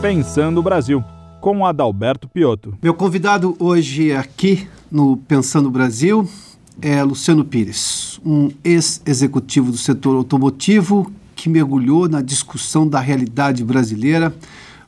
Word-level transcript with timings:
Pensando 0.00 0.60
o 0.60 0.62
Brasil, 0.62 1.04
com 1.42 1.64
Adalberto 1.66 2.26
Piotto. 2.26 2.74
Meu 2.82 2.94
convidado 2.94 3.54
hoje 3.58 4.14
aqui 4.14 4.66
no 4.90 5.18
Pensando 5.18 5.66
o 5.66 5.70
Brasil 5.70 6.26
é 6.80 7.02
Luciano 7.04 7.44
Pires, 7.44 8.18
um 8.24 8.50
ex-executivo 8.64 9.70
do 9.70 9.76
setor 9.76 10.16
automotivo 10.16 11.12
que 11.36 11.50
mergulhou 11.50 12.08
na 12.08 12.22
discussão 12.22 12.88
da 12.88 12.98
realidade 12.98 13.62
brasileira. 13.62 14.34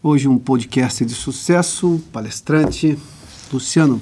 Hoje 0.02 0.28
um 0.28 0.38
podcast 0.38 1.04
de 1.04 1.12
sucesso, 1.12 2.02
palestrante. 2.10 2.98
Luciano, 3.52 4.00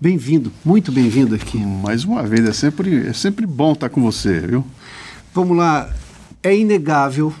bem-vindo, 0.00 0.52
muito 0.64 0.92
bem-vindo 0.92 1.34
aqui. 1.34 1.58
Mais 1.58 2.04
uma 2.04 2.22
vez, 2.22 2.48
é 2.48 2.52
sempre, 2.52 3.08
é 3.08 3.12
sempre 3.12 3.44
bom 3.44 3.72
estar 3.72 3.88
com 3.88 4.00
você, 4.00 4.38
viu? 4.38 4.64
Vamos 5.34 5.56
lá, 5.56 5.92
é 6.44 6.56
inegável 6.56 7.34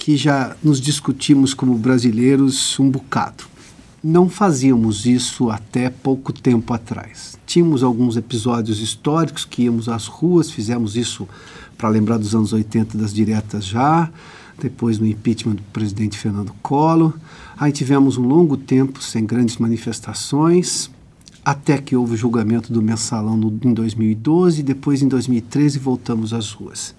que 0.00 0.16
já 0.16 0.56
nos 0.64 0.80
discutimos 0.80 1.52
como 1.52 1.76
brasileiros 1.76 2.80
um 2.80 2.88
bocado. 2.88 3.44
Não 4.02 4.30
fazíamos 4.30 5.04
isso 5.04 5.50
até 5.50 5.90
pouco 5.90 6.32
tempo 6.32 6.72
atrás. 6.72 7.38
Tínhamos 7.46 7.82
alguns 7.82 8.16
episódios 8.16 8.80
históricos 8.80 9.44
que 9.44 9.64
íamos 9.64 9.90
às 9.90 10.06
ruas, 10.06 10.50
fizemos 10.50 10.96
isso 10.96 11.28
para 11.76 11.90
lembrar 11.90 12.16
dos 12.16 12.34
anos 12.34 12.54
80 12.54 12.96
das 12.96 13.12
diretas 13.12 13.66
já, 13.66 14.10
depois 14.58 14.98
no 14.98 15.06
impeachment 15.06 15.56
do 15.56 15.62
presidente 15.64 16.16
Fernando 16.16 16.54
Collor. 16.62 17.12
Aí 17.58 17.70
tivemos 17.70 18.16
um 18.16 18.26
longo 18.26 18.56
tempo 18.56 19.02
sem 19.02 19.26
grandes 19.26 19.58
manifestações, 19.58 20.90
até 21.44 21.76
que 21.76 21.94
houve 21.94 22.14
o 22.14 22.16
julgamento 22.16 22.72
do 22.72 22.80
mensalão 22.80 23.36
no, 23.36 23.48
em 23.62 23.74
2012, 23.74 24.62
depois 24.62 25.02
em 25.02 25.08
2013 25.08 25.78
voltamos 25.78 26.32
às 26.32 26.52
ruas. 26.52 26.94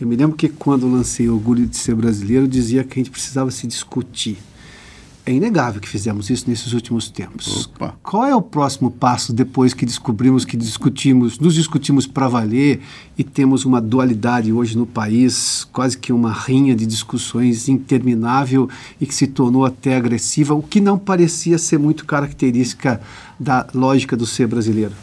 Eu 0.00 0.06
me 0.06 0.16
lembro 0.16 0.34
que 0.34 0.48
quando 0.48 0.90
lancei 0.90 1.28
Orgulho 1.28 1.66
de 1.66 1.76
Ser 1.76 1.94
Brasileiro, 1.94 2.48
dizia 2.48 2.82
que 2.82 2.98
a 2.98 3.00
gente 3.00 3.10
precisava 3.10 3.50
se 3.50 3.66
discutir. 3.66 4.38
É 5.26 5.32
inegável 5.32 5.78
que 5.78 5.88
fizemos 5.88 6.30
isso 6.30 6.48
nesses 6.48 6.72
últimos 6.72 7.10
tempos. 7.10 7.66
Opa. 7.66 7.94
Qual 8.02 8.24
é 8.24 8.34
o 8.34 8.40
próximo 8.40 8.90
passo 8.90 9.30
depois 9.30 9.74
que 9.74 9.84
descobrimos 9.84 10.46
que 10.46 10.56
discutimos, 10.56 11.38
nos 11.38 11.54
discutimos 11.54 12.06
para 12.06 12.26
valer 12.28 12.80
e 13.18 13.22
temos 13.22 13.66
uma 13.66 13.78
dualidade 13.78 14.50
hoje 14.50 14.78
no 14.78 14.86
país, 14.86 15.68
quase 15.70 15.98
que 15.98 16.14
uma 16.14 16.32
rinha 16.32 16.74
de 16.74 16.86
discussões 16.86 17.68
interminável 17.68 18.70
e 18.98 19.04
que 19.04 19.14
se 19.14 19.26
tornou 19.26 19.66
até 19.66 19.94
agressiva, 19.94 20.54
o 20.54 20.62
que 20.62 20.80
não 20.80 20.98
parecia 20.98 21.58
ser 21.58 21.78
muito 21.78 22.06
característica 22.06 23.02
da 23.38 23.66
lógica 23.74 24.16
do 24.16 24.26
ser 24.26 24.46
brasileiro? 24.46 24.94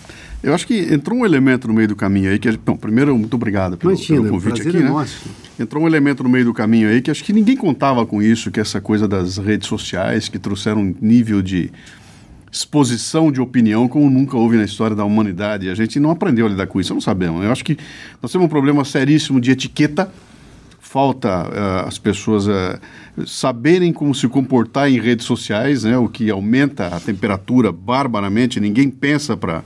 Eu 0.48 0.54
acho 0.54 0.66
que 0.66 0.94
entrou 0.94 1.20
um 1.20 1.26
elemento 1.26 1.68
no 1.68 1.74
meio 1.74 1.90
do 1.90 1.96
caminho 1.96 2.32
aí 2.32 2.40
que, 2.40 2.50
bom, 2.56 2.78
primeiro, 2.78 3.18
muito 3.18 3.34
obrigado 3.34 3.76
pelo, 3.76 3.92
Imagina, 3.92 4.22
pelo 4.22 4.34
convite 4.34 4.62
aqui, 4.62 4.78
é 4.78 4.80
né? 4.80 4.90
nosso. 4.90 5.30
Entrou 5.60 5.84
um 5.84 5.88
elemento 5.88 6.24
no 6.24 6.30
meio 6.30 6.46
do 6.46 6.54
caminho 6.54 6.88
aí 6.88 7.02
que 7.02 7.12
acho 7.12 7.22
que 7.22 7.34
ninguém 7.34 7.58
contava 7.58 8.06
com 8.06 8.24
isso, 8.24 8.50
que 8.50 8.58
essa 8.58 8.80
coisa 8.80 9.10
das 9.10 9.38
redes 9.38 9.68
sociais 9.68 10.30
que 10.30 10.40
trouxeram 10.40 10.80
um 10.80 10.96
nível 11.02 11.42
de 11.42 11.70
exposição 12.50 13.30
de 13.30 13.42
opinião 13.42 13.90
como 13.90 14.10
nunca 14.10 14.38
houve 14.38 14.56
na 14.56 14.64
história 14.64 14.96
da 14.96 15.04
humanidade. 15.04 15.70
A 15.70 15.76
gente 15.76 16.00
não 16.00 16.12
aprendeu 16.12 16.46
a 16.46 16.50
lidar 16.50 16.68
com 16.68 16.80
isso, 16.80 16.94
não 16.94 17.02
sabemos. 17.02 17.44
Eu 17.44 17.52
acho 17.52 17.66
que 17.66 17.78
nós 18.22 18.32
temos 18.32 18.46
um 18.46 18.50
problema 18.50 18.86
seríssimo 18.86 19.42
de 19.42 19.52
etiqueta. 19.52 20.10
Falta 20.80 21.28
eh, 21.28 21.84
as 21.86 21.98
pessoas 21.98 22.48
eh, 22.48 22.80
saberem 23.26 23.92
como 23.92 24.16
se 24.16 24.30
comportar 24.30 24.90
em 24.90 24.98
redes 24.98 25.26
sociais, 25.26 25.84
né, 25.84 25.98
o 25.98 26.08
que 26.08 26.30
aumenta 26.30 26.88
a 26.88 27.02
temperatura 27.02 27.74
barbaramente. 27.74 28.62
Ninguém 28.62 28.90
pensa 28.90 29.36
para 29.36 29.66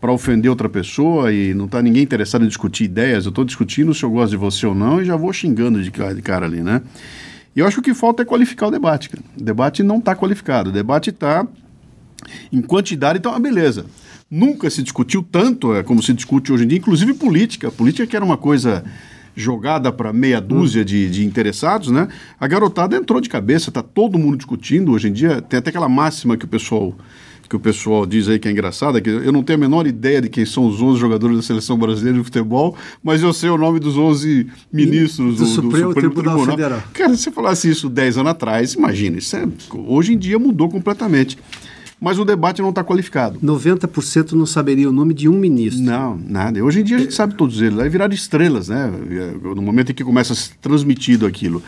para 0.00 0.12
ofender 0.12 0.50
outra 0.50 0.68
pessoa 0.68 1.32
e 1.32 1.52
não 1.54 1.64
está 1.64 1.82
ninguém 1.82 2.02
interessado 2.02 2.44
em 2.44 2.48
discutir 2.48 2.84
ideias. 2.84 3.24
Eu 3.24 3.30
estou 3.30 3.44
discutindo 3.44 3.92
se 3.92 4.02
eu 4.02 4.10
gosto 4.10 4.30
de 4.30 4.36
você 4.36 4.66
ou 4.66 4.74
não 4.74 5.00
e 5.00 5.04
já 5.04 5.16
vou 5.16 5.32
xingando 5.32 5.82
de 5.82 5.90
cara, 5.90 6.14
de 6.14 6.22
cara 6.22 6.46
ali, 6.46 6.62
né? 6.62 6.82
E 7.54 7.60
eu 7.60 7.66
acho 7.66 7.82
que 7.82 7.90
o 7.90 7.94
que 7.94 7.98
falta 7.98 8.22
é 8.22 8.24
qualificar 8.24 8.68
o 8.68 8.70
debate. 8.70 9.10
Cara. 9.10 9.24
O 9.36 9.42
debate 9.42 9.82
não 9.82 9.98
está 9.98 10.14
qualificado. 10.14 10.70
O 10.70 10.72
debate 10.72 11.10
está 11.10 11.46
em 12.52 12.62
quantidade, 12.62 13.18
então, 13.18 13.34
ah, 13.34 13.40
beleza. 13.40 13.86
Nunca 14.30 14.68
se 14.70 14.82
discutiu 14.82 15.22
tanto 15.22 15.74
é, 15.74 15.82
como 15.82 16.02
se 16.02 16.12
discute 16.12 16.52
hoje 16.52 16.64
em 16.64 16.68
dia, 16.68 16.78
inclusive 16.78 17.14
política. 17.14 17.70
Política 17.70 18.06
que 18.06 18.14
era 18.14 18.24
uma 18.24 18.36
coisa 18.36 18.84
jogada 19.34 19.90
para 19.90 20.12
meia 20.12 20.40
dúzia 20.40 20.84
de, 20.84 21.08
de, 21.08 21.24
interessados, 21.24 21.90
né? 21.90 22.08
A 22.38 22.46
garotada 22.46 22.96
entrou 22.96 23.20
de 23.20 23.28
cabeça, 23.28 23.70
está 23.70 23.82
todo 23.82 24.18
mundo 24.18 24.36
discutindo 24.36 24.92
hoje 24.92 25.08
em 25.08 25.12
dia. 25.12 25.40
Tem 25.40 25.58
até 25.58 25.70
aquela 25.70 25.88
máxima 25.88 26.36
que 26.36 26.44
o 26.44 26.48
pessoal 26.48 26.94
que 27.48 27.56
o 27.56 27.60
pessoal 27.60 28.04
diz 28.04 28.28
aí 28.28 28.38
que 28.38 28.46
é 28.46 28.50
engraçada, 28.50 29.00
que 29.00 29.08
eu 29.08 29.32
não 29.32 29.42
tenho 29.42 29.58
a 29.58 29.60
menor 29.60 29.86
ideia 29.86 30.20
de 30.20 30.28
quem 30.28 30.44
são 30.44 30.66
os 30.66 30.80
11 30.80 31.00
jogadores 31.00 31.36
da 31.36 31.42
seleção 31.42 31.78
brasileira 31.78 32.18
de 32.18 32.24
futebol, 32.24 32.76
mas 33.02 33.22
eu 33.22 33.32
sei 33.32 33.48
o 33.48 33.56
nome 33.56 33.80
dos 33.80 33.96
11 33.96 34.46
ministros 34.72 35.36
do, 35.36 35.44
do, 35.44 35.46
Supremo, 35.46 35.70
do 35.70 35.76
Supremo 35.76 35.94
Tribunal, 35.94 36.36
Tribunal, 36.36 36.56
Federal. 36.56 36.82
Cara, 36.92 37.16
se 37.16 37.22
você 37.22 37.30
falasse 37.30 37.70
isso 37.70 37.88
10 37.88 38.18
anos 38.18 38.32
atrás, 38.32 38.74
imagina, 38.74 39.18
isso 39.18 39.34
é, 39.36 39.48
hoje 39.72 40.12
em 40.12 40.18
dia 40.18 40.38
mudou 40.38 40.68
completamente. 40.68 41.38
Mas 42.00 42.16
o 42.16 42.24
debate 42.24 42.62
não 42.62 42.70
está 42.70 42.84
qualificado. 42.84 43.40
90% 43.40 44.32
não 44.32 44.46
saberia 44.46 44.88
o 44.88 44.92
nome 44.92 45.12
de 45.12 45.28
um 45.28 45.32
ministro. 45.32 45.82
Não, 45.82 46.16
nada. 46.16 46.62
Hoje 46.62 46.80
em 46.80 46.84
dia 46.84 46.96
a 46.96 47.00
gente 47.00 47.12
sabe 47.12 47.34
todos 47.34 47.60
eles. 47.60 47.76
Aí 47.76 47.88
viraram 47.88 48.14
estrelas, 48.14 48.68
né? 48.68 48.88
No 49.42 49.60
momento 49.60 49.90
em 49.90 49.94
que 49.94 50.04
começa 50.04 50.32
a 50.32 50.36
ser 50.36 50.52
transmitido 50.62 51.26
aquilo. 51.26 51.60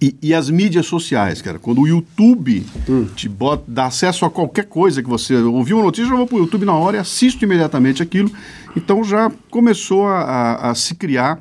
E, 0.00 0.16
e, 0.20 0.34
as 0.34 0.50
mídias 0.50 0.86
sociais, 0.86 1.40
cara. 1.40 1.58
Quando 1.58 1.80
o 1.80 1.86
YouTube 1.86 2.64
hum. 2.88 3.06
te 3.14 3.28
bota, 3.28 3.64
dá 3.66 3.86
acesso 3.86 4.24
a 4.24 4.30
qualquer 4.30 4.66
coisa 4.66 5.02
que 5.02 5.08
você 5.08 5.34
ouviu 5.36 5.76
uma 5.76 5.84
notícia, 5.84 6.08
já 6.08 6.16
vou 6.16 6.26
para 6.26 6.36
o 6.36 6.40
YouTube 6.40 6.64
na 6.64 6.74
hora 6.74 6.96
e 6.96 7.00
assisto 7.00 7.44
imediatamente 7.44 8.02
aquilo. 8.02 8.30
Então 8.76 9.04
já 9.04 9.30
começou 9.50 10.06
a, 10.06 10.20
a, 10.20 10.70
a 10.70 10.74
se 10.74 10.94
criar 10.94 11.40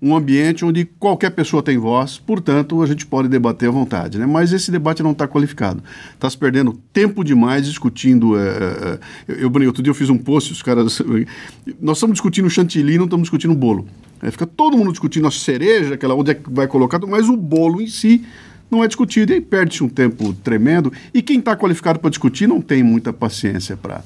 um 0.00 0.14
ambiente 0.14 0.64
onde 0.64 0.84
qualquer 0.84 1.30
pessoa 1.30 1.62
tem 1.62 1.76
voz, 1.76 2.18
portanto, 2.18 2.80
a 2.82 2.86
gente 2.86 3.04
pode 3.04 3.28
debater 3.28 3.68
à 3.68 3.72
vontade. 3.72 4.16
Né? 4.16 4.26
Mas 4.26 4.52
esse 4.52 4.70
debate 4.70 5.02
não 5.02 5.10
está 5.10 5.26
qualificado. 5.26 5.82
Está 6.14 6.30
se 6.30 6.38
perdendo 6.38 6.72
tempo 6.92 7.24
demais 7.24 7.66
discutindo. 7.66 8.38
É, 8.38 8.98
eu, 9.26 9.50
eu, 9.52 9.66
outro 9.66 9.82
dia 9.82 9.90
eu 9.90 9.94
fiz 9.94 10.08
um 10.08 10.16
post, 10.16 10.52
os 10.52 10.62
caras. 10.62 11.02
Nós 11.80 11.96
estamos 11.96 12.14
discutindo 12.14 12.48
chantilly, 12.48 12.96
não 12.96 13.06
estamos 13.06 13.24
discutindo 13.24 13.54
bolo. 13.54 13.86
Aí 14.22 14.30
fica 14.30 14.46
todo 14.46 14.76
mundo 14.76 14.90
discutindo 14.92 15.26
a 15.26 15.30
cereja, 15.30 15.94
aquela 15.94 16.14
onde 16.14 16.30
é 16.30 16.34
que 16.34 16.50
vai 16.50 16.66
colocar, 16.66 16.98
mas 17.06 17.28
o 17.28 17.36
bolo 17.36 17.80
em 17.80 17.86
si 17.86 18.24
não 18.70 18.84
é 18.84 18.86
discutido. 18.86 19.32
E 19.32 19.40
perde-se 19.40 19.82
um 19.82 19.88
tempo 19.88 20.32
tremendo. 20.32 20.92
E 21.12 21.22
quem 21.22 21.40
está 21.40 21.56
qualificado 21.56 21.98
para 21.98 22.10
discutir 22.10 22.46
não 22.46 22.60
tem 22.60 22.84
muita 22.84 23.12
paciência 23.12 23.76
para 23.76 24.02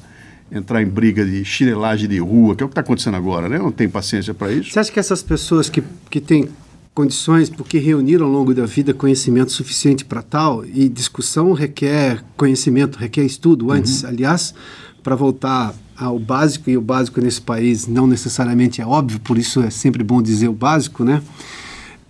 entrar 0.52 0.82
em 0.82 0.86
briga 0.86 1.24
de 1.24 1.44
chinelagem 1.44 2.08
de 2.08 2.18
rua, 2.18 2.54
que 2.54 2.62
é 2.62 2.66
o 2.66 2.68
que 2.68 2.72
está 2.72 2.82
acontecendo 2.82 3.16
agora, 3.16 3.48
né? 3.48 3.58
Não 3.58 3.72
tem 3.72 3.88
paciência 3.88 4.34
para 4.34 4.52
isso. 4.52 4.70
Você 4.70 4.78
acha 4.78 4.92
que 4.92 5.00
essas 5.00 5.22
pessoas 5.22 5.70
que, 5.70 5.82
que 6.10 6.20
têm 6.20 6.48
condições, 6.94 7.48
porque 7.48 7.78
reuniram 7.78 8.26
ao 8.26 8.32
longo 8.32 8.54
da 8.54 8.66
vida 8.66 8.92
conhecimento 8.92 9.50
suficiente 9.50 10.04
para 10.04 10.22
tal, 10.22 10.64
e 10.64 10.88
discussão 10.88 11.52
requer 11.52 12.22
conhecimento, 12.36 12.98
requer 12.98 13.24
estudo 13.24 13.70
antes, 13.72 14.02
uhum. 14.02 14.10
aliás, 14.10 14.54
para 15.02 15.16
voltar 15.16 15.74
ao 15.96 16.18
básico, 16.18 16.68
e 16.68 16.76
o 16.76 16.82
básico 16.82 17.20
nesse 17.20 17.40
país 17.40 17.86
não 17.86 18.06
necessariamente 18.06 18.80
é 18.82 18.86
óbvio, 18.86 19.20
por 19.20 19.38
isso 19.38 19.62
é 19.62 19.70
sempre 19.70 20.04
bom 20.04 20.20
dizer 20.20 20.48
o 20.48 20.52
básico, 20.52 21.04
né? 21.04 21.22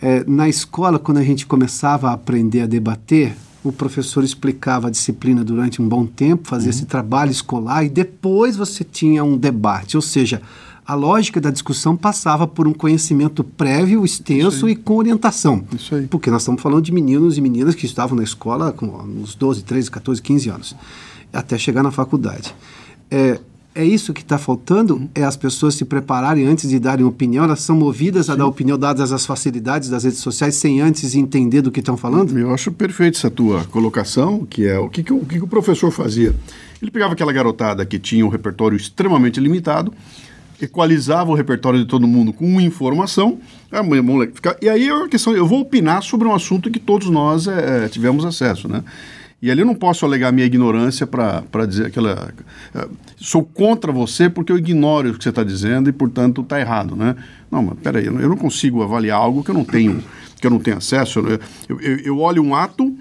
É, 0.01 0.25
na 0.27 0.49
escola, 0.49 0.99
quando 0.99 1.19
a 1.19 1.23
gente 1.23 1.47
começava 1.47 2.09
a 2.09 2.15
aprender 2.15 2.63
a 2.63 2.67
debater, 2.67 3.37
o 3.65 3.71
professor 3.71 4.25
explicava 4.25 4.89
a 4.89 4.91
disciplina 4.91 5.45
durante 5.45 5.81
um 5.81 5.89
bom 5.89 6.05
tempo, 6.05 6.49
fazia 6.49 6.67
uhum. 6.67 6.71
esse 6.71 6.87
trabalho 6.87 7.31
escolar 7.31 7.85
e 7.85 7.89
depois 7.89 8.57
você 8.57 8.83
tinha 8.83 9.23
um 9.23 9.37
debate. 9.37 9.97
Ou 9.97 10.03
seja, 10.03 10.43
a 10.85 10.95
lógica 10.95 11.41
da 11.41 11.51
discussão 11.51 11.97
passava 11.97 12.47
por 12.47 12.67
um 12.67 12.73
conhecimento 12.73 13.45
prévio, 13.45 14.05
extenso 14.05 14.69
e 14.69 14.75
com 14.75 14.97
orientação. 14.97 15.65
Isso 15.73 15.95
aí. 15.95 16.07
Porque 16.09 16.31
nós 16.31 16.43
estamos 16.43 16.61
falando 16.61 16.83
de 16.83 16.93
meninos 16.93 17.39
e 17.39 17.41
meninas 17.41 17.75
que 17.77 17.87
estavam 17.87 18.17
na 18.17 18.25
escola 18.25 18.73
com 18.73 18.87
uns 18.87 19.35
12, 19.37 19.63
13, 19.63 19.91
14, 19.91 20.21
15 20.21 20.49
anos, 20.51 20.77
até 21.33 21.57
chegar 21.57 21.85
na 21.85 21.93
faculdade. 21.93 22.53
É, 23.09 23.41
é 23.75 23.85
isso 23.85 24.13
que 24.13 24.21
está 24.21 24.37
faltando? 24.37 25.09
É 25.15 25.25
as 25.25 25.37
pessoas 25.37 25.75
se 25.75 25.85
prepararem 25.85 26.47
antes 26.47 26.69
de 26.69 26.79
darem 26.79 27.05
opinião? 27.05 27.45
Elas 27.45 27.61
são 27.61 27.75
movidas 27.75 28.27
Sim. 28.27 28.33
a 28.33 28.35
dar 28.37 28.47
opinião 28.47 28.79
dadas 28.79 29.13
as 29.13 29.25
facilidades 29.25 29.89
das 29.89 30.05
redes 30.05 30.19
sociais 30.19 30.57
sem 30.57 30.81
antes 30.81 31.15
entender 31.15 31.63
do 31.63 31.71
que 31.71 31.81
estão 31.81 31.97
falando? 31.97 32.39
Eu 32.39 32.53
acho 32.53 32.71
perfeito 32.71 33.17
essa 33.17 33.31
tua 33.31 33.65
colocação, 33.65 34.45
que 34.45 34.67
é 34.67 34.79
o 34.79 34.89
que, 34.91 35.03
que, 35.03 35.13
o, 35.13 35.25
que, 35.25 35.39
o 35.39 35.47
professor 35.47 35.91
fazia. 35.91 36.35
Ele 36.83 36.91
pegava 36.91 37.15
aquela 37.15 37.33
garotada 37.33 37.87
que 37.87 37.99
tinha 37.99 38.27
um 38.27 38.29
repertório 38.29 38.77
extremamente 38.77 39.41
limitado, 39.41 39.93
equalizava 40.61 41.31
o 41.31 41.35
repertório 41.35 41.79
de 41.79 41.87
todo 41.87 42.07
mundo 42.07 42.33
com 42.33 42.45
uma 42.45 42.63
informação. 42.63 43.39
Ah, 43.71 43.83
e 44.61 44.69
aí 44.69 44.89
é 44.89 44.95
uma 44.95 45.09
questão, 45.09 45.35
eu 45.35 45.47
vou 45.47 45.61
opinar 45.61 46.03
sobre 46.03 46.29
um 46.29 46.35
assunto 46.35 46.71
que 46.71 46.79
todos 46.79 47.09
nós 47.09 47.47
é, 47.47 47.89
tivemos 47.89 48.25
acesso, 48.25 48.69
né? 48.69 48.85
E 49.43 49.51
ali 49.51 49.61
eu 49.61 49.67
não 49.67 49.75
posso 49.75 50.07
alegar 50.07 50.31
minha 50.31 50.47
ignorância 50.47 51.05
para 51.05 51.67
dizer 51.67 51.87
aquela. 51.87 52.33
Uh, 52.73 52.97
sou 53.17 53.43
contra 53.43 53.91
você 53.91 54.31
porque 54.31 54.53
eu 54.53 54.57
ignoro 54.57 55.11
o 55.11 55.19
que 55.19 55.25
você 55.25 55.31
está 55.31 55.43
dizendo 55.43 55.91
e, 55.91 55.93
portanto, 55.93 56.43
está 56.43 56.61
errado, 56.61 56.95
né? 56.95 57.17
Não, 57.51 57.61
mas 57.61 57.79
peraí, 57.81 58.07
eu 58.07 58.13
não 58.13 58.37
consigo 58.37 58.85
avaliar 58.85 59.19
algo 59.19 59.43
que 59.43 59.51
eu 59.51 59.55
não 59.55 59.65
tenho, 59.65 60.01
que 60.41 60.47
eu 60.47 60.51
não 60.51 60.61
tenho 60.61 60.77
acesso. 60.77 61.19
Eu, 61.19 61.41
eu, 61.81 61.97
eu 62.05 62.19
olho 62.21 62.41
um 62.41 62.55
ato, 62.55 62.97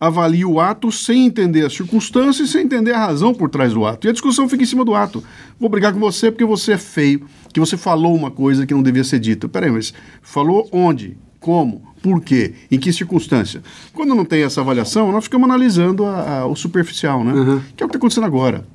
avalio 0.00 0.50
o 0.50 0.60
ato 0.60 0.90
sem 0.90 1.26
entender 1.26 1.64
as 1.64 1.72
circunstâncias 1.72 2.48
e 2.48 2.52
sem 2.52 2.64
entender 2.64 2.90
a 2.90 2.98
razão 2.98 3.32
por 3.32 3.48
trás 3.48 3.72
do 3.72 3.86
ato. 3.86 4.08
E 4.08 4.10
a 4.10 4.12
discussão 4.12 4.48
fica 4.48 4.64
em 4.64 4.66
cima 4.66 4.84
do 4.84 4.96
ato. 4.96 5.22
Vou 5.60 5.70
brigar 5.70 5.92
com 5.92 6.00
você 6.00 6.28
porque 6.28 6.44
você 6.44 6.72
é 6.72 6.78
feio, 6.78 7.24
que 7.52 7.60
você 7.60 7.76
falou 7.76 8.16
uma 8.16 8.32
coisa 8.32 8.66
que 8.66 8.74
não 8.74 8.82
devia 8.82 9.04
ser 9.04 9.20
dita. 9.20 9.48
Peraí, 9.48 9.70
mas 9.70 9.94
falou 10.20 10.68
onde? 10.72 11.16
Como? 11.44 11.82
Por 12.00 12.22
quê? 12.22 12.54
Em 12.70 12.78
que 12.78 12.90
circunstância? 12.90 13.62
Quando 13.92 14.14
não 14.14 14.24
tem 14.24 14.42
essa 14.42 14.62
avaliação, 14.62 15.12
nós 15.12 15.24
ficamos 15.24 15.44
analisando 15.46 16.06
a, 16.06 16.38
a, 16.38 16.46
o 16.46 16.56
superficial, 16.56 17.22
né? 17.22 17.34
Uhum. 17.34 17.60
Que 17.76 17.82
é 17.82 17.84
o 17.84 17.88
que 17.88 17.96
está 17.96 17.98
acontecendo 17.98 18.24
agora. 18.24 18.66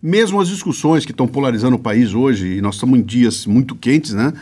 Mesmo 0.00 0.40
as 0.40 0.46
discussões 0.46 1.04
que 1.04 1.10
estão 1.10 1.26
polarizando 1.26 1.74
o 1.74 1.78
país 1.80 2.14
hoje, 2.14 2.58
e 2.58 2.60
nós 2.60 2.76
estamos 2.76 2.96
em 2.96 3.02
dias 3.02 3.46
muito 3.46 3.74
quentes, 3.74 4.12
né? 4.12 4.32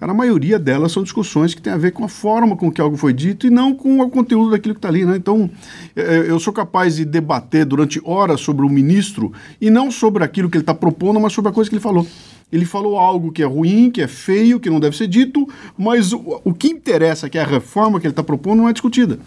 A 0.00 0.12
maioria 0.12 0.58
delas 0.58 0.90
são 0.90 1.04
discussões 1.04 1.54
que 1.54 1.62
têm 1.62 1.72
a 1.72 1.76
ver 1.76 1.92
com 1.92 2.04
a 2.04 2.08
forma 2.08 2.56
com 2.56 2.68
que 2.68 2.80
algo 2.80 2.96
foi 2.96 3.12
dito 3.12 3.46
e 3.46 3.50
não 3.50 3.72
com 3.76 4.00
o 4.00 4.10
conteúdo 4.10 4.50
daquilo 4.50 4.74
que 4.74 4.78
está 4.78 4.88
ali, 4.88 5.04
né? 5.04 5.16
Então, 5.16 5.48
eh, 5.94 6.24
eu 6.26 6.40
sou 6.40 6.52
capaz 6.52 6.96
de 6.96 7.04
debater 7.04 7.64
durante 7.64 8.00
horas 8.02 8.40
sobre 8.40 8.66
o 8.66 8.68
ministro 8.68 9.32
e 9.60 9.70
não 9.70 9.88
sobre 9.88 10.24
aquilo 10.24 10.50
que 10.50 10.56
ele 10.56 10.62
está 10.64 10.74
propondo, 10.74 11.20
mas 11.20 11.32
sobre 11.32 11.50
a 11.50 11.54
coisa 11.54 11.70
que 11.70 11.76
ele 11.76 11.80
falou. 11.80 12.04
Ele 12.52 12.66
falou 12.66 12.98
algo 12.98 13.32
que 13.32 13.42
é 13.42 13.46
ruim, 13.46 13.90
que 13.90 14.02
é 14.02 14.06
feio, 14.06 14.60
que 14.60 14.68
não 14.68 14.78
deve 14.78 14.96
ser 14.96 15.06
dito, 15.06 15.48
mas 15.76 16.12
o, 16.12 16.40
o 16.44 16.52
que 16.52 16.68
interessa, 16.68 17.30
que 17.30 17.38
é 17.38 17.40
a 17.40 17.46
reforma 17.46 17.98
que 17.98 18.06
ele 18.06 18.12
está 18.12 18.22
propondo, 18.22 18.58
não 18.58 18.68
é 18.68 18.72
discutida. 18.72 19.18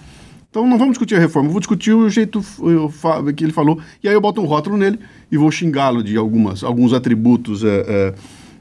Então 0.56 0.66
não 0.66 0.78
vamos 0.78 0.94
discutir 0.94 1.16
a 1.16 1.20
reforma, 1.20 1.50
vou 1.50 1.60
discutir 1.60 1.92
o 1.92 2.10
jeito 2.10 2.40
que 3.36 3.44
ele 3.44 3.52
falou, 3.52 3.78
e 4.02 4.08
aí 4.08 4.14
eu 4.14 4.22
boto 4.22 4.40
um 4.40 4.46
rótulo 4.46 4.78
nele 4.78 4.98
e 5.30 5.36
vou 5.36 5.52
xingá-lo 5.52 6.02
de 6.02 6.16
algumas, 6.16 6.64
alguns 6.64 6.94
atributos 6.94 7.62
é, 7.62 7.86
é, 7.86 8.14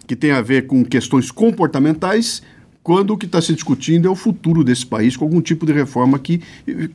que 0.05 0.17
têm 0.17 0.33
a 0.33 0.43
ver 0.43 0.67
com 0.67 0.85
questões 0.85 1.31
comportamentais, 1.31 2.43
quando 2.85 3.13
o 3.13 3.17
que 3.17 3.25
está 3.25 3.41
se 3.41 3.55
discutindo 3.55 4.07
é 4.07 4.11
o 4.11 4.15
futuro 4.15 4.63
desse 4.63 4.85
país 4.85 5.17
com 5.17 5.25
algum 5.25 5.41
tipo 5.41 5.65
de 5.65 5.73
reforma 5.73 6.19
que 6.19 6.43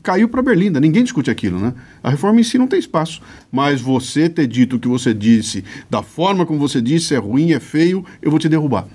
caiu 0.03 0.29
para 0.29 0.39
Berlinda. 0.39 0.79
Ninguém 0.79 1.03
discute 1.03 1.31
aquilo, 1.31 1.59
né? 1.59 1.73
A 2.03 2.11
reforma 2.11 2.39
em 2.39 2.43
si 2.43 2.59
não 2.59 2.67
tem 2.67 2.77
espaço. 2.77 3.23
Mas 3.51 3.81
você 3.81 4.29
ter 4.29 4.45
dito 4.45 4.75
o 4.75 4.79
que 4.79 4.87
você 4.87 5.15
disse, 5.15 5.63
da 5.89 6.03
forma 6.03 6.45
como 6.45 6.59
você 6.59 6.79
disse, 6.79 7.15
é 7.15 7.17
ruim, 7.17 7.53
é 7.53 7.59
feio, 7.59 8.05
eu 8.21 8.29
vou 8.29 8.39
te 8.39 8.47
derrubar. 8.47 8.87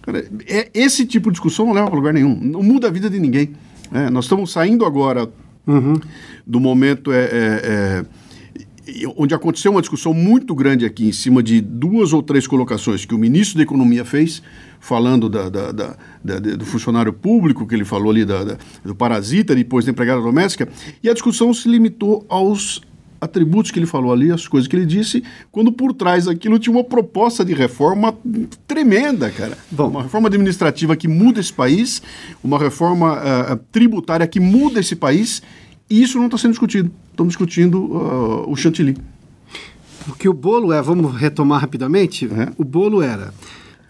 Cara, 0.00 0.26
é, 0.46 0.70
esse 0.72 1.04
tipo 1.04 1.28
de 1.28 1.34
discussão 1.34 1.66
não 1.66 1.74
leva 1.74 1.88
para 1.88 1.96
lugar 1.96 2.14
nenhum. 2.14 2.34
Não 2.40 2.62
muda 2.62 2.88
a 2.88 2.90
vida 2.90 3.10
de 3.10 3.20
ninguém. 3.20 3.50
É, 3.92 4.08
nós 4.08 4.24
estamos 4.24 4.50
saindo 4.50 4.86
agora 4.86 5.30
uhum. 5.66 6.00
do 6.46 6.58
momento 6.58 7.12
é, 7.12 7.24
é, 7.24 8.06
é, 8.94 9.06
onde 9.18 9.34
aconteceu 9.34 9.70
uma 9.70 9.82
discussão 9.82 10.14
muito 10.14 10.54
grande 10.54 10.86
aqui 10.86 11.06
em 11.06 11.12
cima 11.12 11.42
de 11.42 11.60
duas 11.60 12.14
ou 12.14 12.22
três 12.22 12.46
colocações 12.46 13.04
que 13.04 13.14
o 13.14 13.18
ministro 13.18 13.58
da 13.58 13.64
Economia 13.64 14.04
fez, 14.04 14.42
falando 14.88 15.28
da, 15.28 15.50
da, 15.50 15.70
da, 15.70 16.38
do 16.38 16.64
funcionário 16.64 17.12
público, 17.12 17.66
que 17.66 17.74
ele 17.74 17.84
falou 17.84 18.10
ali 18.10 18.24
do 18.24 18.94
parasita, 18.96 19.54
depois 19.54 19.84
da 19.84 19.90
empregada 19.90 20.22
doméstica, 20.22 20.66
e 21.02 21.10
a 21.10 21.12
discussão 21.12 21.52
se 21.52 21.68
limitou 21.68 22.24
aos 22.26 22.80
atributos 23.20 23.70
que 23.70 23.78
ele 23.78 23.84
falou 23.84 24.12
ali, 24.12 24.32
as 24.32 24.48
coisas 24.48 24.66
que 24.66 24.74
ele 24.74 24.86
disse, 24.86 25.22
quando 25.52 25.70
por 25.70 25.92
trás 25.92 26.24
daquilo 26.24 26.58
tinha 26.58 26.74
uma 26.74 26.84
proposta 26.84 27.44
de 27.44 27.52
reforma 27.52 28.16
tremenda, 28.66 29.30
cara. 29.30 29.58
Bom. 29.70 29.88
Uma 29.88 30.04
reforma 30.04 30.28
administrativa 30.28 30.96
que 30.96 31.06
muda 31.06 31.38
esse 31.38 31.52
país, 31.52 32.00
uma 32.42 32.58
reforma 32.58 33.18
uh, 33.18 33.56
tributária 33.70 34.26
que 34.26 34.40
muda 34.40 34.80
esse 34.80 34.96
país, 34.96 35.42
e 35.90 36.00
isso 36.00 36.16
não 36.16 36.26
está 36.26 36.38
sendo 36.38 36.52
discutido. 36.52 36.90
Estamos 37.10 37.32
discutindo 37.32 37.78
uh, 37.78 38.50
o 38.50 38.56
chantilly. 38.56 38.96
Porque 40.06 40.28
o 40.28 40.32
bolo 40.32 40.72
é, 40.72 40.80
vamos 40.80 41.14
retomar 41.14 41.60
rapidamente, 41.60 42.24
é. 42.24 42.48
o 42.56 42.64
bolo 42.64 43.02
era 43.02 43.34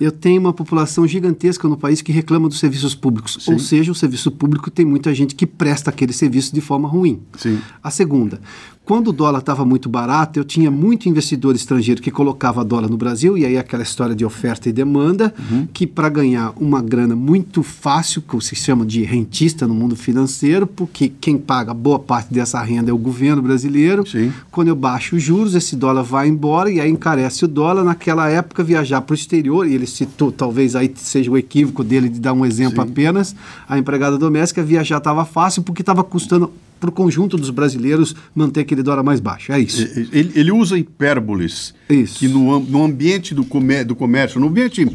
eu 0.00 0.12
tenho 0.12 0.40
uma 0.40 0.52
população 0.52 1.06
gigantesca 1.06 1.68
no 1.68 1.76
país 1.76 2.00
que 2.00 2.12
reclama 2.12 2.48
dos 2.48 2.58
serviços 2.58 2.94
públicos. 2.94 3.38
Sim. 3.40 3.52
Ou 3.52 3.58
seja, 3.58 3.90
o 3.90 3.94
serviço 3.94 4.30
público 4.30 4.70
tem 4.70 4.84
muita 4.84 5.12
gente 5.14 5.34
que 5.34 5.46
presta 5.46 5.90
aquele 5.90 6.12
serviço 6.12 6.54
de 6.54 6.60
forma 6.60 6.88
ruim. 6.88 7.20
Sim. 7.36 7.58
A 7.82 7.90
segunda, 7.90 8.40
quando 8.88 9.08
o 9.08 9.12
dólar 9.12 9.40
estava 9.40 9.66
muito 9.66 9.86
barato, 9.86 10.40
eu 10.40 10.44
tinha 10.44 10.70
muito 10.70 11.10
investidor 11.10 11.54
estrangeiro 11.54 12.00
que 12.00 12.10
colocava 12.10 12.64
dólar 12.64 12.88
no 12.88 12.96
Brasil, 12.96 13.36
e 13.36 13.44
aí 13.44 13.58
aquela 13.58 13.82
história 13.82 14.14
de 14.14 14.24
oferta 14.24 14.66
e 14.66 14.72
demanda, 14.72 15.34
uhum. 15.38 15.68
que 15.74 15.86
para 15.86 16.08
ganhar 16.08 16.54
uma 16.56 16.80
grana 16.80 17.14
muito 17.14 17.62
fácil, 17.62 18.22
que 18.22 18.40
se 18.42 18.56
chama 18.56 18.86
de 18.86 19.02
rentista 19.02 19.68
no 19.68 19.74
mundo 19.74 19.94
financeiro, 19.94 20.66
porque 20.66 21.12
quem 21.20 21.36
paga 21.36 21.74
boa 21.74 21.98
parte 21.98 22.32
dessa 22.32 22.62
renda 22.62 22.90
é 22.90 22.94
o 22.94 22.96
governo 22.96 23.42
brasileiro. 23.42 24.08
Sim. 24.08 24.32
Quando 24.50 24.68
eu 24.68 24.74
baixo 24.74 25.16
os 25.16 25.22
juros, 25.22 25.54
esse 25.54 25.76
dólar 25.76 26.02
vai 26.02 26.26
embora 26.26 26.70
e 26.70 26.80
aí 26.80 26.90
encarece 26.90 27.44
o 27.44 27.48
dólar. 27.48 27.84
Naquela 27.84 28.30
época, 28.30 28.64
viajar 28.64 29.02
para 29.02 29.12
o 29.12 29.14
exterior, 29.14 29.68
e 29.68 29.74
ele 29.74 29.86
citou, 29.86 30.32
talvez 30.32 30.74
aí 30.74 30.90
seja 30.96 31.30
o 31.30 31.36
equívoco 31.36 31.84
dele 31.84 32.08
de 32.08 32.18
dar 32.18 32.32
um 32.32 32.46
exemplo 32.46 32.82
Sim. 32.82 32.90
apenas, 32.90 33.36
a 33.68 33.78
empregada 33.78 34.16
doméstica 34.16 34.62
viajar 34.62 34.96
estava 34.96 35.26
fácil 35.26 35.62
porque 35.62 35.82
estava 35.82 36.02
custando 36.02 36.50
para 36.78 36.88
o 36.88 36.92
conjunto 36.92 37.36
dos 37.36 37.50
brasileiros 37.50 38.14
manter 38.34 38.60
aquele 38.60 38.82
dólar 38.82 39.02
mais 39.02 39.20
baixo. 39.20 39.52
É 39.52 39.60
isso. 39.60 39.82
Ele, 40.12 40.32
ele 40.34 40.52
usa 40.52 40.78
hipérboles. 40.78 41.74
Isso. 41.88 42.18
Que 42.18 42.28
no, 42.28 42.60
no 42.60 42.84
ambiente 42.84 43.34
do, 43.34 43.44
comé 43.44 43.84
do 43.84 43.94
comércio, 43.94 44.40
no 44.40 44.48
ambiente 44.48 44.84
uh, 44.84 44.90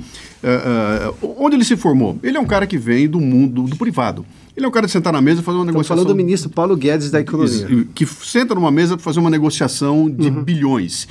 uh, 1.23 1.35
onde 1.37 1.55
ele 1.55 1.65
se 1.65 1.75
formou, 1.75 2.17
ele 2.23 2.37
é 2.37 2.39
um 2.39 2.45
cara 2.45 2.65
que 2.65 2.77
vem 2.77 3.07
do 3.07 3.19
mundo 3.19 3.63
do 3.63 3.75
privado. 3.75 4.25
Ele 4.55 4.65
é 4.65 4.69
um 4.69 4.71
cara 4.71 4.85
de 4.85 4.91
sentar 4.91 5.11
na 5.11 5.21
mesa 5.21 5.41
e 5.41 5.43
fazer 5.43 5.57
uma 5.57 5.63
Estamos 5.63 5.73
negociação. 5.73 5.97
falando 5.97 6.15
do 6.15 6.15
ministro 6.15 6.49
Paulo 6.49 6.77
Guedes 6.77 7.09
da 7.09 7.19
Economia. 7.19 7.87
Que 7.95 8.05
senta 8.05 8.53
numa 8.53 8.69
mesa 8.69 8.95
para 8.95 9.03
fazer 9.03 9.19
uma 9.19 9.29
negociação 9.29 10.09
de 10.09 10.27
uhum. 10.27 10.43
bilhões. 10.43 11.07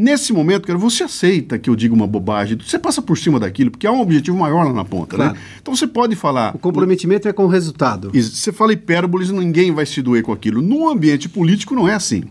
Nesse 0.00 0.32
momento, 0.32 0.64
cara, 0.64 0.78
você 0.78 1.02
aceita 1.02 1.58
que 1.58 1.68
eu 1.68 1.74
diga 1.74 1.92
uma 1.92 2.06
bobagem, 2.06 2.56
você 2.56 2.78
passa 2.78 3.02
por 3.02 3.18
cima 3.18 3.40
daquilo, 3.40 3.72
porque 3.72 3.84
há 3.84 3.90
um 3.90 4.00
objetivo 4.00 4.36
maior 4.36 4.64
lá 4.64 4.72
na 4.72 4.84
ponta, 4.84 5.18
né? 5.18 5.24
claro. 5.24 5.34
né? 5.34 5.44
Então 5.60 5.74
você 5.74 5.88
pode 5.88 6.14
falar. 6.14 6.54
O 6.54 6.58
comprometimento 6.58 7.26
é 7.26 7.32
com 7.32 7.46
o 7.46 7.48
resultado. 7.48 8.12
Você 8.14 8.52
fala 8.52 8.72
hipérboles, 8.72 9.32
ninguém 9.32 9.72
vai 9.72 9.84
se 9.84 10.00
doer 10.00 10.22
com 10.22 10.32
aquilo. 10.32 10.62
No 10.62 10.88
ambiente 10.88 11.28
político 11.28 11.74
não 11.74 11.88
é 11.88 11.94
assim. 11.94 12.22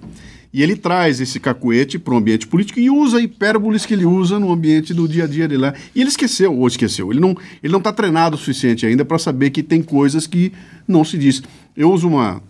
E 0.53 0.63
ele 0.63 0.77
traz 0.77 1.19
esse 1.19 1.41
cacuete 1.41 1.99
para 1.99 2.13
o 2.13 2.17
ambiente 2.17 2.47
político 2.47 2.79
e 2.79 2.89
usa 2.89 3.19
hipérboles 3.19 3.85
que 3.85 3.93
ele 3.93 4.05
usa 4.05 4.39
no 4.39 4.49
ambiente 4.49 4.93
do 4.93 5.05
dia 5.05 5.25
a 5.25 5.27
dia 5.27 5.45
dele 5.45 5.63
lá. 5.63 5.73
E 5.93 5.99
ele 5.99 6.09
esqueceu, 6.09 6.57
ou 6.57 6.67
esqueceu. 6.67 7.11
Ele 7.11 7.19
não 7.19 7.31
está 7.31 7.43
ele 7.61 7.73
não 7.73 7.81
tá 7.81 7.91
treinado 7.91 8.37
o 8.37 8.39
suficiente 8.39 8.85
ainda 8.85 9.03
para 9.03 9.19
saber 9.19 9.49
que 9.49 9.61
tem 9.61 9.81
coisas 9.83 10.25
que 10.25 10.53
não 10.87 11.03
se 11.03 11.17
diz. 11.17 11.43
Eu 11.75 11.91
uso 11.91 12.07
uma. 12.07 12.41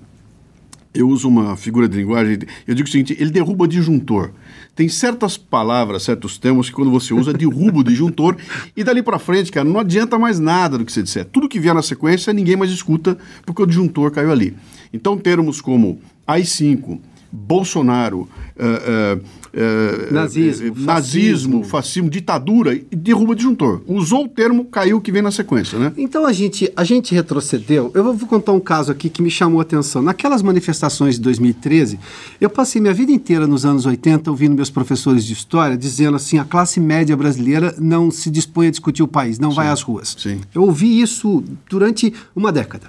Eu 0.94 1.10
uso 1.10 1.28
uma 1.28 1.56
figura 1.56 1.88
de 1.88 1.98
linguagem, 1.98 2.40
eu 2.66 2.74
digo 2.74 2.88
o 2.88 2.92
seguinte: 2.92 3.16
ele 3.20 3.30
derruba 3.30 3.68
disjuntor. 3.68 4.32
Tem 4.76 4.88
certas 4.88 5.38
palavras, 5.38 6.04
certos 6.04 6.38
termos 6.38 6.70
que 6.70 6.76
quando 6.76 6.92
você 6.92 7.14
usa, 7.14 7.34
derruba 7.34 7.80
o 7.80 7.84
disjuntor 7.84 8.38
e 8.76 8.84
dali 8.84 9.02
para 9.02 9.18
frente, 9.18 9.52
cara, 9.52 9.68
não 9.68 9.80
adianta 9.80 10.20
mais 10.20 10.40
nada 10.40 10.78
do 10.78 10.86
que 10.86 10.92
você 10.92 11.02
disser. 11.02 11.26
Tudo 11.26 11.50
que 11.50 11.60
vier 11.60 11.74
na 11.74 11.82
sequência, 11.82 12.32
ninguém 12.32 12.56
mais 12.56 12.72
escuta 12.72 13.18
porque 13.46 13.62
o 13.62 13.66
disjuntor 13.66 14.12
caiu 14.12 14.32
ali. 14.32 14.56
Então, 14.94 15.18
termos 15.18 15.62
como 15.62 16.00
AI-5, 16.28 17.00
Bolsonaro, 17.32 18.22
uh, 18.22 19.18
uh, 19.18 19.22
uh, 19.58 20.14
nazismo, 20.14 20.74
nazismo, 20.78 21.64
fascismo, 21.64 22.10
ditadura, 22.10 22.76
e 22.76 22.96
derruba 22.96 23.36
disjuntor. 23.36 23.82
Usou 23.88 24.26
o 24.26 24.28
termo, 24.28 24.66
caiu 24.66 24.98
o 24.98 25.02
que 25.02 25.12
vem 25.12 25.22
na 25.22 25.32
sequência, 25.32 25.80
né? 25.80 25.92
Então 25.98 26.26
a 26.26 26.32
gente, 26.32 26.72
a 26.76 26.84
gente 26.84 27.14
retrocedeu. 27.14 27.92
Eu 27.94 28.04
vou 28.04 28.28
contar 28.28 28.52
um 28.52 28.60
caso 28.60 28.92
aqui 28.92 29.10
que 29.10 29.22
me 29.22 29.32
chamou 29.32 29.60
a 29.60 29.64
atenção. 29.64 30.02
Naquelas 30.02 30.42
manifestações 30.42 31.16
de 31.16 31.22
2013, 31.22 32.00
eu 32.40 32.50
passei 32.50 32.82
minha 32.82 32.94
vida 32.94 33.12
inteira 33.12 33.48
nos 33.48 33.66
anos 33.66 33.86
80 33.86 34.30
ouvindo 34.30 34.56
meus 34.56 34.70
professores 34.70 35.26
de 35.26 35.34
história 35.34 35.78
dizendo 35.78 36.16
assim: 36.16 36.38
a 36.38 36.46
classe 36.46 36.80
média 36.80 37.16
brasileira 37.18 37.76
não 37.80 38.12
se 38.12 38.30
dispõe 38.30 38.68
a 38.68 38.72
discutir 38.72 39.04
o 39.04 39.08
país, 39.08 39.40
não 39.40 39.50
sim, 39.50 39.56
vai 39.56 39.68
às 39.70 39.82
ruas. 39.82 40.16
Sim. 40.18 40.42
Eu 40.54 40.64
ouvi 40.64 41.02
isso 41.02 41.44
durante 41.70 42.14
uma 42.36 42.52
década. 42.52 42.88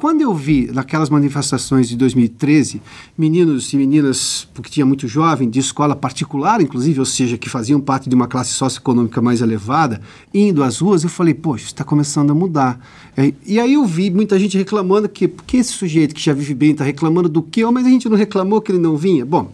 Quando 0.00 0.22
eu 0.22 0.32
vi 0.32 0.70
naquelas 0.72 1.10
manifestações 1.10 1.86
de 1.86 1.94
2013, 1.94 2.80
meninos 3.18 3.70
e 3.70 3.76
meninas, 3.76 4.48
porque 4.54 4.70
tinha 4.70 4.86
muito 4.86 5.06
jovem, 5.06 5.50
de 5.50 5.58
escola 5.58 5.89
particular, 5.96 6.60
inclusive, 6.60 7.00
ou 7.00 7.06
seja, 7.06 7.38
que 7.38 7.48
faziam 7.48 7.80
parte 7.80 8.08
de 8.08 8.14
uma 8.14 8.26
classe 8.26 8.52
socioeconômica 8.52 9.20
mais 9.20 9.40
elevada, 9.40 10.00
indo 10.32 10.62
às 10.62 10.78
ruas, 10.78 11.02
eu 11.02 11.10
falei, 11.10 11.34
poxa, 11.34 11.66
está 11.66 11.84
começando 11.84 12.30
a 12.30 12.34
mudar. 12.34 12.80
É, 13.16 13.32
e 13.46 13.58
aí 13.60 13.74
eu 13.74 13.84
vi 13.84 14.10
muita 14.10 14.38
gente 14.38 14.56
reclamando 14.56 15.08
que, 15.08 15.28
porque 15.28 15.56
esse 15.56 15.72
sujeito 15.72 16.14
que 16.14 16.20
já 16.20 16.32
vive 16.32 16.54
bem 16.54 16.72
está 16.72 16.84
reclamando 16.84 17.28
do 17.28 17.42
quê? 17.42 17.64
Oh, 17.64 17.72
mas 17.72 17.86
a 17.86 17.90
gente 17.90 18.08
não 18.08 18.16
reclamou 18.16 18.60
que 18.60 18.72
ele 18.72 18.78
não 18.78 18.96
vinha. 18.96 19.24
Bom, 19.24 19.52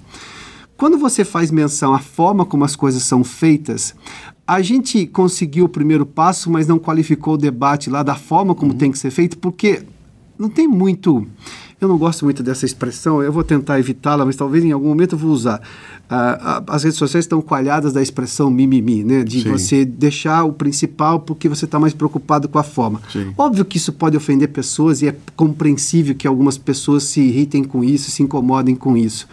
quando 0.76 0.98
você 0.98 1.24
faz 1.24 1.50
menção 1.50 1.94
à 1.94 1.98
forma 1.98 2.44
como 2.44 2.64
as 2.64 2.76
coisas 2.76 3.02
são 3.02 3.24
feitas, 3.24 3.94
a 4.46 4.62
gente 4.62 5.06
conseguiu 5.06 5.64
o 5.64 5.68
primeiro 5.68 6.06
passo, 6.06 6.50
mas 6.50 6.68
não 6.68 6.78
qualificou 6.78 7.34
o 7.34 7.38
debate 7.38 7.90
lá 7.90 8.02
da 8.02 8.14
forma 8.14 8.54
como 8.54 8.72
uhum. 8.72 8.78
tem 8.78 8.92
que 8.92 8.98
ser 8.98 9.10
feito, 9.10 9.38
porque 9.38 9.82
não 10.38 10.48
tem 10.48 10.66
muito. 10.68 11.26
Eu 11.78 11.88
não 11.88 11.98
gosto 11.98 12.24
muito 12.24 12.42
dessa 12.42 12.64
expressão, 12.64 13.22
eu 13.22 13.30
vou 13.30 13.44
tentar 13.44 13.78
evitá-la, 13.78 14.24
mas 14.24 14.34
talvez 14.34 14.64
em 14.64 14.72
algum 14.72 14.88
momento 14.88 15.14
eu 15.14 15.18
vou 15.18 15.30
usar. 15.30 15.60
Ah, 16.08 16.62
as 16.68 16.84
redes 16.84 16.98
sociais 16.98 17.24
estão 17.26 17.42
coalhadas 17.42 17.92
da 17.92 18.00
expressão 18.00 18.50
mimimi, 18.50 19.04
né? 19.04 19.22
De 19.22 19.42
Sim. 19.42 19.50
você 19.50 19.84
deixar 19.84 20.44
o 20.44 20.54
principal 20.54 21.20
porque 21.20 21.48
você 21.50 21.66
está 21.66 21.78
mais 21.78 21.92
preocupado 21.92 22.48
com 22.48 22.58
a 22.58 22.62
forma. 22.62 23.02
Sim. 23.12 23.34
Óbvio 23.36 23.64
que 23.64 23.76
isso 23.76 23.92
pode 23.92 24.16
ofender 24.16 24.48
pessoas 24.48 25.02
e 25.02 25.08
é 25.08 25.16
compreensível 25.36 26.14
que 26.14 26.26
algumas 26.26 26.56
pessoas 26.56 27.02
se 27.02 27.20
irritem 27.20 27.62
com 27.62 27.84
isso, 27.84 28.10
se 28.10 28.22
incomodem 28.22 28.74
com 28.74 28.96
isso. 28.96 29.28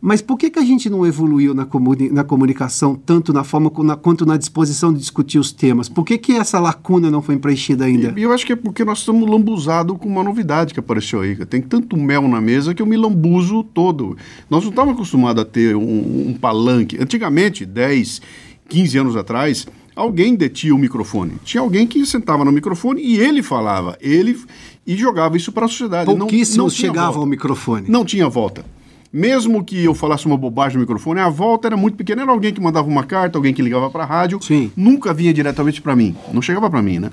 Mas 0.00 0.22
por 0.22 0.38
que, 0.38 0.48
que 0.48 0.58
a 0.58 0.64
gente 0.64 0.88
não 0.88 1.04
evoluiu 1.04 1.52
na, 1.52 1.64
comuni 1.64 2.08
na 2.10 2.22
comunicação, 2.22 2.94
tanto 2.94 3.32
na 3.32 3.42
forma 3.42 3.70
na, 3.78 3.96
quanto 3.96 4.24
na 4.24 4.36
disposição 4.36 4.92
de 4.92 5.00
discutir 5.00 5.38
os 5.38 5.50
temas? 5.50 5.88
Por 5.88 6.04
que, 6.04 6.16
que 6.16 6.32
essa 6.32 6.60
lacuna 6.60 7.10
não 7.10 7.20
foi 7.20 7.36
preenchida 7.36 7.84
ainda? 7.84 8.14
E, 8.16 8.22
eu 8.22 8.32
acho 8.32 8.46
que 8.46 8.52
é 8.52 8.56
porque 8.56 8.84
nós 8.84 9.00
estamos 9.00 9.28
lambuzados 9.28 9.96
com 9.98 10.08
uma 10.08 10.22
novidade 10.22 10.72
que 10.72 10.78
apareceu 10.78 11.20
aí. 11.20 11.34
Tem 11.46 11.60
tanto 11.60 11.96
mel 11.96 12.28
na 12.28 12.40
mesa 12.40 12.72
que 12.72 12.80
eu 12.80 12.86
me 12.86 12.96
lambuzo 12.96 13.64
todo. 13.64 14.16
Nós 14.48 14.62
não 14.62 14.70
estávamos 14.70 14.96
acostumados 14.96 15.42
a 15.42 15.44
ter 15.44 15.74
um, 15.74 16.28
um 16.28 16.34
palanque. 16.40 16.96
Antigamente, 17.00 17.66
10, 17.66 18.22
15 18.68 18.98
anos 18.98 19.16
atrás, 19.16 19.66
alguém 19.96 20.36
detinha 20.36 20.76
o 20.76 20.78
microfone. 20.78 21.32
Tinha 21.42 21.60
alguém 21.60 21.88
que 21.88 22.06
sentava 22.06 22.44
no 22.44 22.52
microfone 22.52 23.02
e 23.02 23.18
ele 23.18 23.42
falava, 23.42 23.98
ele 24.00 24.38
e 24.86 24.96
jogava 24.96 25.36
isso 25.36 25.50
para 25.50 25.66
a 25.66 25.68
sociedade. 25.68 26.06
Pouquíssimos 26.06 26.56
não, 26.56 26.64
não 26.66 26.70
chegavam 26.70 27.20
ao 27.20 27.26
microfone. 27.26 27.88
Não 27.88 28.04
tinha 28.04 28.28
volta. 28.28 28.64
Mesmo 29.12 29.64
que 29.64 29.84
eu 29.84 29.94
falasse 29.94 30.26
uma 30.26 30.36
bobagem 30.36 30.76
no 30.76 30.82
microfone, 30.82 31.20
a 31.20 31.28
volta 31.28 31.68
era 31.68 31.76
muito 31.76 31.96
pequena. 31.96 32.22
Era 32.22 32.30
alguém 32.30 32.52
que 32.52 32.60
mandava 32.60 32.86
uma 32.86 33.04
carta, 33.04 33.38
alguém 33.38 33.54
que 33.54 33.62
ligava 33.62 33.90
para 33.90 34.04
a 34.04 34.06
rádio. 34.06 34.38
Sim. 34.42 34.70
Nunca 34.76 35.14
vinha 35.14 35.32
diretamente 35.32 35.80
para 35.80 35.96
mim. 35.96 36.14
Não 36.32 36.42
chegava 36.42 36.68
para 36.68 36.82
mim, 36.82 36.98
né? 36.98 37.10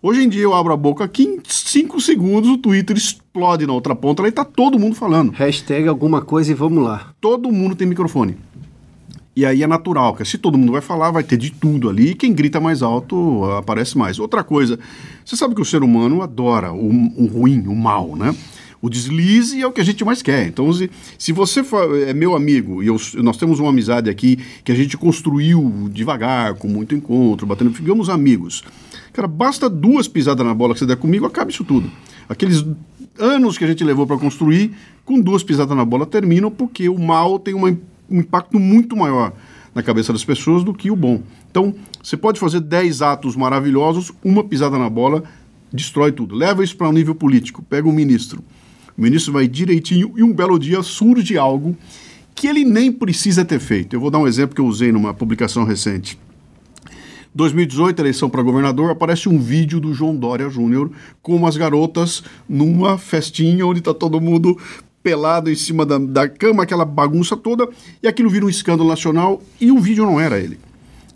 Hoje 0.00 0.22
em 0.22 0.28
dia 0.28 0.42
eu 0.42 0.54
abro 0.54 0.72
a 0.72 0.76
boca 0.76 1.02
aqui, 1.02 1.24
em 1.24 1.40
5 1.44 2.00
segundos 2.00 2.48
o 2.48 2.58
Twitter 2.58 2.96
explode 2.96 3.66
na 3.66 3.72
outra 3.72 3.96
ponta, 3.96 4.22
aí 4.22 4.30
tá 4.30 4.44
todo 4.44 4.78
mundo 4.78 4.94
falando. 4.94 5.32
Hashtag 5.32 5.88
alguma 5.88 6.22
coisa 6.22 6.52
e 6.52 6.54
vamos 6.54 6.84
lá. 6.84 7.12
Todo 7.20 7.50
mundo 7.50 7.74
tem 7.74 7.84
microfone. 7.84 8.36
E 9.34 9.44
aí 9.44 9.60
é 9.60 9.66
natural, 9.66 10.12
porque 10.12 10.24
se 10.24 10.38
todo 10.38 10.56
mundo 10.56 10.70
vai 10.70 10.80
falar, 10.80 11.10
vai 11.10 11.24
ter 11.24 11.36
de 11.36 11.50
tudo 11.50 11.88
ali, 11.88 12.10
e 12.10 12.14
quem 12.14 12.32
grita 12.32 12.60
mais 12.60 12.80
alto 12.80 13.44
aparece 13.58 13.98
mais. 13.98 14.20
Outra 14.20 14.44
coisa, 14.44 14.78
você 15.24 15.34
sabe 15.34 15.54
que 15.56 15.60
o 15.60 15.64
ser 15.64 15.82
humano 15.82 16.22
adora 16.22 16.72
o, 16.72 16.88
o 17.16 17.26
ruim, 17.26 17.66
o 17.66 17.74
mal, 17.74 18.14
né? 18.14 18.34
O 18.80 18.88
deslize 18.88 19.60
é 19.60 19.66
o 19.66 19.72
que 19.72 19.80
a 19.80 19.84
gente 19.84 20.04
mais 20.04 20.22
quer. 20.22 20.46
Então, 20.46 20.72
se, 20.72 20.90
se 21.18 21.32
você 21.32 21.64
for, 21.64 21.98
é 22.00 22.12
meu 22.12 22.36
amigo 22.36 22.82
e 22.82 22.86
eu, 22.86 22.96
nós 23.16 23.36
temos 23.36 23.58
uma 23.58 23.70
amizade 23.70 24.08
aqui 24.08 24.38
que 24.62 24.70
a 24.70 24.74
gente 24.74 24.96
construiu 24.96 25.88
devagar, 25.92 26.54
com 26.54 26.68
muito 26.68 26.94
encontro, 26.94 27.46
batendo, 27.46 27.72
ficamos 27.72 28.08
amigos. 28.08 28.62
Cara, 29.12 29.26
basta 29.26 29.68
duas 29.68 30.06
pisadas 30.06 30.46
na 30.46 30.54
bola 30.54 30.74
que 30.74 30.80
você 30.80 30.86
der 30.86 30.96
comigo, 30.96 31.26
acaba 31.26 31.50
isso 31.50 31.64
tudo. 31.64 31.90
Aqueles 32.28 32.64
anos 33.18 33.58
que 33.58 33.64
a 33.64 33.66
gente 33.66 33.82
levou 33.82 34.06
para 34.06 34.16
construir, 34.16 34.72
com 35.04 35.20
duas 35.20 35.42
pisadas 35.42 35.76
na 35.76 35.84
bola 35.84 36.06
terminam 36.06 36.50
porque 36.50 36.88
o 36.88 36.98
mal 36.98 37.38
tem 37.38 37.54
uma, 37.54 37.76
um 38.08 38.20
impacto 38.20 38.60
muito 38.60 38.96
maior 38.96 39.32
na 39.74 39.82
cabeça 39.82 40.12
das 40.12 40.24
pessoas 40.24 40.62
do 40.62 40.72
que 40.72 40.90
o 40.90 40.96
bom. 40.96 41.22
Então, 41.50 41.74
você 42.00 42.16
pode 42.16 42.38
fazer 42.38 42.60
10 42.60 43.02
atos 43.02 43.34
maravilhosos, 43.34 44.12
uma 44.22 44.44
pisada 44.44 44.78
na 44.78 44.88
bola 44.88 45.24
destrói 45.72 46.12
tudo. 46.12 46.34
Leva 46.34 46.64
isso 46.64 46.76
para 46.76 46.88
um 46.88 46.92
nível 46.92 47.14
político. 47.14 47.62
Pega 47.62 47.88
um 47.88 47.92
ministro. 47.92 48.42
O 48.98 49.02
ministro 49.02 49.32
vai 49.32 49.46
direitinho 49.46 50.12
e 50.16 50.24
um 50.24 50.32
belo 50.32 50.58
dia 50.58 50.82
surge 50.82 51.38
algo 51.38 51.76
que 52.34 52.48
ele 52.48 52.64
nem 52.64 52.90
precisa 52.90 53.44
ter 53.44 53.60
feito. 53.60 53.94
Eu 53.94 54.00
vou 54.00 54.10
dar 54.10 54.18
um 54.18 54.26
exemplo 54.26 54.56
que 54.56 54.60
eu 54.60 54.66
usei 54.66 54.90
numa 54.90 55.14
publicação 55.14 55.62
recente. 55.62 56.18
2018, 57.32 58.00
eleição 58.00 58.28
para 58.28 58.42
governador, 58.42 58.90
aparece 58.90 59.28
um 59.28 59.38
vídeo 59.38 59.78
do 59.78 59.94
João 59.94 60.16
Dória 60.16 60.48
Júnior 60.50 60.90
com 61.22 61.36
umas 61.36 61.56
garotas 61.56 62.24
numa 62.48 62.98
festinha 62.98 63.64
onde 63.64 63.78
está 63.78 63.94
todo 63.94 64.20
mundo 64.20 64.58
pelado 65.00 65.48
em 65.48 65.54
cima 65.54 65.86
da, 65.86 65.98
da 65.98 66.28
cama, 66.28 66.64
aquela 66.64 66.84
bagunça 66.84 67.36
toda, 67.36 67.68
e 68.02 68.08
aquilo 68.08 68.28
vira 68.28 68.46
um 68.46 68.48
escândalo 68.48 68.88
nacional 68.88 69.40
e 69.60 69.70
o 69.70 69.78
vídeo 69.78 70.04
não 70.04 70.18
era 70.18 70.40
ele. 70.40 70.58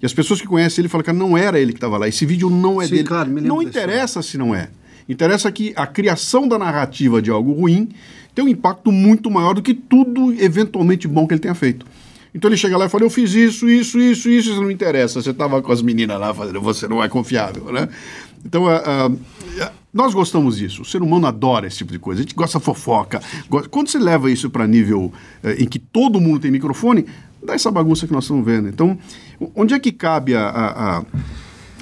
E 0.01 0.07
as 0.07 0.15
pessoas 0.15 0.41
que 0.41 0.47
conhecem 0.47 0.83
ele 0.83 0.89
falam 0.89 1.05
que 1.05 1.13
não 1.13 1.37
era 1.37 1.59
ele 1.59 1.73
que 1.73 1.79
estava 1.79 1.99
lá. 1.99 2.07
Esse 2.07 2.25
vídeo 2.25 2.49
não 2.49 2.81
é 2.81 2.87
Sim, 2.87 2.95
dele. 2.95 3.09
Claro, 3.09 3.31
não 3.31 3.61
interessa 3.61 4.23
se 4.23 4.39
não 4.39 4.55
é. 4.55 4.71
Interessa 5.13 5.51
que 5.53 5.73
a 5.77 5.87
criação 5.87 6.49
da 6.49 6.59
narrativa 6.59 7.21
de 7.21 7.31
algo 7.31 7.53
ruim 7.53 7.89
tem 8.35 8.45
um 8.45 8.49
impacto 8.49 8.91
muito 8.91 9.31
maior 9.31 9.55
do 9.55 9.63
que 9.63 9.75
tudo 9.75 10.33
eventualmente 10.43 11.07
bom 11.07 11.27
que 11.27 11.35
ele 11.35 11.41
tenha 11.41 11.55
feito. 11.55 11.87
Então 12.35 12.49
ele 12.49 12.57
chega 12.57 12.77
lá 12.77 12.87
e 12.87 12.89
fala: 12.89 13.05
Eu 13.05 13.11
fiz 13.11 13.35
isso, 13.35 13.69
isso, 13.69 13.99
isso, 13.99 14.29
isso, 14.29 14.51
isso 14.51 14.63
não 14.63 14.71
interessa. 14.71 15.21
Você 15.21 15.31
estava 15.31 15.61
com 15.61 15.71
as 15.71 15.83
meninas 15.83 16.19
lá 16.19 16.33
fazendo, 16.33 16.61
você 16.61 16.89
não 16.89 17.03
é 17.03 17.09
confiável, 17.09 17.71
né? 17.71 17.89
Então, 18.45 18.65
nós 19.93 20.15
gostamos 20.15 20.57
disso. 20.57 20.83
O 20.83 20.85
ser 20.85 21.03
humano 21.03 21.27
adora 21.27 21.67
esse 21.67 21.79
tipo 21.79 21.93
de 21.93 21.99
coisa. 21.99 22.21
A 22.21 22.23
gente 22.23 22.35
gosta 22.35 22.59
fofoca. 22.59 23.21
Gosta... 23.49 23.69
Quando 23.69 23.89
você 23.89 23.99
leva 23.99 24.31
isso 24.31 24.49
para 24.49 24.67
nível 24.67 25.13
uh, 25.45 25.49
em 25.59 25.67
que 25.67 25.79
todo 25.79 26.21
mundo 26.21 26.41
tem 26.41 26.51
microfone, 26.51 27.05
dá 27.45 27.55
essa 27.55 27.71
bagunça 27.71 28.07
que 28.07 28.13
nós 28.13 28.25
estamos 28.25 28.45
vendo. 28.45 28.69
Então, 28.69 28.99
onde 29.55 29.75
é 29.75 29.79
que 29.79 29.93
cabe 29.93 30.35
a, 30.35 31.05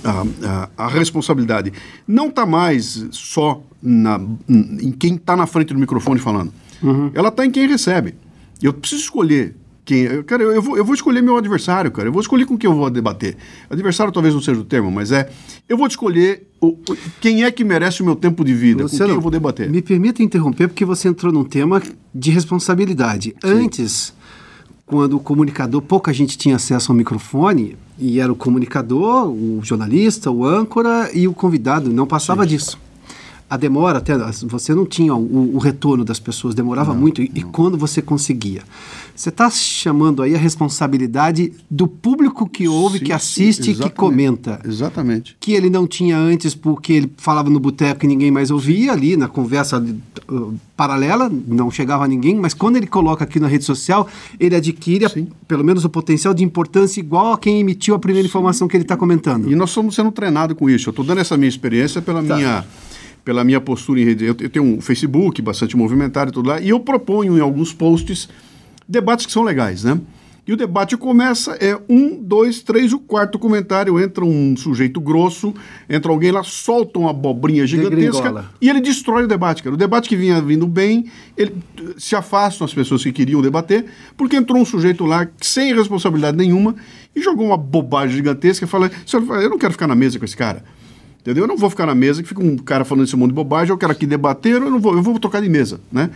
a, 0.04 0.68
a 0.76 0.88
responsabilidade 0.88 1.72
não 2.06 2.28
está 2.28 2.46
mais 2.46 3.06
só 3.10 3.62
na, 3.82 4.20
em 4.48 4.92
quem 4.92 5.14
está 5.14 5.36
na 5.36 5.46
frente 5.46 5.72
do 5.72 5.78
microfone 5.78 6.20
falando. 6.20 6.52
Uhum. 6.82 7.10
Ela 7.14 7.28
está 7.28 7.44
em 7.44 7.50
quem 7.50 7.66
recebe. 7.66 8.14
Eu 8.62 8.72
preciso 8.72 9.02
escolher 9.02 9.54
quem. 9.84 10.22
Cara, 10.24 10.42
eu, 10.42 10.52
eu, 10.52 10.62
vou, 10.62 10.76
eu 10.76 10.84
vou 10.84 10.94
escolher 10.94 11.22
meu 11.22 11.36
adversário, 11.36 11.90
cara. 11.90 12.08
Eu 12.08 12.12
vou 12.12 12.20
escolher 12.20 12.46
com 12.46 12.56
quem 12.56 12.68
eu 12.68 12.76
vou 12.76 12.88
debater. 12.90 13.36
Adversário 13.68 14.12
talvez 14.12 14.34
não 14.34 14.40
seja 14.40 14.60
o 14.60 14.64
termo, 14.64 14.90
mas 14.90 15.12
é. 15.12 15.30
Eu 15.68 15.76
vou 15.76 15.86
escolher 15.86 16.46
o, 16.60 16.68
o, 16.68 16.96
quem 17.20 17.44
é 17.44 17.50
que 17.50 17.64
merece 17.64 18.02
o 18.02 18.04
meu 18.04 18.16
tempo 18.16 18.44
de 18.44 18.54
vida, 18.54 18.82
você 18.82 18.98
com 18.98 19.04
quem 19.04 19.14
eu 19.14 19.20
vou 19.20 19.30
debater. 19.30 19.70
Me 19.70 19.82
permita 19.82 20.22
interromper, 20.22 20.68
porque 20.68 20.84
você 20.84 21.08
entrou 21.08 21.32
num 21.32 21.44
tema 21.44 21.82
de 22.14 22.30
responsabilidade. 22.30 23.30
Sim. 23.30 23.50
Antes, 23.50 24.14
quando 24.84 25.16
o 25.16 25.20
comunicador, 25.20 25.80
pouca 25.80 26.12
gente 26.12 26.36
tinha 26.36 26.56
acesso 26.56 26.92
ao 26.92 26.96
microfone, 26.96 27.76
e 28.00 28.18
era 28.18 28.32
o 28.32 28.36
comunicador, 28.36 29.28
o 29.28 29.60
jornalista, 29.62 30.30
o 30.30 30.44
âncora 30.44 31.10
e 31.12 31.28
o 31.28 31.34
convidado, 31.34 31.90
não 31.90 32.06
passava 32.06 32.42
Sim. 32.42 32.48
disso. 32.48 32.78
A 33.48 33.56
demora 33.56 33.98
até 33.98 34.16
você 34.44 34.74
não 34.74 34.86
tinha 34.86 35.14
o, 35.14 35.56
o 35.56 35.58
retorno 35.58 36.04
das 36.04 36.20
pessoas 36.20 36.54
demorava 36.54 36.94
não, 36.94 37.00
muito. 37.00 37.20
E, 37.20 37.30
e, 37.34 37.42
quando 37.42 37.76
você 37.76 38.00
conseguia 38.00 38.62
você 39.14 39.28
está 39.28 39.50
chamando 39.50 40.22
aí 40.22 40.34
a 40.34 40.38
responsabilidade 40.38 41.52
do 41.70 41.86
público 41.86 42.48
que 42.48 42.68
ouve 42.68 42.98
sim, 42.98 43.04
que 43.04 43.12
assiste 43.12 43.74
sim, 43.74 43.82
que 43.82 43.90
comenta. 43.90 44.60
Exatamente. 44.64 45.36
Que 45.40 45.52
ele 45.52 45.68
não 45.68 45.86
tinha 45.86 46.16
antes 46.16 46.54
porque 46.54 46.92
ele 46.92 47.12
falava 47.16 47.50
no 47.50 47.60
boteco 47.60 48.04
e 48.04 48.08
ninguém 48.08 48.30
mais 48.30 48.50
ouvia 48.50 48.92
ali 48.92 49.16
na 49.16 49.28
conversa 49.28 49.84
uh, 50.28 50.54
paralela 50.76 51.30
não 51.46 51.70
chegava 51.70 52.04
a 52.04 52.08
ninguém 52.08 52.36
mas 52.36 52.54
quando 52.54 52.76
ele 52.76 52.86
coloca 52.86 53.24
aqui 53.24 53.38
na 53.38 53.46
rede 53.46 53.64
social 53.64 54.08
ele 54.38 54.56
adquire 54.56 55.04
a, 55.04 55.10
pelo 55.46 55.62
menos 55.62 55.84
o 55.84 55.90
potencial 55.90 56.32
de 56.32 56.42
importância 56.42 57.00
igual 57.00 57.34
a 57.34 57.38
quem 57.38 57.60
emitiu 57.60 57.94
a 57.94 57.98
primeira 57.98 58.26
informação 58.26 58.66
que 58.66 58.76
ele 58.76 58.84
está 58.84 58.96
comentando. 58.96 59.50
E 59.50 59.54
nós 59.54 59.70
estamos 59.70 59.94
sendo 59.94 60.10
treinados 60.10 60.56
com 60.56 60.68
isso. 60.68 60.88
Eu 60.88 60.92
estou 60.92 61.04
dando 61.04 61.20
essa 61.20 61.36
minha 61.36 61.48
experiência 61.48 62.00
pela 62.00 62.22
tá. 62.22 62.36
minha 62.36 62.64
pela 63.24 63.44
minha 63.44 63.60
postura 63.60 64.00
em 64.00 64.04
rede. 64.04 64.24
Eu, 64.24 64.36
eu 64.40 64.50
tenho 64.50 64.64
um 64.64 64.80
Facebook 64.80 65.42
bastante 65.42 65.76
movimentado 65.76 66.30
e 66.30 66.34
tudo 66.34 66.48
lá, 66.48 66.60
e 66.60 66.70
eu 66.70 66.80
proponho 66.80 67.36
em 67.36 67.40
alguns 67.40 67.72
posts 67.72 68.28
debates 68.90 69.24
que 69.24 69.32
são 69.32 69.42
legais, 69.42 69.84
né? 69.84 69.98
E 70.46 70.52
o 70.52 70.56
debate 70.56 70.96
começa, 70.96 71.52
é 71.60 71.78
um, 71.88 72.20
dois, 72.20 72.60
três, 72.60 72.92
o 72.92 72.98
quarto 72.98 73.38
comentário, 73.38 74.00
entra 74.00 74.24
um 74.24 74.56
sujeito 74.56 75.00
grosso, 75.00 75.54
entra 75.88 76.10
alguém 76.10 76.32
lá, 76.32 76.42
solta 76.42 76.98
uma 76.98 77.10
abobrinha 77.10 77.64
gigantesca 77.64 78.46
e 78.60 78.68
ele 78.68 78.80
destrói 78.80 79.24
o 79.24 79.28
debate, 79.28 79.62
cara. 79.62 79.74
O 79.74 79.78
debate 79.78 80.08
que 80.08 80.16
vinha 80.16 80.42
vindo 80.42 80.66
bem, 80.66 81.04
ele 81.36 81.54
se 81.96 82.16
afastam 82.16 82.64
as 82.64 82.74
pessoas 82.74 83.02
que 83.04 83.12
queriam 83.12 83.40
debater, 83.40 83.84
porque 84.16 84.34
entrou 84.34 84.60
um 84.60 84.64
sujeito 84.64 85.04
lá 85.04 85.28
sem 85.40 85.72
responsabilidade 85.72 86.36
nenhuma 86.36 86.74
e 87.14 87.20
jogou 87.20 87.46
uma 87.46 87.56
bobagem 87.56 88.16
gigantesca 88.16 88.64
e 88.64 88.68
fala, 88.68 88.90
eu 89.40 89.50
não 89.50 89.58
quero 89.58 89.72
ficar 89.72 89.86
na 89.86 89.94
mesa 89.94 90.18
com 90.18 90.24
esse 90.24 90.36
cara. 90.36 90.64
Entendeu? 91.20 91.44
Eu 91.44 91.48
não 91.48 91.56
vou 91.56 91.70
ficar 91.70 91.86
na 91.86 91.94
mesa 91.94 92.22
que 92.22 92.28
fica 92.28 92.42
um 92.42 92.56
cara 92.56 92.84
falando 92.84 93.04
esse 93.04 93.14
monte 93.14 93.28
de 93.28 93.34
bobagem, 93.34 93.70
eu 93.70 93.78
quero 93.78 93.92
aqui 93.92 94.06
debater, 94.06 94.54
eu 94.54 94.70
não 94.70 94.80
vou, 94.80 94.94
eu 94.94 95.02
vou 95.02 95.18
tocar 95.18 95.40
de 95.40 95.48
mesa, 95.48 95.80
né? 95.92 96.10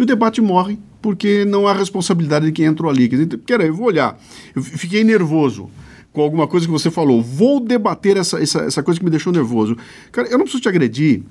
E 0.00 0.02
o 0.02 0.06
debate 0.06 0.40
morre 0.40 0.78
porque 1.02 1.44
não 1.44 1.68
há 1.68 1.74
responsabilidade 1.74 2.46
de 2.46 2.52
quem 2.52 2.64
entrou 2.64 2.90
ali. 2.90 3.06
Quer 3.06 3.16
dizer, 3.16 3.40
quero, 3.44 3.62
eu 3.64 3.74
vou 3.74 3.86
olhar, 3.86 4.18
eu 4.56 4.62
fiquei 4.62 5.04
nervoso 5.04 5.68
com 6.10 6.22
alguma 6.22 6.48
coisa 6.48 6.64
que 6.64 6.72
você 6.72 6.90
falou, 6.90 7.20
vou 7.22 7.60
debater 7.60 8.16
essa, 8.16 8.42
essa, 8.42 8.60
essa 8.60 8.82
coisa 8.82 8.98
que 8.98 9.04
me 9.04 9.10
deixou 9.10 9.30
nervoso. 9.30 9.76
Cara, 10.10 10.26
eu 10.28 10.38
não 10.38 10.44
preciso 10.44 10.62
te 10.62 10.70
agredir, 10.70 11.22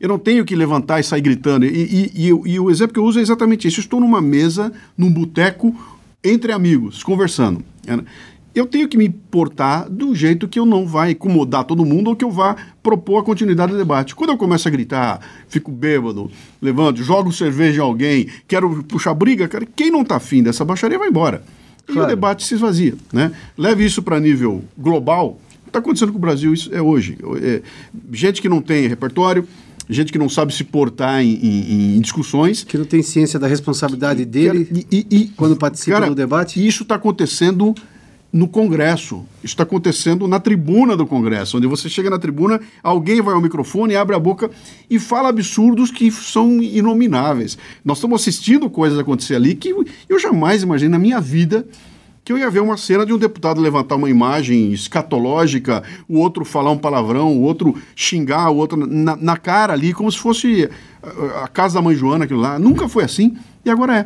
eu 0.00 0.08
não 0.08 0.18
tenho 0.18 0.44
que 0.44 0.56
levantar 0.56 0.98
e 0.98 1.04
sair 1.04 1.20
gritando. 1.20 1.64
E, 1.64 1.68
e, 1.68 2.26
e, 2.26 2.28
e, 2.28 2.58
o 2.58 2.68
exemplo 2.72 2.92
que 2.92 2.98
eu 2.98 3.04
uso 3.04 3.20
é 3.20 3.22
exatamente 3.22 3.68
isso. 3.68 3.78
Eu 3.78 3.82
estou 3.82 4.00
numa 4.00 4.20
mesa, 4.20 4.72
num 4.98 5.10
boteco, 5.10 5.72
entre 6.24 6.50
amigos, 6.50 7.04
conversando 7.04 7.64
eu 8.60 8.66
tenho 8.66 8.88
que 8.88 8.96
me 8.96 9.08
portar 9.08 9.88
do 9.88 10.14
jeito 10.14 10.46
que 10.46 10.58
eu 10.58 10.66
não 10.66 10.86
vai 10.86 11.12
incomodar 11.12 11.64
todo 11.64 11.84
mundo 11.84 12.08
ou 12.08 12.16
que 12.16 12.24
eu 12.24 12.30
vá 12.30 12.56
propor 12.82 13.20
a 13.20 13.22
continuidade 13.22 13.72
do 13.72 13.78
debate. 13.78 14.14
Quando 14.14 14.30
eu 14.30 14.36
começo 14.36 14.68
a 14.68 14.70
gritar, 14.70 15.20
fico 15.48 15.70
bêbado, 15.70 16.30
levanto, 16.60 17.02
jogo 17.02 17.32
cerveja 17.32 17.78
em 17.78 17.84
alguém, 17.84 18.28
quero 18.46 18.84
puxar 18.84 19.14
briga, 19.14 19.48
cara, 19.48 19.66
quem 19.74 19.90
não 19.90 20.02
está 20.02 20.16
afim 20.16 20.42
dessa 20.42 20.64
baixaria 20.64 20.98
vai 20.98 21.08
embora. 21.08 21.42
E 21.88 21.92
claro. 21.92 22.06
o 22.06 22.08
debate 22.08 22.44
se 22.44 22.54
esvazia. 22.54 22.94
Né? 23.12 23.32
Leve 23.56 23.84
isso 23.84 24.02
para 24.02 24.20
nível 24.20 24.62
global. 24.76 25.40
Está 25.66 25.78
acontecendo 25.78 26.12
com 26.12 26.18
o 26.18 26.20
Brasil, 26.20 26.52
isso 26.52 26.68
é 26.74 26.82
hoje. 26.82 27.16
É, 27.42 27.62
gente 28.12 28.42
que 28.42 28.48
não 28.48 28.60
tem 28.60 28.88
repertório, 28.88 29.46
gente 29.88 30.12
que 30.12 30.18
não 30.18 30.28
sabe 30.28 30.54
se 30.54 30.64
portar 30.64 31.22
em, 31.22 31.34
em, 31.34 31.96
em, 31.96 32.00
discussões. 32.00 32.64
Que 32.64 32.76
não 32.76 32.84
tem 32.84 33.02
ciência 33.02 33.38
da 33.38 33.46
responsabilidade 33.46 34.24
dele 34.24 34.64
cara, 34.64 34.86
e, 34.90 35.06
e, 35.10 35.28
quando 35.36 35.56
participa 35.56 35.98
cara, 35.98 36.08
do 36.08 36.14
debate. 36.14 36.64
Isso 36.64 36.82
está 36.82 36.96
acontecendo 36.96 37.74
no 38.32 38.46
Congresso. 38.48 39.24
Isso 39.42 39.54
está 39.54 39.62
acontecendo 39.64 40.28
na 40.28 40.38
tribuna 40.38 40.96
do 40.96 41.06
Congresso, 41.06 41.56
onde 41.56 41.66
você 41.66 41.88
chega 41.88 42.08
na 42.08 42.18
tribuna, 42.18 42.60
alguém 42.82 43.20
vai 43.20 43.34
ao 43.34 43.40
microfone, 43.40 43.96
abre 43.96 44.14
a 44.14 44.18
boca 44.18 44.50
e 44.88 44.98
fala 44.98 45.28
absurdos 45.28 45.90
que 45.90 46.10
são 46.10 46.62
inomináveis. 46.62 47.58
Nós 47.84 47.98
estamos 47.98 48.20
assistindo 48.20 48.70
coisas 48.70 48.98
acontecer 48.98 49.34
ali 49.34 49.54
que 49.54 49.74
eu 50.08 50.18
jamais 50.18 50.62
imaginei 50.62 50.90
na 50.90 50.98
minha 50.98 51.20
vida 51.20 51.66
que 52.24 52.32
eu 52.32 52.38
ia 52.38 52.50
ver 52.50 52.60
uma 52.60 52.76
cena 52.76 53.04
de 53.04 53.12
um 53.12 53.18
deputado 53.18 53.60
levantar 53.60 53.96
uma 53.96 54.08
imagem 54.08 54.72
escatológica, 54.72 55.82
o 56.08 56.18
outro 56.18 56.44
falar 56.44 56.70
um 56.70 56.78
palavrão, 56.78 57.36
o 57.36 57.42
outro 57.42 57.74
xingar, 57.96 58.50
o 58.50 58.56
outro 58.56 58.86
na, 58.86 59.16
na 59.16 59.36
cara 59.36 59.72
ali, 59.72 59.92
como 59.92 60.12
se 60.12 60.18
fosse 60.18 60.68
a, 61.02 61.44
a, 61.44 61.48
casa 61.48 61.74
da 61.74 61.82
mãe 61.82 61.96
Joana, 61.96 62.26
aquilo 62.26 62.40
lá. 62.40 62.58
Nunca 62.58 62.88
foi 62.88 63.04
assim 63.04 63.36
e 63.64 63.70
agora 63.70 63.96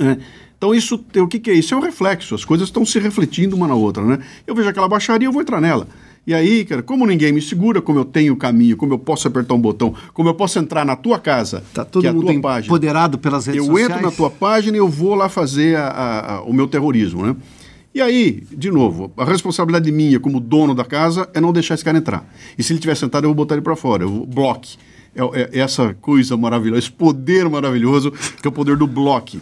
é. 0.00 0.04
é 0.04 0.18
Então, 0.60 0.74
isso, 0.74 1.02
o 1.16 1.26
que, 1.26 1.38
que 1.38 1.50
é 1.50 1.54
isso? 1.54 1.72
É 1.72 1.76
um 1.78 1.80
reflexo, 1.80 2.34
as 2.34 2.44
coisas 2.44 2.68
estão 2.68 2.84
se 2.84 2.98
refletindo 2.98 3.56
uma 3.56 3.66
na 3.66 3.74
outra, 3.74 4.04
né? 4.04 4.18
Eu 4.46 4.54
vejo 4.54 4.68
aquela 4.68 4.86
baixaria, 4.86 5.26
eu 5.26 5.32
vou 5.32 5.40
entrar 5.40 5.58
nela. 5.58 5.88
E 6.26 6.34
aí, 6.34 6.66
cara, 6.66 6.82
como 6.82 7.06
ninguém 7.06 7.32
me 7.32 7.40
segura, 7.40 7.80
como 7.80 7.98
eu 7.98 8.04
tenho 8.04 8.34
o 8.34 8.36
caminho, 8.36 8.76
como 8.76 8.92
eu 8.92 8.98
posso 8.98 9.26
apertar 9.26 9.54
um 9.54 9.58
botão, 9.58 9.94
como 10.12 10.28
eu 10.28 10.34
posso 10.34 10.58
entrar 10.58 10.84
na 10.84 10.96
tua 10.96 11.18
casa, 11.18 11.64
tá 11.72 11.82
todo 11.82 12.02
que 12.02 12.06
é 12.06 12.10
a 12.10 12.12
mundo 12.12 12.26
tua 12.26 12.40
página. 12.42 12.66
empoderado 12.66 13.16
pelas 13.16 13.46
redes 13.46 13.58
eu 13.58 13.68
sociais. 13.68 13.90
entro 13.90 14.02
na 14.02 14.10
tua 14.14 14.28
página 14.28 14.76
e 14.76 14.80
eu 14.80 14.86
vou 14.86 15.14
lá 15.14 15.30
fazer 15.30 15.78
a, 15.78 15.86
a, 15.86 16.34
a, 16.34 16.42
o 16.42 16.52
meu 16.52 16.68
terrorismo, 16.68 17.24
né? 17.24 17.34
E 17.94 18.02
aí, 18.02 18.42
de 18.52 18.70
novo, 18.70 19.10
a 19.16 19.24
responsabilidade 19.24 19.90
minha 19.90 20.20
como 20.20 20.38
dono 20.40 20.74
da 20.74 20.84
casa 20.84 21.26
é 21.32 21.40
não 21.40 21.54
deixar 21.54 21.72
esse 21.72 21.84
cara 21.84 21.96
entrar. 21.96 22.30
E 22.58 22.62
se 22.62 22.70
ele 22.70 22.80
estiver 22.80 22.96
sentado, 22.96 23.24
eu 23.24 23.28
vou 23.30 23.34
botar 23.34 23.54
ele 23.54 23.62
para 23.62 23.74
fora, 23.76 24.04
eu 24.04 24.26
bloque. 24.26 24.76
É, 25.14 25.22
é, 25.22 25.58
essa 25.58 25.94
coisa 26.00 26.36
maravilhosa, 26.36 26.78
esse 26.78 26.92
poder 26.92 27.48
maravilhoso 27.48 28.12
que 28.12 28.46
é 28.46 28.48
o 28.48 28.52
poder 28.52 28.76
do 28.76 28.86
bloque. 28.86 29.40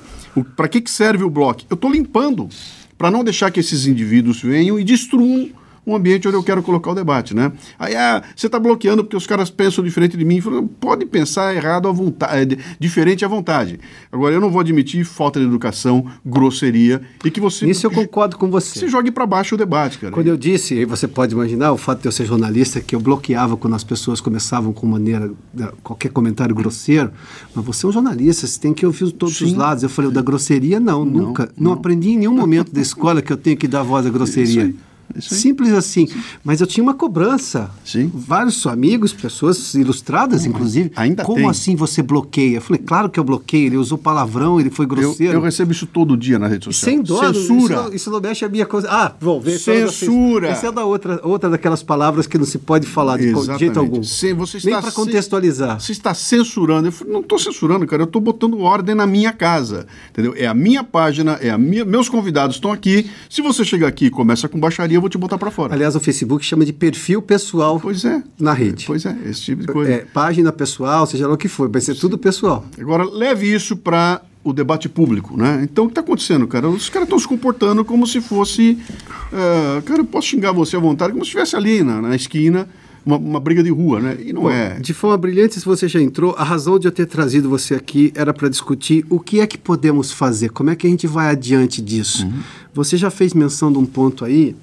Para 0.57 0.69
que, 0.69 0.81
que 0.81 0.91
serve 0.91 1.25
o 1.25 1.31
bloque? 1.31 1.67
Eu 1.69 1.75
estou 1.75 1.91
limpando 1.91 2.49
para 2.97 3.11
não 3.11 3.23
deixar 3.23 3.51
que 3.51 3.61
esses 3.61 3.87
indivíduos 3.87 4.43
venham 4.43 4.79
e 4.79 4.85
destruam 4.85 5.51
um 5.89 5.97
ambiente 5.97 6.29
onde 6.29 6.37
eu 6.37 6.43
quero 6.43 6.63
colocar 6.63 6.91
o 6.91 6.95
debate, 6.95 7.35
né? 7.35 7.53
Aí, 7.79 7.95
ah, 7.95 8.23
você 8.37 8.47
está 8.47 8.59
bloqueando 8.59 9.03
porque 9.03 9.17
os 9.17 9.27
caras 9.27 9.51
pensam 9.51 9.83
diferente 9.83 10.17
de 10.17 10.25
mim. 10.25 10.41
Falo, 10.41 10.69
Pode 10.81 11.07
pensar 11.07 11.55
errado 11.55 11.89
à 11.89 11.93
vontade, 11.93 12.59
diferente 12.79 13.25
à 13.25 13.29
vontade. 13.29 13.81
Agora, 14.13 14.35
eu 14.35 14.41
não 14.41 14.51
vou 14.51 14.61
admitir 14.61 15.05
falta 15.05 15.41
de 15.41 15.47
educação, 15.47 16.07
grosseria 16.25 17.01
e 17.25 17.31
que 17.31 17.41
você... 17.41 17.67
Isso 17.69 17.87
eu 17.87 17.91
concordo 17.91 18.37
com 18.37 18.51
você. 18.51 18.79
Você 18.79 18.89
jogue 18.89 19.11
para 19.11 19.27
baixo 19.27 19.55
o 19.55 19.59
debate, 19.59 19.99
cara. 19.99 20.13
Quando 20.13 20.27
eu 20.27 20.37
disse, 20.37 20.75
e 20.75 20.85
você 20.85 21.09
pode 21.09 21.35
imaginar, 21.35 21.73
o 21.73 21.77
fato 21.77 22.03
de 22.03 22.09
eu 22.09 22.13
ser 22.13 22.27
jornalista, 22.27 22.81
que 22.81 22.95
eu 22.95 23.01
bloqueava 23.01 23.57
quando 23.57 23.75
as 23.75 23.85
pessoas 23.85 24.21
começavam 24.21 24.73
com 24.73 24.87
maneira, 24.87 25.31
qualquer 25.83 26.11
comentário 26.11 26.55
grosseiro, 26.55 27.11
mas 27.55 27.65
você 27.65 27.87
é 27.87 27.89
um 27.89 27.93
jornalista, 27.93 28.47
você 28.47 28.61
tem 28.61 28.75
que 28.75 28.85
ouvir 28.85 29.11
todos 29.13 29.37
Sim. 29.37 29.47
os 29.47 29.55
lados. 29.55 29.83
Eu 29.83 29.89
falei, 29.89 30.11
o 30.11 30.15
da 30.15 30.23
grosseria, 30.23 30.79
não, 30.79 31.05
não 31.05 31.27
nunca. 31.27 31.51
Não. 31.57 31.71
não 31.71 31.73
aprendi 31.73 32.11
em 32.11 32.19
nenhum 32.19 32.35
momento 32.35 32.73
da 32.73 32.81
escola 32.81 33.23
que 33.23 33.33
eu 33.33 33.37
tenho 33.37 33.57
que 33.57 33.69
dar 33.69 33.83
voz 33.83 34.07
à 34.07 34.11
grosseria. 34.11 34.75
Simples 35.21 35.73
assim. 35.73 36.07
Sim. 36.07 36.23
Mas 36.45 36.61
eu 36.61 36.67
tinha 36.67 36.83
uma 36.83 36.95
cobrança. 36.95 37.71
Sim. 37.85 38.11
Vários 38.15 38.67
amigos, 38.67 39.13
pessoas 39.13 39.75
ilustradas, 39.75 40.45
Não, 40.45 40.51
inclusive. 40.51 40.93
Ainda 40.97 41.25
Como 41.25 41.39
tem. 41.39 41.49
assim 41.49 41.75
você 41.75 42.03
bloqueia? 42.03 42.57
Eu 42.57 42.61
falei, 42.61 42.83
claro 42.85 43.09
que 43.09 43.19
eu 43.19 43.25
bloqueei. 43.25 43.67
Ele 43.67 43.77
usou 43.77 43.99
palavrão, 43.99 44.61
ele 44.61 44.71
foi 44.71 44.87
grosseiro. 44.87 45.33
Eu, 45.35 45.39
eu 45.39 45.43
recebo 45.45 45.73
isso 45.73 45.87
todo 45.87 46.17
dia 46.17 46.39
na 46.39 46.47
rede 46.47 46.67
social. 46.67 46.91
Sem 46.91 47.03
dó. 47.03 47.21
Censura. 47.33 47.75
Isso, 47.87 47.95
isso 47.95 48.11
não 48.11 48.21
mexe 48.21 48.45
a 48.45 48.49
minha 48.49 48.67
coisa. 48.67 48.89
Ah, 48.91 49.15
vou 49.21 49.41
ver. 49.41 49.59
Censura. 49.59 50.49
Essa 50.49 50.69
é 50.69 50.73
da 50.73 50.85
outra, 50.85 51.21
outra 51.25 51.51
daquelas 51.51 51.83
palavras 51.83 52.27
que 52.27 52.39
não 52.39 52.45
se 52.45 52.59
pode 52.59 52.87
falar 52.87 53.19
de, 53.19 53.33
de 53.33 53.59
jeito 53.59 53.79
algum. 53.79 54.03
Sim, 54.03 54.35
você 54.35 54.59
está 54.59 54.71
Nem 54.71 54.81
para 54.81 54.93
contextualizar. 54.93 55.81
Você 55.81 55.93
está 55.93 56.15
censurando. 56.15 56.89
Eu 56.89 56.93
falei, 56.93 57.13
não 57.13 57.21
estou 57.21 57.39
censurando, 57.39 57.87
cara. 57.87 58.03
Eu 58.03 58.07
estou 58.07 58.21
botando 58.21 58.59
ordem 58.61 58.95
na 58.95 59.07
minha 59.07 59.33
casa. 59.33 59.87
Entendeu? 60.11 60.35
É 60.37 60.47
a 60.47 60.55
minha 60.55 60.85
página, 60.85 61.39
é 61.41 61.51
a 61.51 61.59
minha. 61.59 61.85
Meus 61.85 62.09
convidados 62.09 62.57
estão 62.57 62.73
aqui. 62.73 63.11
Se 63.29 63.41
você 63.43 63.65
chegar 63.65 63.89
aqui 63.89 64.07
e 64.07 64.11
começa 64.11 64.49
com 64.49 64.59
baixaria, 64.59 64.98
eu 64.99 65.01
vou 65.01 65.09
te 65.09 65.17
botar 65.17 65.39
para 65.39 65.51
fora. 65.51 65.75
Aliás, 65.75 65.97
o 65.97 66.01
Facebook 66.01 66.45
chama 66.45 66.65
de 66.65 66.73
perfil 66.73 67.23
pessoal 67.23 67.81
pois 67.81 68.05
é. 68.05 68.23
na 68.39 68.53
rede. 68.53 68.85
Pois 68.87 69.07
é, 69.07 69.17
esse 69.25 69.43
tipo 69.43 69.63
de 69.63 69.69
coisa. 69.69 69.91
É, 69.91 69.99
página 69.99 70.53
pessoal, 70.53 71.07
seja 71.07 71.27
lá 71.27 71.35
o 71.35 71.39
que 71.39 71.49
for, 71.49 71.69
vai 71.69 71.81
ser 71.81 71.95
Sim. 71.95 72.01
tudo 72.01 72.19
pessoal. 72.19 72.65
Agora, 72.79 73.05
leve 73.05 73.53
isso 73.53 73.77
para 73.77 74.21
o 74.43 74.53
debate 74.53 74.89
público, 74.89 75.37
né? 75.37 75.61
Então, 75.63 75.85
o 75.85 75.87
que 75.89 75.93
está 75.93 76.01
acontecendo, 76.01 76.47
cara? 76.47 76.69
Os 76.69 76.89
caras 76.89 77.07
estão 77.07 77.19
se 77.19 77.29
comportando 77.29 77.85
como 77.85 78.07
se 78.07 78.21
fosse... 78.21 78.79
Uh, 79.33 79.83
cara, 79.83 80.01
eu 80.01 80.05
posso 80.05 80.29
xingar 80.29 80.53
você 80.53 80.77
à 80.77 80.81
vontade, 80.81 81.13
como 81.13 81.25
se 81.25 81.29
estivesse 81.29 81.55
ali 81.55 81.83
na, 81.83 82.01
na 82.01 82.17
esquina, 82.17 82.69
uma, 83.05 83.17
uma, 83.17 83.41
briga 83.41 83.63
de 83.63 83.71
rua, 83.71 84.01
né? 84.01 84.17
E 84.21 84.33
não 84.33 84.43
Bom, 84.43 84.51
é. 84.51 84.79
De 84.79 84.93
forma 84.93 85.17
brilhante, 85.17 85.59
se 85.59 85.65
você 85.65 85.89
já 85.89 86.01
entrou, 86.01 86.35
a 86.37 86.45
razão 86.45 86.79
de 86.79 86.87
eu 86.87 86.93
ter 86.93 87.07
trazido 87.07 87.49
você 87.49 87.75
aqui 87.75 88.13
era 88.15 88.33
para 88.33 88.49
discutir 88.49 89.05
o 89.09 89.19
que 89.19 89.41
é 89.41 89.47
que 89.47 89.57
podemos 89.57 90.13
fazer, 90.13 90.51
como 90.51 90.71
é 90.71 90.77
que 90.77 90.87
a 90.87 90.91
gente 90.91 91.07
vai 91.07 91.29
adiante 91.31 91.81
disso. 91.81 92.27
Uhum. 92.27 92.41
Você 92.75 92.97
já 92.97 93.11
fez 93.11 93.35
menção 93.35 93.73
de 93.73 93.79
um 93.79 93.87
ponto 93.87 94.25
aí 94.25 94.55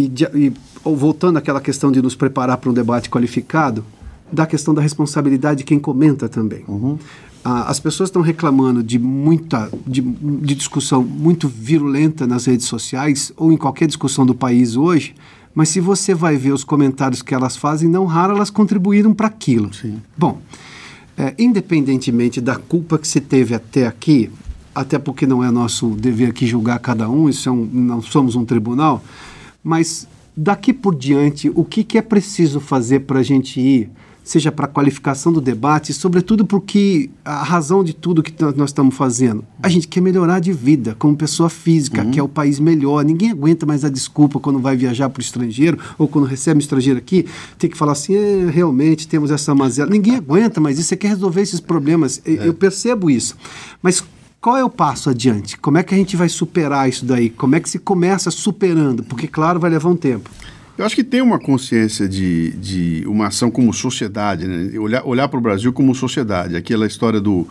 e, 0.00 0.08
de, 0.08 0.24
e 0.34 0.52
voltando 0.84 1.36
àquela 1.36 1.60
questão 1.60 1.92
de 1.92 2.00
nos 2.00 2.14
preparar 2.14 2.56
para 2.56 2.70
um 2.70 2.72
debate 2.72 3.10
qualificado, 3.10 3.84
da 4.32 4.46
questão 4.46 4.72
da 4.72 4.80
responsabilidade 4.80 5.58
de 5.58 5.64
quem 5.64 5.78
comenta 5.78 6.28
também. 6.28 6.64
Uhum. 6.66 6.98
Ah, 7.44 7.70
as 7.70 7.80
pessoas 7.80 8.08
estão 8.08 8.22
reclamando 8.22 8.82
de 8.82 8.98
muita 8.98 9.70
de, 9.86 10.00
de, 10.00 10.54
discussão 10.54 11.02
muito 11.02 11.48
virulenta 11.48 12.26
nas 12.26 12.44
redes 12.44 12.66
sociais 12.66 13.32
ou 13.36 13.50
em 13.50 13.56
qualquer 13.56 13.86
discussão 13.86 14.26
do 14.26 14.34
país 14.34 14.76
hoje, 14.76 15.14
mas 15.54 15.70
se 15.70 15.80
você 15.80 16.14
vai 16.14 16.36
ver 16.36 16.52
os 16.52 16.64
comentários 16.64 17.22
que 17.22 17.34
elas 17.34 17.56
fazem, 17.56 17.88
não 17.88 18.04
raro 18.04 18.34
elas 18.36 18.50
contribuíram 18.50 19.14
para 19.14 19.26
aquilo. 19.26 19.72
Sim. 19.72 20.00
Bom, 20.16 20.40
é, 21.16 21.34
independentemente 21.38 22.40
da 22.40 22.56
culpa 22.56 22.98
que 22.98 23.08
se 23.08 23.20
teve 23.20 23.54
até 23.54 23.86
aqui, 23.86 24.30
até 24.74 24.98
porque 24.98 25.26
não 25.26 25.42
é 25.42 25.50
nosso 25.50 25.90
dever 25.90 26.30
aqui 26.30 26.46
julgar 26.46 26.78
cada 26.78 27.08
um, 27.08 27.28
isso 27.28 27.48
é 27.48 27.52
um, 27.52 27.68
não 27.72 28.02
somos 28.02 28.36
um 28.36 28.44
tribunal, 28.44 29.02
mas 29.62 30.06
daqui 30.36 30.72
por 30.72 30.94
diante, 30.94 31.50
o 31.54 31.64
que, 31.64 31.84
que 31.84 31.98
é 31.98 32.02
preciso 32.02 32.60
fazer 32.60 33.00
para 33.00 33.20
a 33.20 33.22
gente 33.22 33.60
ir, 33.60 33.90
seja 34.22 34.52
para 34.52 34.66
a 34.66 34.68
qualificação 34.68 35.32
do 35.32 35.40
debate, 35.40 35.92
sobretudo 35.92 36.46
porque 36.46 37.10
a 37.24 37.42
razão 37.42 37.82
de 37.82 37.92
tudo 37.92 38.22
que 38.22 38.32
nós 38.56 38.70
estamos 38.70 38.94
fazendo, 38.94 39.44
a 39.62 39.68
gente 39.68 39.88
quer 39.88 40.00
melhorar 40.00 40.38
de 40.38 40.52
vida 40.52 40.94
como 40.98 41.16
pessoa 41.16 41.50
física, 41.50 42.04
uhum. 42.04 42.10
quer 42.10 42.22
o 42.22 42.28
país 42.28 42.60
melhor. 42.60 43.04
Ninguém 43.04 43.30
aguenta 43.30 43.66
mais 43.66 43.84
a 43.84 43.88
desculpa 43.88 44.38
quando 44.38 44.58
vai 44.60 44.76
viajar 44.76 45.10
para 45.10 45.20
o 45.20 45.22
estrangeiro 45.22 45.78
ou 45.98 46.06
quando 46.06 46.26
recebe 46.26 46.58
um 46.58 46.60
estrangeiro 46.60 46.98
aqui, 46.98 47.26
tem 47.58 47.68
que 47.68 47.76
falar 47.76 47.92
assim, 47.92 48.14
é, 48.14 48.48
realmente 48.50 49.08
temos 49.08 49.30
essa 49.30 49.54
mazela. 49.54 49.90
Ninguém 49.90 50.16
aguenta 50.16 50.60
mais 50.60 50.78
isso, 50.78 50.88
você 50.88 50.96
quer 50.96 51.08
resolver 51.08 51.40
esses 51.40 51.60
problemas. 51.60 52.22
É. 52.24 52.46
Eu 52.46 52.54
percebo 52.54 53.10
isso. 53.10 53.36
Mas 53.82 54.04
qual 54.40 54.56
é 54.56 54.64
o 54.64 54.70
passo 54.70 55.10
adiante? 55.10 55.58
Como 55.58 55.76
é 55.76 55.82
que 55.82 55.94
a 55.94 55.96
gente 55.96 56.16
vai 56.16 56.28
superar 56.28 56.88
isso 56.88 57.04
daí? 57.04 57.28
Como 57.28 57.54
é 57.54 57.60
que 57.60 57.68
se 57.68 57.78
começa 57.78 58.30
superando? 58.30 59.02
Porque, 59.02 59.28
claro, 59.28 59.60
vai 59.60 59.70
levar 59.70 59.90
um 59.90 59.96
tempo. 59.96 60.30
Eu 60.78 60.86
acho 60.86 60.94
que 60.94 61.04
tem 61.04 61.20
uma 61.20 61.38
consciência 61.38 62.08
de, 62.08 62.52
de 62.52 63.04
uma 63.06 63.26
ação 63.26 63.50
como 63.50 63.70
sociedade, 63.72 64.46
né? 64.46 64.78
olhar, 64.78 65.04
olhar 65.04 65.28
para 65.28 65.38
o 65.38 65.42
Brasil 65.42 65.70
como 65.74 65.94
sociedade. 65.94 66.56
Aquela 66.56 66.86
história 66.86 67.20
do 67.20 67.46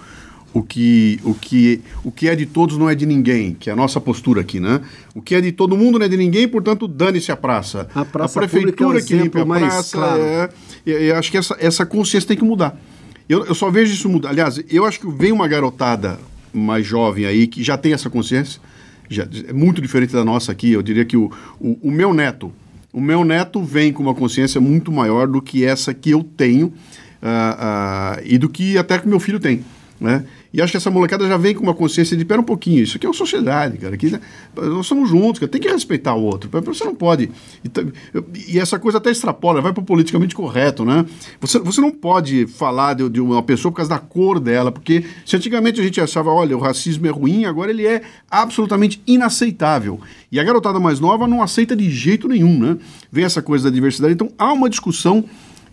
o 0.51 0.63
que, 0.63 1.19
o, 1.23 1.35
que, 1.35 1.79
o 2.03 2.11
que 2.11 2.27
é 2.27 2.35
de 2.35 2.47
todos 2.47 2.75
não 2.75 2.89
é 2.89 2.95
de 2.95 3.05
ninguém, 3.05 3.53
que 3.53 3.69
é 3.69 3.73
a 3.73 3.75
nossa 3.75 4.01
postura 4.01 4.41
aqui, 4.41 4.59
né? 4.59 4.81
O 5.13 5.21
que 5.21 5.35
é 5.35 5.41
de 5.41 5.51
todo 5.51 5.77
mundo 5.77 5.99
não 5.99 6.07
é 6.07 6.09
de 6.09 6.17
ninguém, 6.17 6.47
portanto, 6.47 6.87
dane-se 6.87 7.31
a 7.31 7.37
praça. 7.37 7.87
A, 7.93 8.03
praça 8.03 8.39
a 8.39 8.47
prefeitura 8.47 8.97
é 8.97 9.01
um 9.03 9.05
que 9.05 9.13
limpa 9.13 9.41
a 9.43 9.45
praça. 9.45 9.95
Claro. 9.95 10.21
É, 10.23 10.49
eu 10.87 11.15
acho 11.15 11.29
que 11.29 11.37
essa, 11.37 11.55
essa 11.59 11.85
consciência 11.85 12.29
tem 12.29 12.37
que 12.37 12.43
mudar. 12.43 12.81
Eu, 13.27 13.45
eu 13.45 13.53
só 13.53 13.69
vejo 13.69 13.93
isso 13.93 14.09
mudar. 14.09 14.29
Aliás, 14.29 14.59
eu 14.71 14.85
acho 14.85 14.99
que 14.99 15.07
vem 15.07 15.31
uma 15.31 15.47
garotada 15.47 16.17
mais 16.53 16.85
jovem 16.85 17.25
aí 17.25 17.47
que 17.47 17.63
já 17.63 17.77
tem 17.77 17.93
essa 17.93 18.09
consciência, 18.09 18.61
já, 19.09 19.27
é 19.47 19.53
muito 19.53 19.81
diferente 19.81 20.13
da 20.13 20.23
nossa 20.23 20.51
aqui. 20.51 20.71
Eu 20.71 20.81
diria 20.81 21.05
que 21.05 21.17
o, 21.17 21.31
o, 21.59 21.79
o, 21.81 21.91
meu 21.91 22.13
neto, 22.13 22.51
o 22.93 23.01
meu 23.01 23.23
neto 23.23 23.63
vem 23.63 23.91
com 23.91 24.03
uma 24.03 24.13
consciência 24.13 24.61
muito 24.61 24.91
maior 24.91 25.27
do 25.27 25.41
que 25.41 25.65
essa 25.65 25.93
que 25.93 26.11
eu 26.11 26.23
tenho 26.23 26.67
uh, 26.67 26.69
uh, 26.69 28.21
e 28.23 28.37
do 28.37 28.49
que 28.49 28.77
até 28.77 28.97
que 28.99 29.07
meu 29.07 29.19
filho 29.19 29.39
tem, 29.39 29.63
né? 29.99 30.23
E 30.51 30.61
acho 30.61 30.71
que 30.71 30.77
essa 30.77 30.89
molecada 30.89 31.27
já 31.27 31.37
vem 31.37 31.53
com 31.53 31.61
uma 31.61 31.75
consciência 31.75 32.17
de, 32.17 32.25
pera 32.25 32.41
um 32.41 32.43
pouquinho, 32.43 32.81
isso 32.81 32.97
aqui 32.97 33.05
é 33.05 33.09
uma 33.09 33.15
sociedade, 33.15 33.77
cara. 33.77 33.93
Aqui, 33.93 34.09
né, 34.09 34.19
nós 34.55 34.87
somos 34.87 35.09
juntos, 35.09 35.39
cara, 35.39 35.51
tem 35.51 35.61
que 35.61 35.69
respeitar 35.69 36.15
o 36.15 36.23
outro. 36.23 36.49
Você 36.63 36.83
não 36.83 36.95
pode. 36.95 37.29
E, 37.63 38.53
e 38.53 38.59
essa 38.59 38.79
coisa 38.79 38.97
até 38.97 39.11
extrapola, 39.11 39.61
vai 39.61 39.71
para 39.71 39.81
o 39.81 39.85
politicamente 39.85 40.33
correto, 40.33 40.83
né? 40.83 41.05
Você, 41.39 41.59
você 41.59 41.79
não 41.79 41.91
pode 41.91 42.47
falar 42.47 42.95
de, 42.95 43.07
de, 43.09 43.21
uma 43.21 43.43
pessoa 43.43 43.71
por 43.71 43.77
causa 43.77 43.89
da 43.89 43.99
cor 43.99 44.39
dela, 44.39 44.71
porque 44.71 45.05
se 45.25 45.35
antigamente 45.35 45.79
a 45.79 45.83
gente 45.83 46.01
achava, 46.01 46.31
olha, 46.31 46.57
o 46.57 46.59
racismo 46.59 47.05
é 47.05 47.11
ruim, 47.11 47.45
agora 47.45 47.69
ele 47.69 47.85
é 47.85 48.01
absolutamente 48.29 49.01
inaceitável. 49.05 49.99
E 50.31 50.39
a 50.39 50.43
garotada 50.43 50.79
mais 50.79 50.99
nova 50.99 51.27
não 51.27 51.43
aceita 51.43 51.75
de 51.75 51.89
jeito 51.91 52.27
nenhum, 52.27 52.59
né? 52.59 52.77
Vem 53.11 53.23
essa 53.23 53.41
coisa 53.41 53.65
da 53.65 53.73
diversidade. 53.73 54.13
Então 54.13 54.31
há 54.37 54.51
uma 54.51 54.69
discussão 54.69 55.25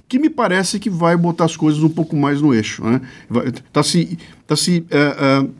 que 0.08 0.18
me 0.18 0.30
parece 0.30 0.78
que 0.78 0.88
vai 0.88 1.16
botar 1.16 1.44
as 1.44 1.56
coisas 1.56 1.82
um 1.82 1.88
pouco 1.88 2.16
mais 2.16 2.40
no 2.40 2.54
eixo. 2.54 2.82
Está 3.66 3.82
se, 3.82 4.18
tá 4.46 4.54
se 4.54 4.80
uh, 4.80 5.44
uh, 5.44 5.50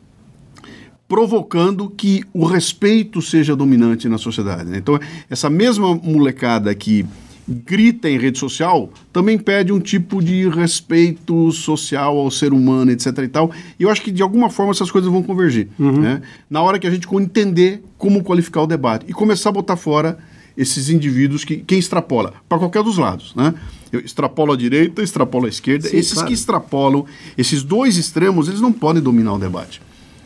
provocando 1.08 1.90
que 1.90 2.22
o 2.32 2.44
respeito 2.44 3.20
seja 3.20 3.56
dominante 3.56 4.08
na 4.08 4.18
sociedade. 4.18 4.70
Né? 4.70 4.78
Então, 4.78 4.98
essa 5.28 5.50
mesma 5.50 5.94
molecada 5.96 6.74
que 6.74 7.04
grita 7.48 8.10
em 8.10 8.18
rede 8.18 8.38
social 8.38 8.90
também 9.12 9.38
pede 9.38 9.72
um 9.72 9.78
tipo 9.78 10.22
de 10.22 10.48
respeito 10.48 11.52
social 11.52 12.18
ao 12.18 12.30
ser 12.30 12.52
humano, 12.52 12.90
etc. 12.90 13.18
e 13.18 13.28
tal. 13.28 13.50
E 13.78 13.84
eu 13.84 13.90
acho 13.90 14.02
que 14.02 14.10
de 14.10 14.22
alguma 14.22 14.50
forma 14.50 14.72
essas 14.72 14.90
coisas 14.90 15.10
vão 15.10 15.22
convergir. 15.22 15.68
Uhum. 15.78 16.00
Né? 16.00 16.22
Na 16.50 16.62
hora 16.62 16.78
que 16.78 16.86
a 16.86 16.90
gente 16.90 17.06
entender 17.14 17.82
como 17.96 18.22
qualificar 18.22 18.62
o 18.62 18.66
debate 18.66 19.06
e 19.08 19.12
começar 19.12 19.50
a 19.50 19.52
botar 19.52 19.76
fora 19.76 20.18
esses 20.56 20.88
indivíduos 20.88 21.44
que 21.44 21.56
quem 21.58 21.78
extrapola 21.78 22.34
para 22.48 22.58
qualquer 22.58 22.82
dos 22.82 22.98
lados, 22.98 23.34
né? 23.34 23.54
Eu 23.92 24.00
extrapolo 24.00 24.52
à 24.52 24.56
direita, 24.56 25.02
extrapolo 25.02 25.46
à 25.46 25.48
esquerda. 25.48 25.88
Sim, 25.88 25.96
esses 25.96 26.14
claro. 26.14 26.28
que 26.28 26.34
extrapolam, 26.34 27.06
esses 27.36 27.62
dois 27.62 27.96
extremos, 27.96 28.48
eles 28.48 28.60
não 28.60 28.72
podem 28.72 29.02
dominar 29.02 29.34
o 29.34 29.38
debate. 29.38 29.80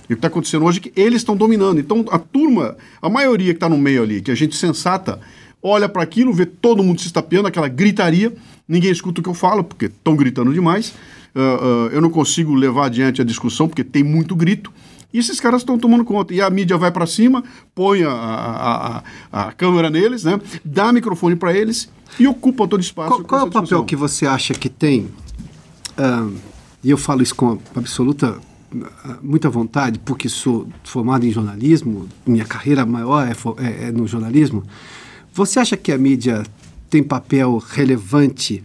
E 0.08 0.12
o 0.12 0.16
que 0.16 0.18
está 0.18 0.28
acontecendo 0.28 0.64
hoje 0.64 0.78
é 0.78 0.82
que 0.82 1.00
eles 1.00 1.20
estão 1.20 1.36
dominando. 1.36 1.78
Então, 1.78 2.04
a 2.10 2.18
turma, 2.18 2.76
a 3.00 3.08
maioria 3.08 3.52
que 3.52 3.58
está 3.58 3.68
no 3.68 3.78
meio 3.78 4.02
ali, 4.02 4.20
que 4.20 4.30
a 4.30 4.34
gente 4.34 4.56
sensata, 4.56 5.20
olha 5.62 5.88
para 5.88 6.02
aquilo, 6.02 6.32
vê 6.32 6.46
todo 6.46 6.82
mundo 6.82 7.00
se 7.00 7.06
estapeando, 7.06 7.46
aquela 7.46 7.68
gritaria, 7.68 8.32
ninguém 8.66 8.90
escuta 8.90 9.20
o 9.20 9.22
que 9.22 9.28
eu 9.28 9.34
falo, 9.34 9.62
porque 9.62 9.86
estão 9.86 10.16
gritando 10.16 10.52
demais. 10.52 10.94
Uh, 11.34 11.38
uh, 11.38 11.88
eu 11.92 12.00
não 12.00 12.10
consigo 12.10 12.54
levar 12.54 12.86
adiante 12.86 13.20
a 13.20 13.24
discussão, 13.24 13.68
porque 13.68 13.84
tem 13.84 14.02
muito 14.02 14.34
grito. 14.34 14.72
E 15.12 15.18
esses 15.18 15.40
caras 15.40 15.62
estão 15.62 15.78
tomando 15.78 16.04
conta. 16.04 16.32
E 16.32 16.40
a 16.40 16.48
mídia 16.48 16.76
vai 16.76 16.90
para 16.90 17.06
cima, 17.06 17.42
põe 17.74 18.02
a, 18.04 18.10
a, 18.10 19.02
a, 19.32 19.48
a, 19.48 19.52
câmera 19.52 19.90
neles, 19.90 20.24
né? 20.24 20.40
dá 20.64 20.92
microfone 20.92 21.36
para 21.36 21.52
eles 21.52 21.90
e 22.18 22.26
ocupa 22.26 22.66
todo 22.66 22.80
o 22.80 22.82
espaço. 22.82 23.10
Qual, 23.10 23.24
qual 23.24 23.40
é 23.40 23.44
o 23.44 23.50
papel 23.50 23.84
que 23.84 23.96
você 23.96 24.26
acha 24.26 24.54
que 24.54 24.68
tem? 24.68 25.08
Uh, 25.98 26.34
e 26.82 26.90
eu 26.90 26.96
falo 26.96 27.22
isso 27.22 27.34
com 27.34 27.58
absoluta 27.74 28.38
muita 29.22 29.50
vontade, 29.50 29.98
porque 29.98 30.28
sou 30.28 30.68
formado 30.84 31.26
em 31.26 31.30
jornalismo, 31.30 32.08
minha 32.26 32.44
carreira 32.44 32.86
maior 32.86 33.26
é, 33.26 33.32
é, 33.64 33.88
é 33.88 33.92
no 33.92 34.06
jornalismo. 34.06 34.62
Você 35.32 35.58
acha 35.58 35.76
que 35.76 35.92
a 35.92 35.98
mídia 35.98 36.44
tem 36.88 37.02
papel 37.02 37.58
relevante 37.58 38.62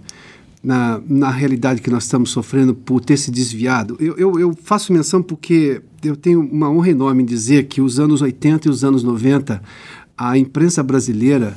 na, 0.63 1.01
na 1.07 1.29
realidade 1.29 1.81
que 1.81 1.89
nós 1.89 2.03
estamos 2.03 2.31
sofrendo 2.31 2.73
por 2.73 3.01
ter 3.01 3.17
se 3.17 3.31
desviado? 3.31 3.97
Eu, 3.99 4.15
eu, 4.17 4.39
eu 4.39 4.57
faço 4.63 4.93
menção 4.93 5.21
porque 5.21 5.81
eu 6.05 6.15
tenho 6.15 6.39
uma 6.39 6.69
honra 6.69 6.89
enorme 6.89 7.23
em 7.23 7.25
dizer 7.25 7.65
que 7.65 7.81
os 7.81 7.99
anos 7.99 8.21
80 8.21 8.67
e 8.67 8.71
os 8.71 8.83
anos 8.83 9.03
90, 9.03 9.61
a 10.17 10.37
imprensa 10.37 10.81
brasileira 10.83 11.55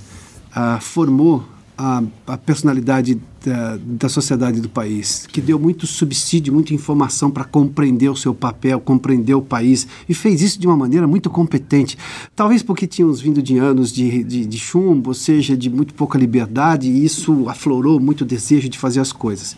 ah, 0.54 0.78
formou 0.80 1.44
a, 1.76 2.02
a 2.26 2.36
personalidade 2.36 3.20
da, 3.44 3.76
da, 3.76 4.08
sociedade 4.08 4.60
do 4.60 4.68
país, 4.68 5.28
que 5.28 5.40
deu 5.40 5.60
muito 5.60 5.86
subsídio, 5.86 6.52
muita 6.52 6.74
informação 6.74 7.30
para 7.30 7.44
compreender 7.44 8.08
o 8.08 8.16
seu 8.16 8.34
papel, 8.34 8.80
compreender 8.80 9.34
o 9.34 9.42
país, 9.42 9.86
e 10.08 10.12
fez 10.12 10.42
isso 10.42 10.58
de 10.58 10.66
uma 10.66 10.76
maneira 10.76 11.06
muito 11.06 11.30
competente. 11.30 11.96
Talvez 12.34 12.64
porque 12.64 12.84
tínhamos 12.84 13.20
vindo 13.20 13.40
de 13.40 13.58
anos 13.58 13.92
de, 13.92 14.24
de, 14.24 14.44
de 14.44 14.58
chumbo, 14.58 15.10
ou 15.10 15.14
seja, 15.14 15.56
de 15.56 15.70
muito 15.70 15.94
pouca 15.94 16.18
liberdade, 16.18 16.88
e 16.88 17.04
isso 17.04 17.48
aflorou 17.48 18.00
muito 18.00 18.22
o 18.22 18.26
desejo 18.26 18.68
de 18.68 18.76
fazer 18.76 18.98
as 18.98 19.12
coisas. 19.12 19.56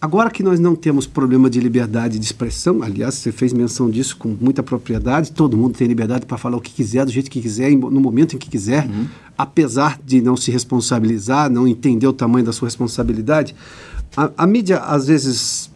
Agora 0.00 0.30
que 0.30 0.42
nós 0.42 0.58
não 0.58 0.74
temos 0.74 1.06
problema 1.06 1.50
de 1.50 1.60
liberdade 1.60 2.18
de 2.18 2.24
expressão, 2.24 2.82
aliás, 2.82 3.16
você 3.16 3.30
fez 3.30 3.52
menção 3.52 3.90
disso 3.90 4.16
com 4.16 4.34
muita 4.40 4.62
propriedade, 4.62 5.30
todo 5.30 5.58
mundo 5.58 5.76
tem 5.76 5.86
liberdade 5.86 6.24
para 6.24 6.38
falar 6.38 6.56
o 6.56 6.60
que 6.60 6.72
quiser, 6.72 7.04
do 7.04 7.12
jeito 7.12 7.30
que 7.30 7.38
quiser, 7.38 7.70
no 7.72 8.00
momento 8.00 8.34
em 8.34 8.38
que 8.38 8.48
quiser, 8.48 8.86
uhum. 8.86 9.06
apesar 9.36 10.00
de 10.02 10.22
não 10.22 10.38
se 10.38 10.50
responsabilizar, 10.50 11.50
não 11.50 11.68
entender 11.68 12.06
o 12.06 12.14
tamanho 12.14 12.46
da 12.46 12.52
sua 12.52 12.66
responsabilidade. 12.66 13.54
A, 14.16 14.30
a 14.38 14.46
mídia, 14.46 14.78
às 14.78 15.06
vezes, 15.06 15.70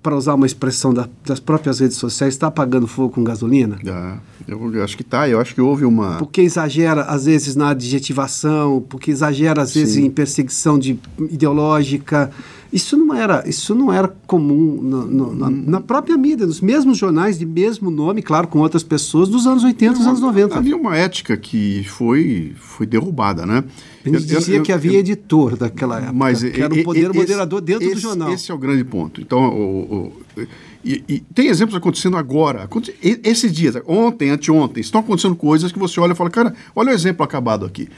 para 0.00 0.14
usar 0.14 0.34
uma 0.34 0.46
expressão 0.46 0.94
da, 0.94 1.08
das 1.26 1.40
próprias 1.40 1.80
redes 1.80 1.96
sociais, 1.96 2.34
está 2.34 2.46
apagando 2.46 2.86
fogo 2.86 3.14
com 3.14 3.24
gasolina? 3.24 3.76
Ah, 3.88 4.18
eu 4.46 4.84
acho 4.84 4.96
que 4.96 5.02
está, 5.02 5.28
eu 5.28 5.40
acho 5.40 5.52
que 5.52 5.60
houve 5.60 5.84
uma... 5.84 6.18
Porque 6.18 6.42
exagera, 6.42 7.02
às 7.02 7.24
vezes, 7.24 7.56
na 7.56 7.70
adjetivação, 7.70 8.84
porque 8.88 9.10
exagera, 9.10 9.62
às 9.62 9.74
vezes, 9.74 9.94
Sim. 9.94 10.04
em 10.04 10.10
perseguição 10.10 10.78
de, 10.78 10.96
ideológica 11.18 12.30
isso 12.74 12.96
não 12.96 13.14
era, 13.14 13.48
isso 13.48 13.72
não 13.72 13.92
era 13.92 14.08
comum 14.26 14.80
no, 14.82 15.06
no, 15.06 15.32
na, 15.32 15.48
na, 15.48 15.80
própria 15.80 16.16
mídia, 16.18 16.44
nos 16.44 16.60
mesmos 16.60 16.98
jornais 16.98 17.38
de 17.38 17.46
mesmo 17.46 17.88
nome, 17.88 18.20
claro, 18.20 18.48
com 18.48 18.58
outras 18.58 18.82
pessoas, 18.82 19.28
dos 19.28 19.46
anos 19.46 19.62
80 19.62 19.92
e 19.92 19.98
dos 19.98 20.06
anos 20.08 20.20
90. 20.20 20.58
Havia 20.58 20.76
uma 20.76 20.96
ética 20.96 21.36
que 21.36 21.84
foi, 21.84 22.52
foi 22.56 22.84
derrubada, 22.84 23.46
né? 23.46 23.62
A 24.04 24.08
gente 24.08 24.28
eu, 24.28 24.38
dizia 24.38 24.56
eu, 24.56 24.62
que 24.64 24.72
havia 24.72 24.94
eu, 24.94 24.98
editor 24.98 25.56
daquela 25.56 25.98
época, 25.98 26.12
mas, 26.12 26.42
que 26.42 26.60
era 26.60 26.74
o 26.74 26.82
poder 26.82 27.10
esse, 27.10 27.16
moderador 27.16 27.60
dentro 27.60 27.84
esse, 27.84 27.94
do 27.94 28.00
jornal. 28.00 28.32
Esse 28.32 28.50
é 28.50 28.54
o 28.54 28.58
grande 28.58 28.82
ponto. 28.82 29.20
Então, 29.20 29.50
o, 29.50 30.12
o, 30.36 30.46
e, 30.84 31.04
e, 31.08 31.20
tem 31.32 31.46
exemplos 31.46 31.76
acontecendo 31.76 32.16
agora. 32.16 32.68
Esses 33.00 33.52
dias, 33.52 33.76
ontem, 33.86 34.30
anteontem, 34.30 34.80
estão 34.80 35.00
acontecendo 35.00 35.36
coisas 35.36 35.70
que 35.70 35.78
você 35.78 36.00
olha 36.00 36.10
e 36.10 36.16
fala, 36.16 36.28
cara, 36.28 36.52
olha 36.74 36.90
o 36.90 36.92
exemplo 36.92 37.24
acabado 37.24 37.64
aqui. 37.64 37.88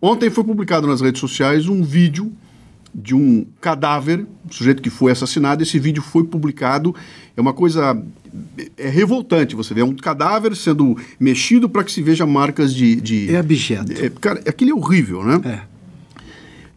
Ontem 0.00 0.28
foi 0.28 0.44
publicado 0.44 0.86
nas 0.86 1.00
redes 1.00 1.20
sociais 1.20 1.68
um 1.68 1.82
vídeo 1.82 2.30
de 2.94 3.14
um 3.14 3.46
cadáver, 3.60 4.26
um 4.46 4.52
sujeito 4.52 4.82
que 4.82 4.90
foi 4.90 5.12
assassinado. 5.12 5.62
Esse 5.62 5.78
vídeo 5.78 6.02
foi 6.02 6.24
publicado. 6.24 6.94
É 7.36 7.40
uma 7.40 7.52
coisa 7.52 8.02
é 8.76 8.88
revoltante. 8.88 9.56
Você 9.56 9.74
vê 9.74 9.80
é 9.80 9.84
um 9.84 9.94
cadáver 9.94 10.54
sendo 10.56 10.96
mexido 11.18 11.68
para 11.68 11.84
que 11.84 11.92
se 11.92 12.02
veja 12.02 12.26
marcas 12.26 12.74
de. 12.74 12.96
de 12.96 13.34
é 13.34 13.38
abjeto. 13.38 13.92
É, 13.92 14.10
cara, 14.10 14.40
aquilo 14.46 14.70
é 14.70 14.74
horrível, 14.74 15.24
né? 15.24 15.40
É. 15.44 15.70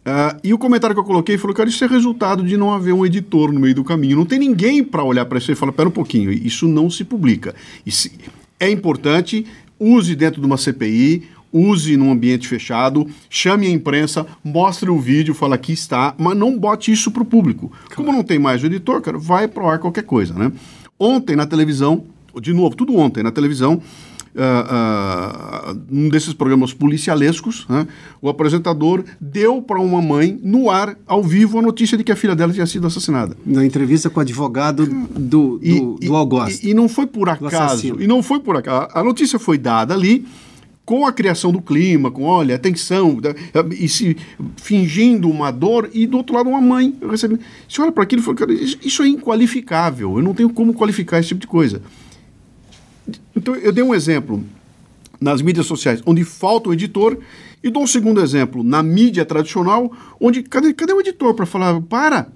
Uh, 0.04 0.38
e 0.44 0.52
o 0.52 0.58
comentário 0.58 0.94
que 0.94 1.00
eu 1.00 1.04
coloquei 1.04 1.38
falou, 1.38 1.56
cara, 1.56 1.68
isso 1.68 1.82
é 1.82 1.86
resultado 1.86 2.44
de 2.44 2.58
não 2.58 2.70
haver 2.70 2.92
um 2.92 3.06
editor 3.06 3.50
no 3.50 3.58
meio 3.58 3.74
do 3.74 3.82
caminho. 3.82 4.18
Não 4.18 4.26
tem 4.26 4.38
ninguém 4.38 4.84
para 4.84 5.02
olhar 5.02 5.24
para 5.24 5.38
isso 5.38 5.50
e 5.50 5.54
falar, 5.54 5.72
pera 5.72 5.88
um 5.88 5.92
pouquinho, 5.92 6.30
isso 6.30 6.68
não 6.68 6.90
se 6.90 7.04
publica. 7.04 7.54
Isso 7.86 8.10
é 8.60 8.68
importante, 8.68 9.46
use 9.78 10.14
dentro 10.14 10.42
de 10.42 10.46
uma 10.46 10.58
CPI, 10.58 11.22
use 11.54 11.96
num 11.96 12.10
ambiente 12.10 12.48
fechado, 12.48 13.06
chame 13.30 13.68
a 13.68 13.70
imprensa, 13.70 14.26
mostre 14.42 14.90
o 14.90 14.98
vídeo, 14.98 15.34
fala 15.34 15.54
aqui 15.54 15.72
está, 15.72 16.14
mas 16.18 16.36
não 16.36 16.58
bote 16.58 16.90
isso 16.90 17.10
para 17.12 17.22
o 17.22 17.26
público. 17.26 17.68
Claro. 17.68 17.94
Como 17.94 18.12
não 18.12 18.24
tem 18.24 18.38
mais 18.38 18.62
o 18.62 18.66
editor, 18.66 19.00
cara, 19.00 19.16
vai 19.16 19.46
pro 19.46 19.68
ar 19.68 19.78
qualquer 19.78 20.02
coisa, 20.02 20.34
né? 20.34 20.50
Ontem 20.98 21.36
na 21.36 21.46
televisão, 21.46 22.04
de 22.40 22.52
novo, 22.52 22.74
tudo 22.74 22.96
ontem 22.96 23.22
na 23.22 23.30
televisão, 23.30 23.80
uh, 24.34 25.72
uh, 25.72 25.80
um 25.90 26.08
desses 26.08 26.34
programas 26.34 26.72
policialescos, 26.72 27.66
né, 27.68 27.86
o 28.20 28.28
apresentador 28.28 29.04
deu 29.20 29.62
para 29.62 29.80
uma 29.80 30.02
mãe, 30.02 30.38
no 30.42 30.70
ar, 30.70 30.96
ao 31.06 31.22
vivo, 31.22 31.58
a 31.58 31.62
notícia 31.62 31.96
de 31.96 32.04
que 32.04 32.12
a 32.12 32.16
filha 32.16 32.34
dela 32.34 32.52
tinha 32.52 32.66
sido 32.66 32.86
assassinada. 32.86 33.36
Na 33.44 33.64
entrevista 33.64 34.10
com 34.10 34.18
o 34.18 34.22
advogado 34.22 34.86
do, 34.86 35.58
do, 35.58 35.60
e, 35.62 36.06
do 36.06 36.16
Algoz. 36.16 36.62
E, 36.62 36.70
e, 36.70 36.74
não 36.74 36.88
foi 36.88 37.06
por 37.06 37.28
acaso. 37.28 38.00
E 38.00 38.06
não 38.06 38.22
foi 38.22 38.40
por 38.40 38.56
acaso. 38.56 38.88
A 38.92 39.02
notícia 39.02 39.38
foi 39.38 39.58
dada 39.58 39.94
ali 39.94 40.26
com 40.84 41.06
a 41.06 41.12
criação 41.12 41.50
do 41.50 41.62
clima, 41.62 42.10
com, 42.10 42.24
olha, 42.24 42.54
atenção, 42.54 43.18
e 43.78 43.88
se 43.88 44.16
fingindo 44.56 45.28
uma 45.30 45.50
dor, 45.50 45.88
e 45.92 46.06
do 46.06 46.18
outro 46.18 46.36
lado 46.36 46.48
uma 46.48 46.60
mãe 46.60 46.94
recebendo. 47.10 47.40
Você 47.68 47.80
olha 47.80 47.92
para 47.92 48.02
aquilo 48.04 48.20
e 48.20 48.24
fala, 48.24 48.36
cara, 48.36 48.52
isso 48.52 49.02
é 49.02 49.08
inqualificável, 49.08 50.16
eu 50.18 50.22
não 50.22 50.34
tenho 50.34 50.50
como 50.50 50.74
qualificar 50.74 51.18
esse 51.18 51.28
tipo 51.28 51.40
de 51.40 51.46
coisa. 51.46 51.80
Então, 53.34 53.54
eu 53.56 53.72
dei 53.72 53.82
um 53.82 53.94
exemplo 53.94 54.44
nas 55.20 55.40
mídias 55.40 55.66
sociais, 55.66 56.02
onde 56.04 56.22
falta 56.22 56.68
o 56.68 56.72
editor, 56.72 57.18
e 57.62 57.70
dou 57.70 57.82
um 57.82 57.86
segundo 57.86 58.20
exemplo 58.20 58.62
na 58.62 58.82
mídia 58.82 59.24
tradicional, 59.24 59.90
onde 60.20 60.42
cadê, 60.42 60.74
cadê 60.74 60.92
o 60.92 61.00
editor 61.00 61.32
para 61.32 61.46
falar, 61.46 61.80
para, 61.80 62.28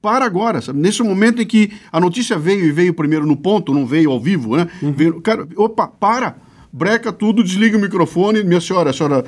para 0.00 0.24
agora, 0.24 0.60
sabe? 0.60 0.80
Nesse 0.80 1.00
momento 1.04 1.40
em 1.40 1.46
que 1.46 1.70
a 1.92 2.00
notícia 2.00 2.36
veio 2.36 2.64
e 2.64 2.72
veio 2.72 2.92
primeiro 2.92 3.24
no 3.24 3.36
ponto, 3.36 3.72
não 3.72 3.86
veio 3.86 4.10
ao 4.10 4.18
vivo, 4.18 4.56
né? 4.56 4.66
Uhum. 4.82 4.92
Veio, 4.92 5.20
cara, 5.20 5.46
opa, 5.56 5.86
para 5.86 6.36
breca 6.72 7.12
tudo, 7.12 7.44
desliga 7.44 7.76
o 7.76 7.80
microfone, 7.80 8.42
minha 8.42 8.60
senhora, 8.60 8.90
a 8.90 8.92
senhora 8.92 9.24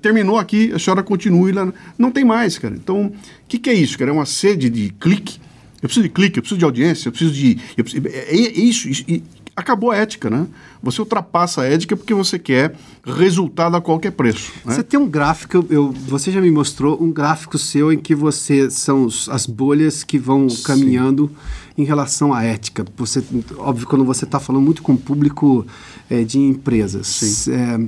terminou 0.00 0.38
aqui, 0.38 0.72
a 0.72 0.78
senhora 0.78 1.02
continue 1.02 1.52
lá. 1.52 1.72
Não 1.96 2.10
tem 2.10 2.24
mais, 2.24 2.58
cara. 2.58 2.74
Então, 2.74 3.06
o 3.06 3.12
que, 3.48 3.58
que 3.58 3.70
é 3.70 3.74
isso, 3.74 3.98
cara? 3.98 4.10
É 4.10 4.14
uma 4.14 4.26
sede 4.26 4.68
de 4.68 4.90
clique. 4.90 5.40
Eu 5.80 5.88
preciso 5.88 6.02
de 6.02 6.10
clique, 6.10 6.38
eu 6.38 6.42
preciso 6.42 6.58
de 6.58 6.64
audiência, 6.64 7.08
eu 7.08 7.12
preciso 7.12 7.32
de. 7.32 7.58
Eu 7.76 7.82
preciso, 7.82 8.06
é, 8.06 8.10
é, 8.10 8.46
é 8.46 8.60
isso. 8.60 8.88
isso 8.88 9.04
e 9.08 9.22
acabou 9.54 9.90
a 9.90 9.96
ética, 9.96 10.30
né? 10.30 10.46
Você 10.82 11.00
ultrapassa 11.00 11.62
a 11.62 11.64
ética 11.64 11.96
porque 11.96 12.14
você 12.14 12.38
quer 12.38 12.74
resultado 13.04 13.76
a 13.76 13.80
qualquer 13.80 14.12
preço. 14.12 14.52
Né? 14.64 14.74
Você 14.74 14.82
tem 14.82 14.98
um 14.98 15.08
gráfico, 15.08 15.64
eu, 15.68 15.92
você 15.92 16.32
já 16.32 16.40
me 16.40 16.50
mostrou 16.50 17.00
um 17.02 17.12
gráfico 17.12 17.58
seu 17.58 17.92
em 17.92 17.98
que 17.98 18.14
você 18.14 18.70
são 18.70 19.06
as 19.28 19.46
bolhas 19.46 20.02
que 20.02 20.18
vão 20.18 20.48
Sim. 20.48 20.62
caminhando 20.62 21.30
em 21.76 21.84
relação 21.84 22.32
à 22.32 22.42
ética. 22.42 22.84
Você, 22.96 23.22
óbvio, 23.58 23.86
quando 23.86 24.04
você 24.04 24.24
está 24.24 24.40
falando 24.40 24.64
muito 24.64 24.82
com 24.82 24.92
o 24.92 24.98
público 24.98 25.66
é, 26.12 26.24
de 26.24 26.38
empresas. 26.38 27.48
É, 27.48 27.80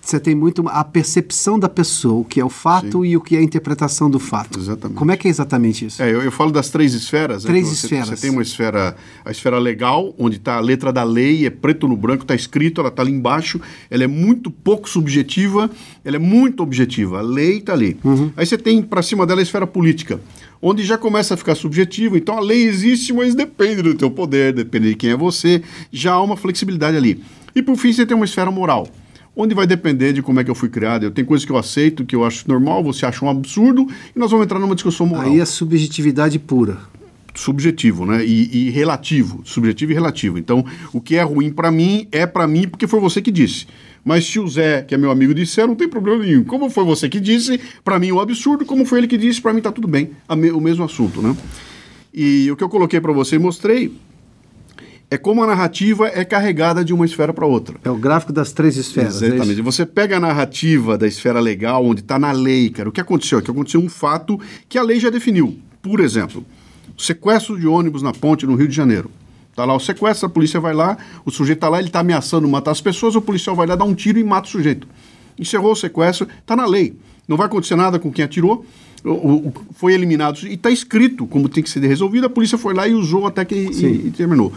você 0.00 0.20
tem 0.20 0.36
muito 0.36 0.66
a 0.68 0.84
percepção 0.84 1.58
da 1.58 1.68
pessoa, 1.68 2.20
o 2.20 2.24
que 2.24 2.40
é 2.40 2.44
o 2.44 2.48
fato 2.48 3.02
Sim. 3.02 3.08
e 3.08 3.16
o 3.16 3.20
que 3.20 3.34
é 3.34 3.40
a 3.40 3.42
interpretação 3.42 4.08
do 4.08 4.20
fato. 4.20 4.58
Exatamente. 4.58 4.96
Como 4.96 5.10
é 5.10 5.16
que 5.16 5.26
é 5.26 5.30
exatamente 5.30 5.84
isso? 5.84 6.00
É, 6.00 6.08
eu, 6.08 6.22
eu 6.22 6.30
falo 6.30 6.52
das 6.52 6.70
três 6.70 6.94
esferas. 6.94 7.44
Né? 7.44 7.50
Três 7.50 7.66
você, 7.66 7.86
esferas. 7.86 8.08
Você 8.10 8.16
tem 8.16 8.30
uma 8.30 8.40
esfera, 8.40 8.96
a 9.24 9.30
esfera 9.32 9.58
legal, 9.58 10.14
onde 10.16 10.36
está 10.36 10.56
a 10.56 10.60
letra 10.60 10.92
da 10.92 11.02
lei, 11.02 11.44
é 11.44 11.50
preto 11.50 11.88
no 11.88 11.96
branco, 11.96 12.22
está 12.22 12.36
escrito, 12.36 12.80
ela 12.80 12.88
está 12.88 13.02
ali 13.02 13.10
embaixo, 13.10 13.60
ela 13.90 14.04
é 14.04 14.06
muito 14.06 14.48
pouco 14.48 14.88
subjetiva, 14.88 15.68
ela 16.04 16.16
é 16.16 16.20
muito 16.20 16.62
objetiva. 16.62 17.18
A 17.18 17.22
lei 17.22 17.58
está 17.58 17.72
ali. 17.72 17.98
Uhum. 18.04 18.30
Aí 18.36 18.46
você 18.46 18.56
tem 18.56 18.80
para 18.82 19.02
cima 19.02 19.26
dela 19.26 19.40
a 19.40 19.42
esfera 19.42 19.66
política, 19.66 20.20
onde 20.62 20.84
já 20.84 20.96
começa 20.96 21.34
a 21.34 21.36
ficar 21.36 21.56
subjetivo. 21.56 22.16
Então 22.16 22.38
a 22.38 22.40
lei 22.40 22.62
existe, 22.62 23.12
mas 23.12 23.34
depende 23.34 23.82
do 23.82 23.94
teu 23.94 24.10
poder, 24.10 24.52
depende 24.52 24.90
de 24.90 24.94
quem 24.94 25.10
é 25.10 25.16
você. 25.16 25.62
Já 25.90 26.12
há 26.12 26.22
uma 26.22 26.36
flexibilidade 26.36 26.96
ali. 26.96 27.20
E 27.56 27.62
por 27.62 27.74
fim 27.76 27.90
você 27.90 28.04
tem 28.04 28.14
uma 28.14 28.26
esfera 28.26 28.50
moral, 28.50 28.86
onde 29.34 29.54
vai 29.54 29.66
depender 29.66 30.12
de 30.12 30.20
como 30.20 30.38
é 30.38 30.44
que 30.44 30.50
eu 30.50 30.54
fui 30.54 30.68
criado. 30.68 31.04
Eu 31.04 31.10
tenho 31.10 31.26
coisas 31.26 31.42
que 31.42 31.50
eu 31.50 31.56
aceito, 31.56 32.04
que 32.04 32.14
eu 32.14 32.22
acho 32.22 32.46
normal, 32.46 32.84
você 32.84 33.06
acha 33.06 33.24
um 33.24 33.30
absurdo, 33.30 33.88
e 34.14 34.18
nós 34.18 34.30
vamos 34.30 34.44
entrar 34.44 34.58
numa 34.58 34.74
discussão 34.74 35.06
moral. 35.06 35.24
Aí 35.24 35.40
é 35.40 35.44
subjetividade 35.46 36.38
pura. 36.38 36.76
Subjetivo, 37.34 38.04
né? 38.04 38.22
E, 38.26 38.68
e 38.68 38.70
relativo. 38.70 39.40
Subjetivo 39.42 39.92
e 39.92 39.94
relativo. 39.94 40.38
Então, 40.38 40.66
o 40.92 41.00
que 41.00 41.16
é 41.16 41.22
ruim 41.22 41.50
para 41.50 41.70
mim 41.70 42.06
é 42.12 42.26
para 42.26 42.46
mim 42.46 42.68
porque 42.68 42.86
foi 42.86 43.00
você 43.00 43.22
que 43.22 43.30
disse. 43.30 43.66
Mas 44.04 44.26
se 44.26 44.38
o 44.38 44.46
Zé, 44.46 44.82
que 44.82 44.94
é 44.94 44.98
meu 44.98 45.10
amigo, 45.10 45.34
disser, 45.34 45.66
não 45.66 45.74
tem 45.74 45.88
problema 45.88 46.24
nenhum. 46.24 46.44
Como 46.44 46.68
foi 46.68 46.84
você 46.84 47.08
que 47.08 47.18
disse, 47.18 47.58
para 47.82 47.98
mim 47.98 48.10
é 48.10 48.12
um 48.12 48.20
absurdo. 48.20 48.66
Como 48.66 48.84
foi 48.84 48.98
ele 48.98 49.08
que 49.08 49.16
disse, 49.16 49.40
para 49.40 49.54
mim 49.54 49.62
tá 49.62 49.72
tudo 49.72 49.88
bem. 49.88 50.10
O 50.28 50.60
mesmo 50.60 50.84
assunto, 50.84 51.22
né? 51.22 51.34
E 52.12 52.50
o 52.50 52.56
que 52.56 52.64
eu 52.64 52.68
coloquei 52.68 53.00
para 53.00 53.12
você 53.12 53.36
e 53.36 53.38
mostrei 53.38 53.92
é 55.10 55.16
como 55.16 55.42
a 55.42 55.46
narrativa 55.46 56.08
é 56.08 56.24
carregada 56.24 56.84
de 56.84 56.92
uma 56.92 57.04
esfera 57.04 57.32
para 57.32 57.46
outra. 57.46 57.76
É 57.84 57.90
o 57.90 57.96
gráfico 57.96 58.32
das 58.32 58.52
três 58.52 58.76
esferas. 58.76 59.22
É 59.22 59.26
Exatamente. 59.26 59.60
É 59.60 59.62
você 59.62 59.86
pega 59.86 60.16
a 60.16 60.20
narrativa 60.20 60.98
da 60.98 61.06
esfera 61.06 61.38
legal, 61.38 61.84
onde 61.84 62.00
está 62.00 62.18
na 62.18 62.32
lei, 62.32 62.70
cara. 62.70 62.88
O 62.88 62.92
que 62.92 63.00
aconteceu? 63.00 63.40
Que 63.40 63.50
aconteceu 63.50 63.80
um 63.80 63.88
fato 63.88 64.40
que 64.68 64.76
a 64.78 64.82
lei 64.82 64.98
já 64.98 65.08
definiu. 65.08 65.58
Por 65.80 66.00
exemplo, 66.00 66.44
sequestro 66.98 67.58
de 67.58 67.66
ônibus 67.66 68.02
na 68.02 68.12
ponte 68.12 68.46
no 68.46 68.56
Rio 68.56 68.66
de 68.66 68.74
Janeiro. 68.74 69.10
Tá 69.54 69.64
lá 69.64 69.74
o 69.74 69.80
sequestro, 69.80 70.26
a 70.26 70.28
polícia 70.28 70.60
vai 70.60 70.74
lá, 70.74 70.98
o 71.24 71.30
sujeito 71.30 71.60
tá 71.60 71.68
lá, 71.68 71.78
ele 71.78 71.88
tá 71.88 72.00
ameaçando 72.00 72.46
matar 72.46 72.72
as 72.72 72.80
pessoas, 72.80 73.14
o 73.14 73.22
policial 73.22 73.56
vai 73.56 73.66
lá 73.66 73.74
dar 73.74 73.84
um 73.84 73.94
tiro 73.94 74.18
e 74.18 74.24
mata 74.24 74.46
o 74.46 74.50
sujeito. 74.50 74.86
Encerrou 75.38 75.72
o 75.72 75.76
sequestro, 75.76 76.26
tá 76.44 76.54
na 76.54 76.66
lei. 76.66 76.94
Não 77.26 77.36
vai 77.36 77.46
acontecer 77.46 77.74
nada 77.74 77.98
com 77.98 78.12
quem 78.12 78.24
atirou, 78.24 78.66
o, 79.02 79.48
o, 79.48 79.52
foi 79.74 79.94
eliminado 79.94 80.40
e 80.46 80.54
está 80.54 80.70
escrito 80.70 81.26
como 81.26 81.48
tem 81.48 81.62
que 81.62 81.70
ser 81.70 81.80
resolvido. 81.80 82.26
A 82.26 82.30
polícia 82.30 82.58
foi 82.58 82.74
lá 82.74 82.86
e 82.86 82.92
usou 82.92 83.26
até 83.26 83.44
que 83.44 83.54
e, 83.54 84.08
e 84.08 84.10
terminou. 84.10 84.52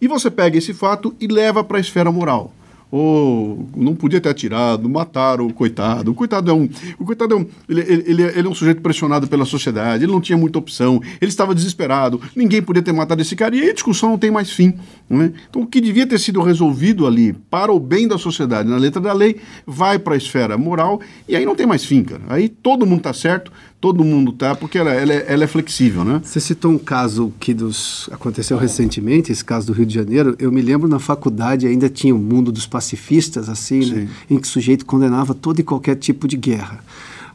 E 0.00 0.08
você 0.08 0.30
pega 0.30 0.56
esse 0.58 0.72
fato 0.72 1.14
e 1.20 1.26
leva 1.26 1.64
para 1.64 1.78
a 1.78 1.80
esfera 1.80 2.10
moral 2.10 2.52
ou 2.90 3.68
não 3.76 3.94
podia 3.94 4.20
ter 4.20 4.30
atirado, 4.30 4.88
mataram 4.88 5.46
o 5.46 5.52
coitado. 5.52 6.10
O 6.10 6.14
coitado 6.14 6.50
é 6.50 6.54
um, 6.54 6.68
o 6.98 7.04
coitado 7.04 7.34
é 7.34 7.36
um, 7.36 7.46
ele, 7.68 7.80
ele, 7.80 8.22
ele 8.22 8.48
é 8.48 8.50
um 8.50 8.54
sujeito 8.54 8.80
pressionado 8.80 9.26
pela 9.26 9.44
sociedade, 9.44 10.04
ele 10.04 10.12
não 10.12 10.20
tinha 10.20 10.38
muita 10.38 10.58
opção, 10.58 11.00
ele 11.20 11.30
estava 11.30 11.54
desesperado, 11.54 12.20
ninguém 12.34 12.62
podia 12.62 12.82
ter 12.82 12.92
matado 12.92 13.20
esse 13.20 13.36
cara 13.36 13.54
e 13.54 13.60
aí 13.60 13.70
a 13.70 13.74
discussão 13.74 14.10
não 14.10 14.18
tem 14.18 14.30
mais 14.30 14.50
fim. 14.50 14.72
Né? 15.08 15.32
Então 15.48 15.62
o 15.62 15.66
que 15.66 15.80
devia 15.80 16.06
ter 16.06 16.18
sido 16.18 16.40
resolvido 16.40 17.06
ali 17.06 17.32
para 17.32 17.72
o 17.72 17.78
bem 17.78 18.08
da 18.08 18.16
sociedade, 18.16 18.68
na 18.68 18.76
letra 18.76 19.00
da 19.00 19.12
lei, 19.12 19.36
vai 19.66 19.98
para 19.98 20.14
a 20.14 20.16
esfera 20.16 20.56
moral 20.56 21.00
e 21.28 21.36
aí 21.36 21.44
não 21.44 21.54
tem 21.54 21.66
mais 21.66 21.84
fim, 21.84 22.02
cara. 22.02 22.22
Aí 22.28 22.48
todo 22.48 22.86
mundo 22.86 22.98
está 22.98 23.12
certo, 23.12 23.52
todo 23.80 24.04
mundo 24.04 24.32
tá, 24.32 24.54
porque 24.54 24.76
ela, 24.78 24.92
ela, 24.92 25.12
é, 25.12 25.24
ela, 25.28 25.44
é, 25.44 25.46
flexível, 25.46 26.04
né? 26.04 26.20
Você 26.24 26.40
citou 26.40 26.72
um 26.72 26.78
caso 26.78 27.32
que 27.38 27.54
dos, 27.54 28.08
aconteceu 28.12 28.56
recentemente, 28.56 29.30
esse 29.30 29.44
caso 29.44 29.68
do 29.68 29.72
Rio 29.72 29.86
de 29.86 29.94
Janeiro. 29.94 30.34
Eu 30.38 30.50
me 30.50 30.60
lembro 30.60 30.88
na 30.88 30.98
faculdade 30.98 31.66
ainda 31.66 31.88
tinha 31.88 32.14
o 32.14 32.18
mundo 32.18 32.50
dos 32.50 32.66
pacifistas, 32.66 33.48
assim, 33.48 33.84
né, 33.90 34.08
em 34.28 34.38
que 34.38 34.46
o 34.46 34.50
sujeito 34.50 34.84
condenava 34.84 35.34
todo 35.34 35.60
e 35.60 35.62
qualquer 35.62 35.96
tipo 35.96 36.26
de 36.26 36.36
guerra. 36.36 36.80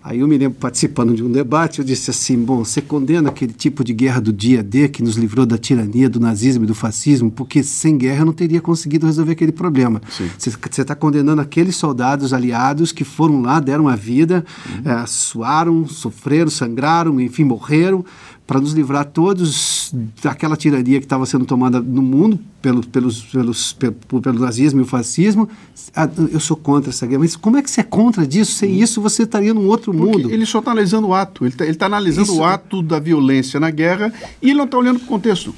Aí 0.03 0.19
eu 0.19 0.27
me 0.27 0.37
lembro 0.37 0.57
participando 0.59 1.15
de 1.15 1.23
um 1.23 1.31
debate, 1.31 1.79
eu 1.79 1.85
disse 1.85 2.11
assim: 2.11 2.37
bom, 2.37 2.65
você 2.65 2.81
condena 2.81 3.29
aquele 3.29 3.53
tipo 3.53 3.85
de 3.85 3.93
guerra 3.93 4.19
do 4.19 4.33
dia 4.33 4.61
D 4.61 4.89
que 4.89 5.01
nos 5.01 5.15
livrou 5.15 5.45
da 5.45 5.57
tirania, 5.57 6.09
do 6.09 6.19
nazismo 6.19 6.65
e 6.65 6.67
do 6.67 6.75
fascismo, 6.75 7.31
porque 7.31 7.63
sem 7.63 7.97
guerra 7.97 8.19
eu 8.21 8.25
não 8.25 8.33
teria 8.33 8.59
conseguido 8.59 9.05
resolver 9.05 9.31
aquele 9.31 9.53
problema. 9.53 10.01
Você 10.37 10.81
está 10.81 10.93
condenando 10.93 11.41
aqueles 11.41 11.77
soldados 11.77 12.33
aliados 12.33 12.91
que 12.91 13.05
foram 13.05 13.41
lá, 13.41 13.61
deram 13.61 13.87
a 13.87 13.95
vida, 13.95 14.45
uhum. 14.67 14.91
é, 14.91 15.05
suaram, 15.05 15.87
sofreram, 15.87 16.49
sangraram, 16.49 17.21
enfim, 17.21 17.45
morreram 17.45 18.03
para 18.45 18.59
nos 18.59 18.73
livrar 18.73 19.05
todos 19.05 19.93
daquela 20.21 20.57
tirania 20.57 20.99
que 20.99 21.05
estava 21.05 21.25
sendo 21.25 21.45
tomada 21.45 21.79
no 21.79 22.01
mundo 22.01 22.37
pelo, 22.61 22.85
pelos, 22.85 23.21
pelos, 23.21 23.73
pelo, 23.73 23.93
pelo 24.21 24.39
nazismo 24.39 24.81
e 24.81 24.83
o 24.83 24.85
fascismo. 24.85 25.47
Ah, 25.95 26.09
eu 26.31 26.39
sou 26.39 26.57
contra 26.57 26.89
essa 26.89 27.07
guerra, 27.07 27.19
mas 27.19 27.35
como 27.35 27.57
é 27.57 27.61
que 27.61 27.71
você 27.71 27.81
é 27.81 27.83
contra 27.83 28.27
disso? 28.27 28.51
Sem 28.53 28.81
isso 28.81 29.01
você 29.01 29.23
estaria 29.23 29.53
num 29.53 29.67
outro 29.67 29.93
Porque 29.93 30.17
mundo. 30.17 30.31
Ele 30.31 30.45
só 30.45 30.59
está 30.59 30.71
analisando 30.71 31.07
o 31.07 31.13
ato, 31.13 31.45
ele 31.45 31.53
está 31.53 31.73
tá 31.73 31.85
analisando 31.85 32.31
isso... 32.31 32.39
o 32.39 32.43
ato 32.43 32.81
da 32.81 32.99
violência 32.99 33.59
na 33.59 33.69
guerra 33.69 34.13
e 34.41 34.49
ele 34.49 34.57
não 34.57 34.65
está 34.65 34.77
olhando 34.77 34.99
para 34.99 35.05
o 35.05 35.09
contexto. 35.09 35.55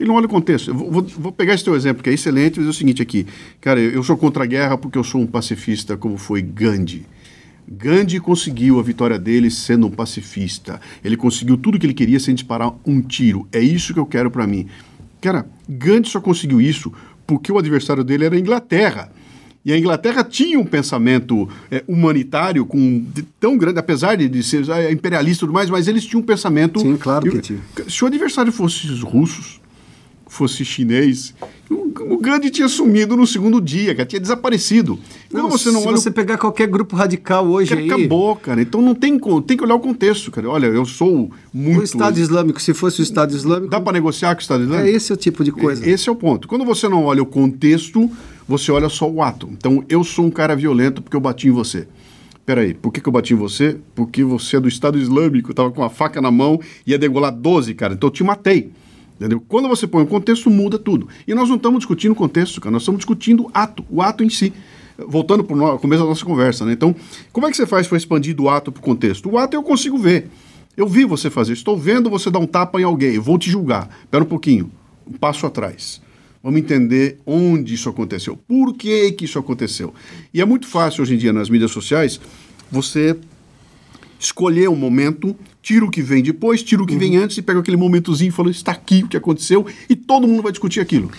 Ele 0.00 0.08
não 0.08 0.16
olha 0.16 0.26
o 0.26 0.28
contexto. 0.28 0.68
Eu 0.70 0.74
vou, 0.74 1.02
vou, 1.02 1.32
pegar 1.32 1.54
esse 1.54 1.62
teu 1.62 1.76
exemplo, 1.76 2.02
que 2.02 2.10
é 2.10 2.12
excelente, 2.12 2.58
mas 2.58 2.66
é 2.66 2.70
o 2.70 2.72
seguinte 2.72 3.02
aqui. 3.02 3.26
Cara, 3.60 3.78
eu 3.78 4.02
sou 4.02 4.16
contra 4.16 4.42
a 4.42 4.46
guerra 4.46 4.76
porque 4.76 4.98
eu 4.98 5.04
sou 5.04 5.20
um 5.20 5.26
pacifista, 5.26 5.96
como 5.96 6.16
foi 6.16 6.42
Gandhi. 6.42 7.06
Gandhi 7.76 8.20
conseguiu 8.20 8.78
a 8.78 8.82
vitória 8.82 9.18
dele 9.18 9.50
sendo 9.50 9.86
um 9.86 9.90
pacifista. 9.90 10.80
Ele 11.02 11.16
conseguiu 11.16 11.56
tudo 11.56 11.78
que 11.78 11.86
ele 11.86 11.94
queria 11.94 12.20
sem 12.20 12.34
disparar 12.34 12.74
um 12.84 13.00
tiro. 13.00 13.48
É 13.50 13.60
isso 13.60 13.94
que 13.94 14.00
eu 14.00 14.06
quero 14.06 14.30
para 14.30 14.46
mim. 14.46 14.66
Cara, 15.20 15.46
Gandhi 15.68 16.08
só 16.08 16.20
conseguiu 16.20 16.60
isso 16.60 16.92
porque 17.26 17.50
o 17.50 17.58
adversário 17.58 18.04
dele 18.04 18.26
era 18.26 18.36
a 18.36 18.38
Inglaterra. 18.38 19.10
E 19.64 19.72
a 19.72 19.78
Inglaterra 19.78 20.24
tinha 20.24 20.58
um 20.58 20.64
pensamento 20.64 21.48
é, 21.70 21.84
humanitário 21.86 22.66
com, 22.66 23.04
de, 23.14 23.22
tão 23.22 23.56
grande, 23.56 23.78
apesar 23.78 24.16
de, 24.16 24.28
de 24.28 24.42
ser 24.42 24.68
é, 24.68 24.90
imperialista 24.90 25.38
e 25.38 25.46
tudo 25.46 25.52
mais, 25.52 25.70
mas 25.70 25.86
eles 25.86 26.04
tinham 26.04 26.20
um 26.20 26.24
pensamento. 26.24 26.80
Sim, 26.80 26.96
claro 26.96 27.30
que 27.30 27.40
tinha. 27.40 27.60
Se 27.88 28.02
o 28.02 28.08
adversário 28.08 28.52
fosse 28.52 28.88
os 28.88 29.02
russos, 29.02 29.61
fosse 30.32 30.64
chinês, 30.64 31.34
o, 31.70 32.16
Gandhi 32.16 32.48
tinha 32.48 32.66
sumido 32.66 33.14
no 33.14 33.26
segundo 33.26 33.60
dia, 33.60 33.94
cara, 33.94 34.06
tinha 34.06 34.18
desaparecido. 34.18 34.98
Não, 35.30 35.50
você 35.50 35.70
não 35.70 35.82
se 35.82 35.88
olha... 35.88 35.96
você 35.98 36.10
pegar 36.10 36.38
qualquer 36.38 36.66
grupo 36.68 36.96
radical 36.96 37.46
hoje 37.46 37.68
cara, 37.68 37.80
aí... 37.82 37.90
Acabou, 37.90 38.34
cara. 38.36 38.62
Então 38.62 38.80
não 38.80 38.94
tem, 38.94 39.18
tem 39.46 39.56
que 39.58 39.62
olhar 39.62 39.74
o 39.74 39.80
contexto, 39.80 40.30
cara. 40.30 40.48
Olha, 40.48 40.66
eu 40.66 40.86
sou 40.86 41.30
muito... 41.52 41.80
O 41.80 41.84
Estado 41.84 42.18
Islâmico, 42.18 42.62
se 42.62 42.72
fosse 42.72 43.00
o 43.00 43.02
Estado 43.02 43.34
Islâmico... 43.34 43.68
Dá 43.68 43.78
para 43.78 43.92
negociar 43.92 44.34
com 44.34 44.40
o 44.40 44.42
Estado 44.42 44.62
Islâmico? 44.62 44.88
É 44.88 44.90
esse 44.90 45.12
o 45.12 45.16
tipo 45.16 45.44
de 45.44 45.52
coisa. 45.52 45.86
Esse 45.86 46.08
é 46.08 46.12
o 46.12 46.16
ponto. 46.16 46.48
Quando 46.48 46.64
você 46.64 46.88
não 46.88 47.04
olha 47.04 47.22
o 47.22 47.26
contexto, 47.26 48.10
você 48.48 48.72
olha 48.72 48.88
só 48.88 49.10
o 49.10 49.20
ato. 49.20 49.50
Então, 49.52 49.84
eu 49.86 50.02
sou 50.02 50.24
um 50.24 50.30
cara 50.30 50.56
violento 50.56 51.02
porque 51.02 51.16
eu 51.16 51.20
bati 51.20 51.48
em 51.48 51.52
você. 51.52 51.86
Peraí, 52.46 52.72
por 52.72 52.90
que, 52.90 53.02
que 53.02 53.08
eu 53.08 53.12
bati 53.12 53.34
em 53.34 53.36
você? 53.36 53.76
Porque 53.94 54.24
você 54.24 54.56
é 54.56 54.60
do 54.60 54.66
Estado 54.66 54.98
Islâmico, 54.98 55.52
tava 55.52 55.70
com 55.70 55.82
a 55.82 55.90
faca 55.90 56.22
na 56.22 56.30
mão, 56.30 56.58
ia 56.86 56.98
degolar 56.98 57.32
12, 57.32 57.74
cara. 57.74 57.92
Então 57.92 58.08
eu 58.08 58.12
te 58.12 58.24
matei. 58.24 58.70
Entendeu? 59.22 59.40
Quando 59.46 59.68
você 59.68 59.86
põe 59.86 60.02
o 60.02 60.06
contexto, 60.06 60.50
muda 60.50 60.76
tudo. 60.80 61.06
E 61.28 61.32
nós 61.32 61.48
não 61.48 61.54
estamos 61.54 61.78
discutindo 61.78 62.10
o 62.10 62.14
contexto, 62.16 62.60
cara, 62.60 62.72
nós 62.72 62.82
estamos 62.82 62.98
discutindo 62.98 63.44
o 63.44 63.50
ato, 63.54 63.84
o 63.88 64.02
ato 64.02 64.24
em 64.24 64.28
si. 64.28 64.52
Voltando 64.98 65.44
para 65.44 65.56
o 65.74 65.78
começo 65.78 66.02
da 66.02 66.08
nossa 66.08 66.24
conversa, 66.24 66.64
né? 66.66 66.72
Então, 66.72 66.94
como 67.32 67.46
é 67.46 67.50
que 67.50 67.56
você 67.56 67.64
faz 67.64 67.86
para 67.86 67.96
expandir 67.96 68.34
do 68.34 68.48
ato 68.48 68.72
para 68.72 68.80
o 68.80 68.82
contexto? 68.82 69.30
O 69.30 69.38
ato 69.38 69.54
eu 69.56 69.62
consigo 69.62 69.96
ver. 69.96 70.28
Eu 70.76 70.88
vi 70.88 71.04
você 71.04 71.30
fazer, 71.30 71.52
estou 71.52 71.78
vendo 71.78 72.10
você 72.10 72.32
dar 72.32 72.40
um 72.40 72.46
tapa 72.46 72.80
em 72.80 72.84
alguém, 72.84 73.16
vou 73.16 73.38
te 73.38 73.48
julgar. 73.48 73.88
Espera 74.02 74.24
um 74.24 74.26
pouquinho, 74.26 74.72
um 75.06 75.12
passo 75.12 75.46
atrás. 75.46 76.02
Vamos 76.42 76.58
entender 76.58 77.20
onde 77.24 77.74
isso 77.74 77.88
aconteceu, 77.88 78.36
por 78.36 78.74
que, 78.74 79.12
que 79.12 79.24
isso 79.24 79.38
aconteceu. 79.38 79.94
E 80.34 80.40
é 80.40 80.44
muito 80.44 80.66
fácil 80.66 81.02
hoje 81.02 81.14
em 81.14 81.18
dia 81.18 81.32
nas 81.32 81.48
mídias 81.48 81.70
sociais 81.70 82.20
você 82.70 83.16
escolher 84.24 84.68
um 84.68 84.76
momento, 84.76 85.36
tira 85.60 85.84
o 85.84 85.90
que 85.90 86.02
vem 86.02 86.22
depois, 86.22 86.62
tira 86.62 86.82
o 86.82 86.86
que 86.86 86.94
uhum. 86.94 86.98
vem 86.98 87.16
antes 87.16 87.36
e 87.38 87.42
pega 87.42 87.60
aquele 87.60 87.76
momentozinho 87.76 88.28
e 88.28 88.32
fala: 88.32 88.50
está 88.50 88.72
aqui 88.72 89.02
o 89.04 89.08
que 89.08 89.16
aconteceu, 89.16 89.66
e 89.88 89.96
todo 89.96 90.28
mundo 90.28 90.42
vai 90.42 90.52
discutir 90.52 90.80
aquilo. 90.80 91.10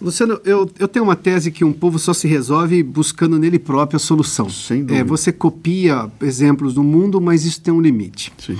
Luciano, 0.00 0.40
eu, 0.44 0.68
eu 0.80 0.88
tenho 0.88 1.04
uma 1.04 1.14
tese 1.14 1.52
que 1.52 1.64
um 1.64 1.72
povo 1.72 1.96
só 1.96 2.12
se 2.12 2.26
resolve 2.26 2.82
buscando 2.82 3.38
nele 3.38 3.58
próprio 3.58 3.96
a 3.96 4.00
solução. 4.00 4.50
Sem 4.50 4.80
dúvida. 4.80 4.98
É, 4.98 5.04
você 5.04 5.30
copia 5.30 6.10
exemplos 6.20 6.74
do 6.74 6.82
mundo, 6.82 7.20
mas 7.20 7.44
isso 7.44 7.60
tem 7.60 7.72
um 7.72 7.80
limite. 7.80 8.32
Sim. 8.44 8.58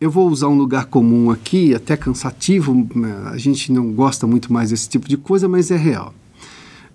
Eu 0.00 0.10
vou 0.10 0.30
usar 0.30 0.48
um 0.48 0.56
lugar 0.56 0.86
comum 0.86 1.30
aqui, 1.30 1.74
até 1.74 1.94
cansativo, 1.98 2.88
a 3.26 3.36
gente 3.36 3.70
não 3.70 3.92
gosta 3.92 4.26
muito 4.26 4.50
mais 4.50 4.70
desse 4.70 4.88
tipo 4.88 5.06
de 5.06 5.18
coisa, 5.18 5.46
mas 5.46 5.70
é 5.70 5.76
real. 5.76 6.14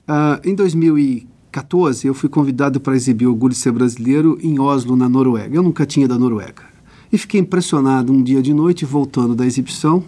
Uh, 0.09 0.41
em 0.43 0.55
2015, 0.55 1.34
14, 1.55 2.05
eu 2.05 2.13
fui 2.13 2.27
convidado 2.27 2.81
para 2.81 2.97
exibir 2.97 3.27
Orgulho 3.27 3.55
Ser 3.55 3.71
Brasileiro 3.71 4.37
em 4.41 4.59
Oslo, 4.59 4.93
na 4.97 5.07
Noruega. 5.07 5.55
Eu 5.55 5.63
nunca 5.63 5.85
tinha 5.85 6.05
da 6.05 6.19
Noruega. 6.19 6.63
E 7.09 7.17
fiquei 7.17 7.39
impressionado 7.39 8.11
um 8.11 8.21
dia 8.21 8.41
de 8.41 8.53
noite, 8.53 8.83
voltando 8.83 9.33
da 9.33 9.45
exibição, 9.45 10.03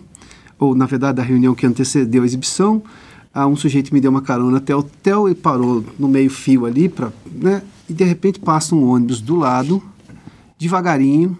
ou 0.59 0.75
na 0.75 0.85
verdade 0.85 1.15
da 1.15 1.23
reunião 1.23 1.55
que 1.55 1.65
antecedeu 1.65 2.23
a 2.23 2.25
exibição. 2.25 2.83
Um 3.33 3.55
sujeito 3.55 3.93
me 3.93 4.01
deu 4.01 4.11
uma 4.11 4.21
carona 4.21 4.57
até 4.57 4.75
o 4.75 4.79
hotel 4.79 5.29
e 5.29 5.35
parou 5.35 5.85
no 5.97 6.09
meio-fio 6.09 6.65
ali, 6.65 6.89
pra, 6.89 7.13
né? 7.31 7.61
e 7.87 7.93
de 7.93 8.03
repente 8.03 8.41
passa 8.41 8.75
um 8.75 8.83
ônibus 8.83 9.21
do 9.21 9.37
lado, 9.37 9.81
devagarinho. 10.59 11.37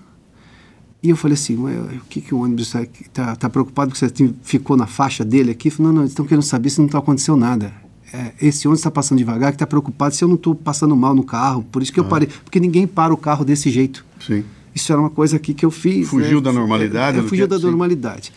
E 1.04 1.10
eu 1.10 1.18
falei 1.18 1.34
assim, 1.34 1.58
o 1.58 2.06
que, 2.10 2.22
que 2.22 2.34
o 2.34 2.40
ônibus 2.40 2.74
está 2.74 2.86
tá, 3.12 3.36
tá 3.36 3.50
preocupado 3.50 3.92
porque 3.92 4.08
você 4.08 4.34
ficou 4.42 4.78
na 4.78 4.88
faixa 4.88 5.26
dele 5.26 5.52
aqui? 5.52 5.70
Falei, 5.70 5.88
não, 5.88 5.96
não, 5.96 6.02
eles 6.04 6.12
estão 6.12 6.26
querendo 6.26 6.46
saber 6.46 6.70
se 6.70 6.80
não 6.80 6.86
está 6.86 7.00
acontecendo 7.00 7.38
nada 7.38 7.87
é, 8.14 8.32
esse 8.42 8.68
ônibus 8.68 8.80
está 8.80 8.92
passando 8.92 9.18
devagar, 9.18 9.52
que 9.52 9.56
está 9.56 9.68
preocupado 9.68 10.16
se 10.16 10.24
eu 10.24 10.28
não 10.28 10.36
estou 10.36 10.56
passando 10.56 10.96
mal 10.96 11.14
no 11.14 11.24
carro. 11.24 11.64
Por 11.72 11.82
isso 11.82 11.92
que 11.92 12.00
ah. 12.00 12.04
eu 12.04 12.08
parei. 12.08 12.28
Porque 12.44 12.60
ninguém 12.60 12.88
para 12.88 13.14
o 13.14 13.18
carro 13.18 13.44
desse 13.44 13.70
jeito. 13.70 14.06
Sim. 14.20 14.44
Isso 14.74 14.92
era 14.92 15.02
uma 15.02 15.10
coisa 15.10 15.36
aqui 15.36 15.54
que 15.54 15.66
eu 15.66 15.72
fiz. 15.72 16.08
Fugiu 16.08 16.38
né? 16.38 16.44
da 16.44 16.54
normalidade? 16.54 17.18
É, 17.18 17.22
é, 17.22 17.24
fugiu 17.24 17.48
da 17.48 17.58
normalidade. 17.58 18.32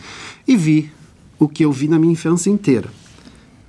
E 0.47 0.57
vi 0.57 0.91
o 1.37 1.47
que 1.47 1.63
eu 1.63 1.71
vi 1.71 1.87
na 1.87 1.99
minha 1.99 2.13
infância 2.13 2.49
inteira. 2.49 2.89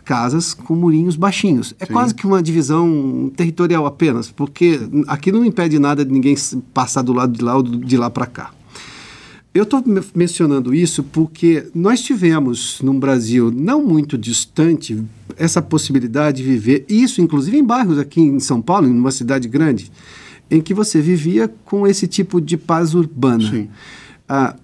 Casas 0.05 0.53
com 0.53 0.75
murinhos 0.75 1.15
baixinhos. 1.15 1.75
É 1.79 1.87
Sim. 1.87 1.93
quase 1.93 2.15
que 2.15 2.27
uma 2.27 2.43
divisão 2.43 3.31
territorial 3.37 3.87
apenas, 3.87 4.31
porque 4.31 4.81
aqui 5.07 5.31
não 5.31 5.45
impede 5.45 5.79
nada 5.79 6.05
de 6.05 6.13
ninguém 6.13 6.35
passar 6.75 7.03
do 7.03 7.13
lado 7.13 7.33
de 7.33 7.45
lá 7.45 7.57
ou 7.57 7.63
de 7.63 7.97
lá 7.97 8.11
para 8.11 8.27
cá. 8.27 8.51
Eu 9.55 9.65
estou 9.65 9.85
mencionando 10.15 10.75
isso 10.75 11.03
porque 11.03 11.69
nós 11.75 12.01
tivemos 12.01 12.81
num 12.83 12.99
Brasil 12.99 13.51
não 13.51 13.85
muito 13.85 14.17
distante 14.17 15.05
essa 15.37 15.61
possibilidade 15.61 16.39
de 16.39 16.43
viver, 16.43 16.87
isso 16.89 17.21
inclusive 17.21 17.59
em 17.59 17.65
bairros 17.65 17.99
aqui 17.99 18.21
em 18.21 18.41
São 18.41 18.63
Paulo, 18.63 18.89
em 18.89 18.93
uma 18.93 19.11
cidade 19.11 19.49
grande, 19.49 19.93
em 20.51 20.63
que 20.63 20.73
você 20.73 21.03
vivia 21.03 21.53
com 21.67 21.87
esse 21.87 22.07
tipo 22.07 22.41
de 22.41 22.57
paz 22.57 22.95
urbana. 22.95 23.51
Sim. 23.51 23.69
Ah, 24.27 24.57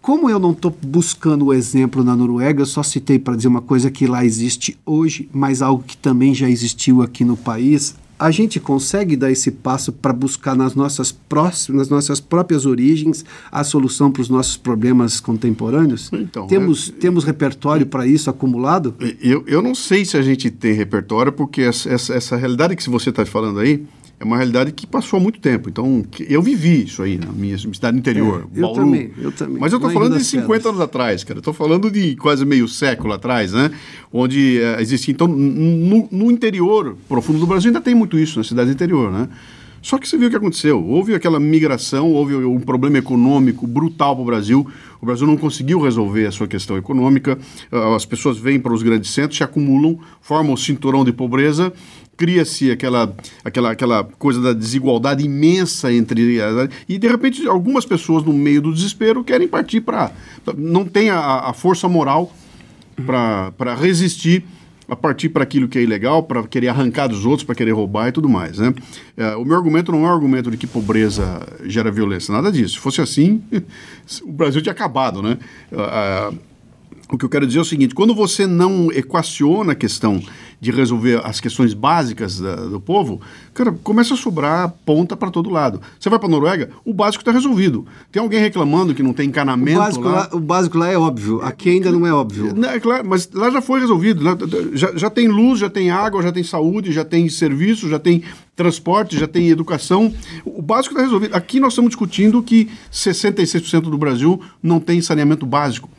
como 0.00 0.28
eu 0.28 0.38
não 0.40 0.50
estou 0.50 0.76
buscando 0.84 1.46
o 1.46 1.54
exemplo 1.54 2.02
na 2.02 2.16
Noruega, 2.16 2.60
eu 2.60 2.66
só 2.66 2.82
citei 2.82 3.18
para 3.20 3.36
dizer 3.36 3.48
uma 3.48 3.62
coisa 3.62 3.90
que 3.90 4.06
lá 4.06 4.24
existe 4.24 4.76
hoje, 4.84 5.28
mas 5.32 5.62
algo 5.62 5.82
que 5.82 5.96
também 5.96 6.34
já 6.34 6.50
existiu 6.50 7.02
aqui 7.02 7.24
no 7.24 7.36
país, 7.36 7.94
a 8.18 8.30
gente 8.30 8.60
consegue 8.60 9.16
dar 9.16 9.30
esse 9.30 9.50
passo 9.50 9.92
para 9.92 10.12
buscar 10.12 10.54
nas 10.54 10.74
nossas, 10.74 11.10
próximas, 11.10 11.88
nas 11.88 11.88
nossas 11.88 12.20
próprias 12.20 12.64
origens 12.66 13.24
a 13.50 13.64
solução 13.64 14.10
para 14.10 14.22
os 14.22 14.28
nossos 14.28 14.56
problemas 14.56 15.20
contemporâneos? 15.20 16.10
Então, 16.12 16.46
temos, 16.46 16.90
é, 16.90 17.00
temos 17.00 17.24
repertório 17.24 17.86
para 17.86 18.06
isso 18.06 18.30
acumulado? 18.30 18.94
Eu, 19.20 19.44
eu 19.46 19.60
não 19.60 19.74
sei 19.74 20.04
se 20.04 20.16
a 20.16 20.22
gente 20.22 20.50
tem 20.50 20.72
repertório, 20.72 21.32
porque 21.32 21.62
essa, 21.62 21.88
essa, 21.88 22.14
essa 22.14 22.36
realidade 22.36 22.76
que 22.76 22.88
você 22.88 23.10
está 23.10 23.26
falando 23.26 23.58
aí 23.58 23.84
é 24.18 24.24
uma 24.24 24.36
realidade 24.36 24.72
que 24.72 24.86
passou 24.86 25.18
há 25.18 25.22
muito 25.22 25.40
tempo. 25.40 25.68
Então, 25.68 26.04
eu 26.28 26.40
vivi 26.40 26.84
isso 26.84 27.02
aí 27.02 27.18
na 27.18 27.32
minha 27.32 27.58
cidade 27.58 27.98
interior, 27.98 28.46
é, 28.54 28.58
eu 28.58 28.62
Bauru. 28.62 28.84
Também, 28.84 29.10
eu 29.18 29.32
também. 29.32 29.58
Mas 29.58 29.72
eu 29.72 29.78
estou 29.78 29.90
falando 29.90 30.16
de 30.16 30.24
50 30.24 30.46
pedras. 30.46 30.66
anos 30.66 30.80
atrás, 30.80 31.24
cara. 31.24 31.38
Eu 31.38 31.40
estou 31.40 31.54
falando 31.54 31.90
de 31.90 32.14
quase 32.16 32.44
meio 32.44 32.68
século 32.68 33.12
atrás, 33.12 33.52
né? 33.52 33.70
Onde 34.12 34.60
uh, 34.60 34.80
existia. 34.80 35.12
Então, 35.12 35.26
no, 35.26 36.08
no, 36.10 36.30
interior 36.30 36.96
profundo 37.08 37.38
do 37.38 37.46
Brasil 37.46 37.68
ainda 37.68 37.80
tem 37.80 37.94
muito 37.94 38.18
isso, 38.18 38.38
na 38.38 38.44
cidade 38.44 38.70
interior, 38.70 39.10
né? 39.10 39.28
Só 39.84 39.98
que 39.98 40.08
você 40.08 40.16
viu 40.16 40.28
o 40.28 40.30
que 40.30 40.36
aconteceu. 40.38 40.82
Houve 40.82 41.14
aquela 41.14 41.38
migração, 41.38 42.10
houve 42.10 42.34
um 42.34 42.58
problema 42.58 42.96
econômico 42.96 43.66
brutal 43.66 44.14
para 44.14 44.22
o 44.22 44.24
Brasil. 44.24 44.66
O 44.98 45.04
Brasil 45.04 45.26
não 45.26 45.36
conseguiu 45.36 45.78
resolver 45.78 46.24
a 46.24 46.32
sua 46.32 46.48
questão 46.48 46.78
econômica. 46.78 47.38
Ah, 47.70 47.94
as 47.94 48.06
pessoas 48.06 48.38
vêm 48.38 48.58
para 48.58 48.72
os 48.72 48.82
grandes 48.82 49.10
centros, 49.10 49.36
se 49.36 49.44
acumulam, 49.44 49.98
formam 50.22 50.54
o 50.54 50.56
cinturão 50.56 51.04
de 51.04 51.12
pobreza 51.12 51.70
cria-se 52.16 52.70
aquela, 52.70 53.14
aquela, 53.44 53.70
aquela 53.72 54.04
coisa 54.04 54.40
da 54.40 54.52
desigualdade 54.52 55.24
imensa 55.24 55.92
entre. 55.92 56.38
E, 56.88 56.98
de 56.98 57.08
repente, 57.08 57.46
algumas 57.46 57.84
pessoas, 57.84 58.24
no 58.24 58.32
meio 58.32 58.62
do 58.62 58.72
desespero, 58.72 59.24
querem 59.24 59.48
partir 59.48 59.80
para. 59.80 60.12
Não 60.56 60.84
tem 60.84 61.10
a, 61.10 61.18
a 61.18 61.52
força 61.52 61.88
moral 61.88 62.32
para 63.04 63.74
resistir 63.74 64.44
a 64.88 64.94
partir 64.94 65.30
para 65.30 65.42
aquilo 65.42 65.66
que 65.66 65.78
é 65.78 65.82
ilegal, 65.82 66.22
para 66.22 66.42
querer 66.46 66.68
arrancar 66.68 67.08
dos 67.08 67.24
outros, 67.24 67.44
para 67.44 67.54
querer 67.54 67.72
roubar 67.72 68.08
e 68.08 68.12
tudo 68.12 68.28
mais. 68.28 68.58
Né? 68.58 68.74
É, 69.16 69.34
o 69.36 69.44
meu 69.44 69.56
argumento 69.56 69.90
não 69.90 70.04
é 70.04 70.08
um 70.08 70.12
argumento 70.12 70.50
de 70.50 70.56
que 70.56 70.66
pobreza 70.66 71.46
gera 71.64 71.90
violência, 71.90 72.32
nada 72.32 72.52
disso. 72.52 72.74
Se 72.74 72.80
fosse 72.80 73.00
assim, 73.00 73.42
o 74.22 74.32
Brasil 74.32 74.60
tinha 74.60 74.72
acabado. 74.72 75.22
Né? 75.22 75.38
Uh, 75.72 76.32
uh, 76.32 76.38
o 77.10 77.18
que 77.18 77.24
eu 77.24 77.28
quero 77.28 77.46
dizer 77.46 77.58
é 77.58 77.62
o 77.62 77.64
seguinte: 77.64 77.94
quando 77.94 78.14
você 78.14 78.46
não 78.46 78.90
equaciona 78.92 79.72
a 79.72 79.74
questão 79.74 80.22
de 80.64 80.70
resolver 80.70 81.20
as 81.22 81.40
questões 81.40 81.74
básicas 81.74 82.40
da, 82.40 82.56
do 82.56 82.80
povo, 82.80 83.20
cara, 83.52 83.70
começa 83.82 84.14
a 84.14 84.16
sobrar 84.16 84.72
ponta 84.86 85.14
para 85.14 85.30
todo 85.30 85.50
lado. 85.50 85.78
Você 86.00 86.08
vai 86.08 86.18
para 86.18 86.26
a 86.26 86.30
Noruega, 86.30 86.70
o 86.86 86.94
básico 86.94 87.20
está 87.20 87.30
resolvido. 87.30 87.86
Tem 88.10 88.22
alguém 88.22 88.40
reclamando 88.40 88.94
que 88.94 89.02
não 89.02 89.12
tem 89.12 89.28
encanamento 89.28 89.78
o 89.78 89.82
básico 89.82 90.04
lá? 90.04 90.12
lá? 90.12 90.28
O 90.32 90.40
básico 90.40 90.78
lá 90.78 90.88
é 90.88 90.96
óbvio, 90.96 91.42
aqui 91.42 91.68
ainda 91.68 91.92
não 91.92 92.06
é 92.06 92.12
óbvio. 92.14 92.54
É, 92.64 92.80
claro, 92.80 93.06
mas 93.06 93.28
lá 93.30 93.50
já 93.50 93.60
foi 93.60 93.80
resolvido. 93.80 94.24
Né? 94.24 94.30
Já, 94.72 94.96
já 94.96 95.10
tem 95.10 95.28
luz, 95.28 95.60
já 95.60 95.68
tem 95.68 95.90
água, 95.90 96.22
já 96.22 96.32
tem 96.32 96.42
saúde, 96.42 96.92
já 96.92 97.04
tem 97.04 97.28
serviço, 97.28 97.86
já 97.86 97.98
tem 97.98 98.22
transporte, 98.56 99.18
já 99.18 99.28
tem 99.28 99.50
educação. 99.50 100.14
O 100.46 100.62
básico 100.62 100.94
está 100.94 101.04
resolvido. 101.04 101.34
Aqui 101.34 101.60
nós 101.60 101.74
estamos 101.74 101.90
discutindo 101.90 102.42
que 102.42 102.70
66% 102.90 103.82
do 103.82 103.98
Brasil 103.98 104.40
não 104.62 104.80
tem 104.80 105.02
saneamento 105.02 105.44
básico. 105.44 105.90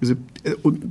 Quer 0.00 0.06
dizer, 0.06 0.18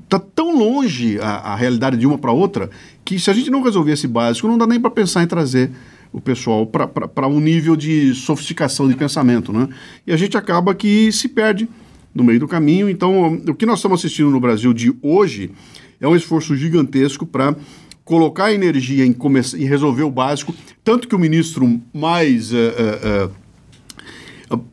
está 0.04 0.18
é, 0.18 0.24
tão 0.36 0.56
longe 0.56 1.20
a, 1.20 1.54
a 1.54 1.56
realidade 1.56 1.98
de 1.98 2.06
uma 2.06 2.18
para 2.18 2.32
outra 2.32 2.70
que 3.04 3.20
se 3.20 3.30
a 3.30 3.34
gente 3.34 3.50
não 3.50 3.64
resolver 3.64 3.94
esse 3.94 4.08
básico, 4.08 4.48
não 4.48 4.58
dá 4.58 4.68
nem 4.68 4.80
para 4.80 4.92
pensar 4.92 5.24
em 5.24 5.28
trazer 5.28 5.72
o 6.14 6.22
pessoal 6.22 6.66
para 6.68 7.28
um 7.28 7.40
nível 7.40 7.76
de 7.76 8.14
sofisticação 8.14 8.88
de 8.88 8.96
pensamento. 8.96 9.52
Né? 9.52 9.68
E 10.06 10.12
a 10.12 10.18
gente 10.18 10.38
acaba 10.38 10.76
que 10.76 11.12
se 11.12 11.28
perde 11.28 11.68
no 12.14 12.24
meio 12.24 12.40
do 12.40 12.48
caminho. 12.48 12.90
Então, 12.90 13.34
o 13.48 13.56
que 13.56 13.66
nós 13.66 13.80
estamos 13.80 14.00
assistindo 14.00 14.30
no 14.30 14.40
Brasil 14.40 14.74
de 14.74 14.94
hoje 15.02 15.52
é 16.00 16.08
um 16.08 16.16
esforço 16.16 16.56
gigantesco 16.56 17.26
para 17.26 17.56
colocar 18.04 18.54
energia 18.54 19.06
em, 19.06 19.16
em 19.56 19.66
resolver 19.66 20.04
o 20.04 20.12
básico, 20.12 20.54
tanto 20.84 21.08
que 21.08 21.16
o 21.16 21.20
ministro 21.20 21.80
mais. 21.94 22.52
Uh, 22.52 22.56
uh, 22.56 23.26
uh, 23.28 23.50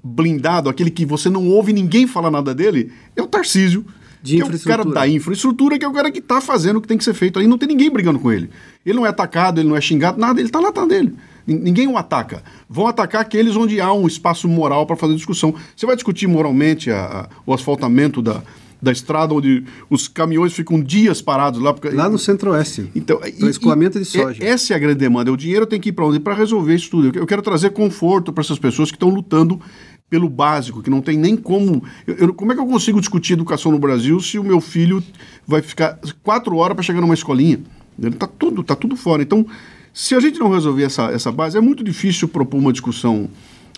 blindado, 0.03 0.71
aquele 0.71 0.91
que 0.91 1.05
você 1.05 1.29
não 1.29 1.49
ouve 1.49 1.71
ninguém 1.71 2.07
falar 2.07 2.31
nada 2.31 2.55
dele, 2.55 2.91
é 3.15 3.21
o 3.21 3.27
Tarcísio, 3.27 3.85
de 4.27 4.37
que 4.37 4.43
é 4.43 4.45
o 4.45 4.61
cara 4.61 4.85
da 4.85 5.09
infraestrutura, 5.09 5.79
que 5.79 5.85
é 5.85 5.89
o 5.89 5.93
cara 5.93 6.11
que 6.11 6.19
está 6.19 6.41
fazendo 6.41 6.77
o 6.77 6.81
que 6.81 6.89
tem 6.89 6.99
que 6.99 7.05
ser 7.05 7.15
feito 7.15 7.39
ali. 7.39 7.47
Não 7.47 7.57
tem 7.57 7.69
ninguém 7.69 7.91
brigando 7.91 8.19
com 8.19 8.33
ele. 8.33 8.51
Ele 8.85 8.97
não 8.97 9.07
é 9.07 9.09
atacado, 9.09 9.61
ele 9.61 9.69
não 9.69 9.77
é 9.77 9.81
xingado, 9.81 10.19
nada, 10.19 10.41
ele 10.41 10.49
está 10.49 10.61
lá 10.61 10.69
atrás 10.69 10.89
dele. 10.89 11.15
Ninguém 11.47 11.87
o 11.87 11.97
ataca. 11.97 12.43
Vão 12.69 12.89
atacar 12.89 13.21
aqueles 13.21 13.55
onde 13.55 13.81
há 13.81 13.93
um 13.93 14.07
espaço 14.07 14.49
moral 14.49 14.85
para 14.85 14.97
fazer 14.97 15.15
discussão. 15.15 15.55
Você 15.77 15.87
vai 15.87 15.95
discutir 15.95 16.27
moralmente 16.27 16.91
a, 16.91 17.05
a, 17.05 17.29
o 17.47 17.55
asfaltamento 17.55 18.21
da, 18.21 18.43
da 18.83 18.91
estrada 18.91 19.33
onde 19.33 19.65
os 19.89 20.09
caminhões 20.09 20.53
ficam 20.53 20.83
dias 20.83 21.23
parados 21.23 21.61
lá. 21.61 21.73
Porque... 21.73 21.91
Lá 21.91 22.09
no 22.09 22.19
centro-oeste. 22.19 22.91
Então, 22.97 23.19
para 23.19 23.49
escoamento 23.49 23.99
de 23.99 24.05
soja. 24.05 24.43
Essa 24.43 24.73
é 24.73 24.77
a 24.77 24.79
grande 24.79 24.99
demanda. 24.99 25.33
O 25.33 25.37
dinheiro 25.37 25.67
tem 25.67 25.81
que 25.81 25.91
ir 25.91 25.93
para 25.93 26.07
onde? 26.07 26.19
Para 26.19 26.35
resolver 26.35 26.75
isso 26.75 26.91
tudo. 26.91 27.17
Eu 27.17 27.27
quero 27.27 27.43
trazer 27.43 27.71
conforto 27.71 28.33
para 28.33 28.43
essas 28.43 28.59
pessoas 28.59 28.91
que 28.91 28.97
estão 28.97 29.09
lutando 29.09 29.61
pelo 30.09 30.29
básico, 30.29 30.83
que 30.83 30.91
não 30.91 31.01
tem 31.01 31.17
nem 31.17 31.37
como. 31.37 31.83
Eu, 32.07 32.15
eu, 32.15 32.35
como 32.35 32.53
é 32.53 32.55
que 32.55 32.61
eu 32.61 32.67
consigo 32.67 33.01
discutir 33.01 33.33
educação 33.33 33.73
no 33.73 33.79
Brasil 33.79 34.21
se 34.21 34.39
o 34.39 34.45
meu 34.45 34.61
filho 34.61 35.03
vai 35.47 35.63
ficar 35.63 35.99
quatro 36.23 36.57
horas 36.57 36.75
para 36.75 36.85
chegar 36.85 37.01
numa 37.01 37.15
escolinha? 37.15 37.61
Ele 37.99 38.15
está 38.15 38.27
tudo, 38.27 38.63
tá 38.63 38.77
tudo 38.77 38.97
fora. 38.97 39.23
Então, 39.23 39.47
se 39.93 40.15
a 40.15 40.21
gente 40.21 40.39
não 40.39 40.51
resolver 40.51 40.85
essa, 40.85 41.11
essa 41.11 41.33
base, 41.33 41.57
é 41.57 41.61
muito 41.61 41.83
difícil 41.83 42.29
propor 42.29 42.59
uma 42.59 42.73
discussão 42.73 43.29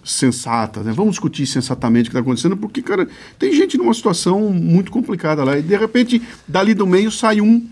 sensata, 0.05 0.83
né? 0.83 0.93
Vamos 0.93 1.13
discutir 1.13 1.47
sensatamente 1.47 2.09
o 2.09 2.11
que 2.11 2.17
está 2.17 2.21
acontecendo, 2.21 2.57
porque, 2.57 2.83
cara, 2.83 3.09
tem 3.39 3.53
gente 3.53 3.77
numa 3.77 3.95
situação 3.95 4.51
muito 4.51 4.91
complicada 4.91 5.45
lá. 5.45 5.59
E 5.59 5.63
de 5.63 5.77
repente, 5.77 6.21
dali 6.47 6.75
do 6.75 6.87
meio 6.87 7.11
sai 7.11 7.41
um 7.41 7.67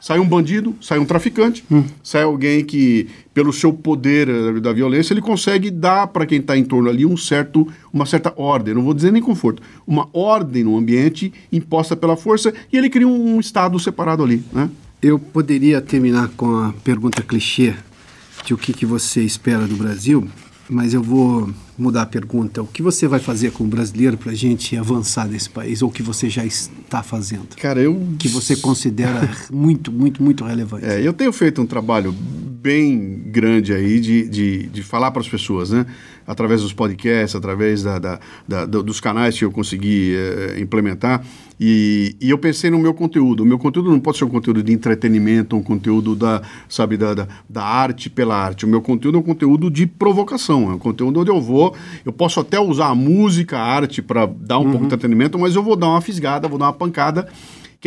sai 0.00 0.18
um 0.18 0.26
bandido, 0.26 0.74
sai 0.80 0.98
um 0.98 1.04
traficante, 1.04 1.64
hum. 1.70 1.84
sai 2.02 2.22
alguém 2.22 2.64
que, 2.64 3.08
pelo 3.34 3.52
seu 3.52 3.72
poder 3.72 4.28
eh, 4.28 4.60
da 4.60 4.72
violência, 4.72 5.12
ele 5.12 5.20
consegue 5.20 5.70
dar 5.70 6.06
para 6.08 6.26
quem 6.26 6.38
está 6.38 6.56
em 6.56 6.64
torno 6.64 6.88
ali 6.88 7.04
um 7.04 7.16
certo, 7.16 7.66
uma 7.92 8.06
certa 8.06 8.32
ordem, 8.36 8.74
não 8.74 8.82
vou 8.82 8.94
dizer 8.94 9.12
nem 9.12 9.22
conforto, 9.22 9.62
uma 9.86 10.08
ordem 10.12 10.64
no 10.64 10.76
ambiente 10.76 11.32
imposta 11.52 11.96
pela 11.96 12.16
força 12.16 12.52
e 12.72 12.76
ele 12.76 12.90
cria 12.90 13.08
um, 13.08 13.36
um 13.36 13.40
Estado 13.40 13.78
separado 13.78 14.22
ali. 14.22 14.42
Né? 14.52 14.68
Eu 15.02 15.18
poderia 15.18 15.80
terminar 15.80 16.28
com 16.36 16.46
a 16.56 16.74
pergunta 16.84 17.22
clichê 17.22 17.74
de 18.44 18.54
o 18.54 18.58
que, 18.58 18.72
que 18.72 18.86
você 18.86 19.22
espera 19.22 19.66
do 19.66 19.76
Brasil, 19.76 20.28
mas 20.68 20.94
eu 20.94 21.02
vou 21.02 21.50
mudar 21.78 22.02
a 22.02 22.06
pergunta. 22.06 22.62
O 22.62 22.66
que 22.66 22.82
você 22.82 23.06
vai 23.06 23.20
fazer 23.20 23.52
com 23.52 23.64
o 23.64 23.66
brasileiro 23.66 24.16
para 24.16 24.32
a 24.32 24.34
gente 24.34 24.76
avançar 24.76 25.28
nesse 25.28 25.48
país? 25.48 25.82
Ou 25.82 25.88
o 25.88 25.92
que 25.92 26.02
você 26.02 26.28
já 26.28 26.44
está 26.44 27.02
fazendo? 27.02 27.56
Cara, 27.56 27.80
eu... 27.80 28.14
Que 28.18 28.28
você 28.28 28.56
considera 28.56 29.28
muito, 29.52 29.92
muito, 29.92 30.22
muito 30.22 30.44
relevante. 30.44 30.86
É, 30.86 31.06
eu 31.06 31.12
tenho 31.12 31.32
feito 31.32 31.60
um 31.60 31.66
trabalho 31.66 32.12
bem 32.12 33.22
grande 33.26 33.72
aí 33.72 34.00
de, 34.00 34.28
de, 34.28 34.66
de 34.66 34.82
falar 34.82 35.10
para 35.12 35.20
as 35.20 35.28
pessoas, 35.28 35.70
né? 35.70 35.86
Através 36.26 36.62
dos 36.62 36.72
podcasts, 36.72 37.36
através 37.36 37.82
da, 37.82 37.98
da, 37.98 38.18
da 38.46 38.64
dos 38.64 39.00
canais 39.00 39.38
que 39.38 39.44
eu 39.44 39.50
consegui 39.50 40.14
é, 40.16 40.60
implementar. 40.60 41.24
E, 41.58 42.14
e, 42.20 42.28
eu 42.28 42.36
pensei 42.36 42.70
no 42.70 42.78
meu 42.78 42.92
conteúdo. 42.92 43.42
O 43.42 43.46
meu 43.46 43.58
conteúdo 43.58 43.90
não 43.90 43.98
pode 43.98 44.18
ser 44.18 44.24
um 44.24 44.28
conteúdo 44.28 44.62
de 44.62 44.72
entretenimento, 44.72 45.56
um 45.56 45.62
conteúdo 45.62 46.14
da, 46.14 46.42
sabe, 46.68 46.96
da, 46.98 47.14
da, 47.14 47.28
da, 47.48 47.64
arte 47.64 48.10
pela 48.10 48.36
arte. 48.36 48.66
O 48.66 48.68
meu 48.68 48.82
conteúdo 48.82 49.16
é 49.16 49.20
um 49.20 49.24
conteúdo 49.24 49.70
de 49.70 49.86
provocação. 49.86 50.70
É 50.70 50.74
um 50.74 50.78
conteúdo 50.78 51.20
onde 51.20 51.30
eu 51.30 51.40
vou. 51.40 51.74
Eu 52.04 52.12
posso 52.12 52.40
até 52.40 52.60
usar 52.60 52.88
a 52.88 52.94
música, 52.94 53.58
a 53.58 53.62
arte 53.62 54.02
para 54.02 54.26
dar 54.26 54.58
um 54.58 54.64
uhum. 54.64 54.70
pouco 54.70 54.80
de 54.80 54.86
entretenimento, 54.86 55.38
mas 55.38 55.56
eu 55.56 55.62
vou 55.62 55.76
dar 55.76 55.88
uma 55.88 56.00
fisgada, 56.02 56.46
vou 56.46 56.58
dar 56.58 56.66
uma 56.66 56.72
pancada 56.74 57.26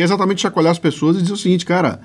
que 0.00 0.02
é 0.02 0.06
exatamente 0.06 0.40
chacoalhar 0.40 0.72
as 0.72 0.78
pessoas 0.78 1.18
e 1.18 1.20
dizer 1.20 1.34
o 1.34 1.36
seguinte, 1.36 1.66
cara, 1.66 2.00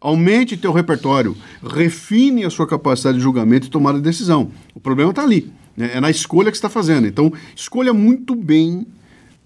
aumente 0.00 0.56
teu 0.56 0.72
repertório, 0.72 1.36
refine 1.62 2.44
a 2.44 2.50
sua 2.50 2.66
capacidade 2.66 3.16
de 3.16 3.22
julgamento 3.22 3.68
e 3.68 3.70
tomada 3.70 3.98
de 3.98 4.02
decisão. 4.02 4.50
O 4.74 4.80
problema 4.80 5.10
está 5.10 5.22
ali, 5.22 5.52
né? 5.76 5.92
é 5.94 6.00
na 6.00 6.10
escolha 6.10 6.50
que 6.50 6.56
você 6.56 6.66
está 6.66 6.68
fazendo. 6.68 7.06
Então, 7.06 7.32
escolha 7.54 7.94
muito 7.94 8.34
bem 8.34 8.84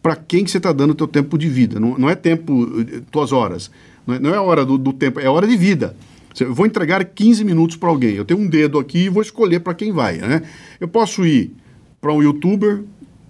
para 0.02 0.16
quem 0.16 0.42
que 0.42 0.50
você 0.50 0.56
está 0.56 0.72
dando 0.72 0.92
o 0.92 0.94
teu 0.94 1.06
tempo 1.06 1.36
de 1.36 1.50
vida. 1.50 1.78
Não, 1.78 1.98
não 1.98 2.08
é 2.08 2.14
tempo, 2.14 2.66
tuas 3.10 3.30
horas. 3.30 3.70
Não 4.06 4.14
é, 4.14 4.18
não 4.18 4.34
é 4.34 4.40
hora 4.40 4.64
do, 4.64 4.78
do, 4.78 4.94
tempo, 4.94 5.20
é 5.20 5.28
hora 5.28 5.46
de 5.46 5.54
vida. 5.54 5.94
Eu 6.40 6.54
vou 6.54 6.64
entregar 6.64 7.04
15 7.04 7.44
minutos 7.44 7.76
para 7.76 7.90
alguém. 7.90 8.14
Eu 8.14 8.24
tenho 8.24 8.40
um 8.40 8.48
dedo 8.48 8.78
aqui 8.78 9.00
e 9.00 9.08
vou 9.10 9.20
escolher 9.20 9.60
para 9.60 9.74
quem 9.74 9.92
vai. 9.92 10.16
Né? 10.16 10.44
Eu 10.80 10.88
posso 10.88 11.26
ir 11.26 11.54
para 12.00 12.10
um 12.10 12.22
youtuber 12.22 12.82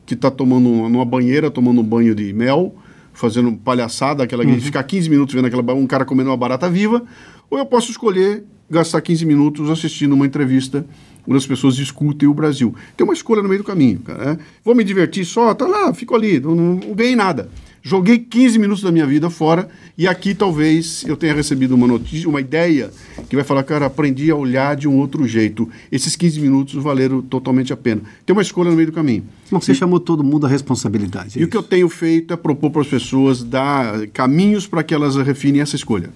que 0.06 0.14
está 0.14 0.30
tomando 0.30 0.68
numa 0.88 1.04
banheira, 1.04 1.50
tomando 1.50 1.80
um 1.80 1.84
banho 1.84 2.14
de 2.14 2.32
mel, 2.32 2.76
fazendo 3.20 3.52
palhaçada, 3.52 4.24
aquela 4.24 4.44
uhum. 4.44 4.60
ficar 4.60 4.82
15 4.82 5.10
minutos 5.10 5.34
vendo 5.34 5.46
aquela, 5.46 5.74
um 5.74 5.86
cara 5.86 6.04
comendo 6.04 6.30
uma 6.30 6.36
barata 6.36 6.68
viva, 6.70 7.04
ou 7.50 7.58
eu 7.58 7.66
posso 7.66 7.90
escolher 7.90 8.44
gastar 8.68 9.00
15 9.00 9.26
minutos 9.26 9.68
assistindo 9.68 10.14
uma 10.14 10.24
entrevista 10.24 10.86
onde 11.26 11.36
as 11.36 11.46
pessoas 11.46 11.76
discutem 11.76 12.26
o 12.28 12.32
Brasil. 12.32 12.74
Tem 12.96 13.04
uma 13.04 13.12
escolha 13.12 13.42
no 13.42 13.48
meio 13.48 13.60
do 13.60 13.66
caminho, 13.66 13.98
cara. 14.00 14.24
Né? 14.24 14.38
Vou 14.64 14.74
me 14.74 14.82
divertir 14.82 15.24
só, 15.24 15.52
tá 15.52 15.66
lá, 15.66 15.92
fico 15.92 16.14
ali, 16.14 16.40
não, 16.40 16.54
não, 16.54 16.74
não 16.76 16.94
ganhei 16.94 17.14
nada. 17.14 17.50
Joguei 17.82 18.18
15 18.18 18.58
minutos 18.58 18.82
da 18.82 18.92
minha 18.92 19.06
vida 19.06 19.30
fora 19.30 19.68
e 19.96 20.06
aqui 20.06 20.34
talvez 20.34 21.02
eu 21.06 21.16
tenha 21.16 21.32
recebido 21.34 21.74
uma 21.74 21.86
notícia, 21.86 22.28
uma 22.28 22.40
ideia 22.40 22.90
que 23.28 23.34
vai 23.34 23.44
falar, 23.44 23.62
cara, 23.62 23.86
aprendi 23.86 24.30
a 24.30 24.36
olhar 24.36 24.76
de 24.76 24.86
um 24.86 24.98
outro 24.98 25.26
jeito. 25.26 25.68
Esses 25.90 26.14
15 26.14 26.40
minutos 26.40 26.74
valeram 26.82 27.22
totalmente 27.22 27.72
a 27.72 27.76
pena. 27.76 28.02
Tem 28.26 28.34
uma 28.34 28.42
escolha 28.42 28.70
no 28.70 28.76
meio 28.76 28.88
do 28.88 28.92
caminho. 28.92 29.24
Não, 29.50 29.60
você 29.60 29.72
e, 29.72 29.74
chamou 29.74 29.98
todo 29.98 30.22
mundo 30.22 30.46
à 30.46 30.48
responsabilidade. 30.48 31.38
É 31.38 31.40
e 31.40 31.42
isso. 31.42 31.48
o 31.48 31.50
que 31.50 31.56
eu 31.56 31.62
tenho 31.62 31.88
feito 31.88 32.34
é 32.34 32.36
propor 32.36 32.70
para 32.70 32.82
as 32.82 32.88
pessoas 32.88 33.42
dar 33.42 34.06
caminhos 34.08 34.66
para 34.66 34.82
que 34.82 34.94
elas 34.94 35.16
refinem 35.16 35.62
essa 35.62 35.76
escolha. 35.76 36.10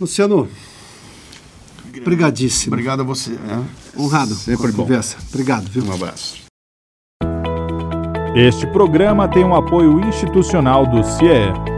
Luciano, 0.00 0.48
Obrigadíssimo. 2.00 2.74
Obrigado 2.74 3.00
a 3.00 3.04
você. 3.04 3.30
Né? 3.32 3.64
Honrado 3.96 4.34
Sempre 4.34 4.72
conversa. 4.72 5.16
Obrigado, 5.30 5.68
viu? 5.68 5.84
Um 5.84 5.92
abraço. 5.92 6.41
Este 8.34 8.66
programa 8.66 9.28
tem 9.28 9.44
um 9.44 9.54
apoio 9.54 10.00
institucional 10.00 10.86
do 10.86 11.04
CIE. 11.04 11.71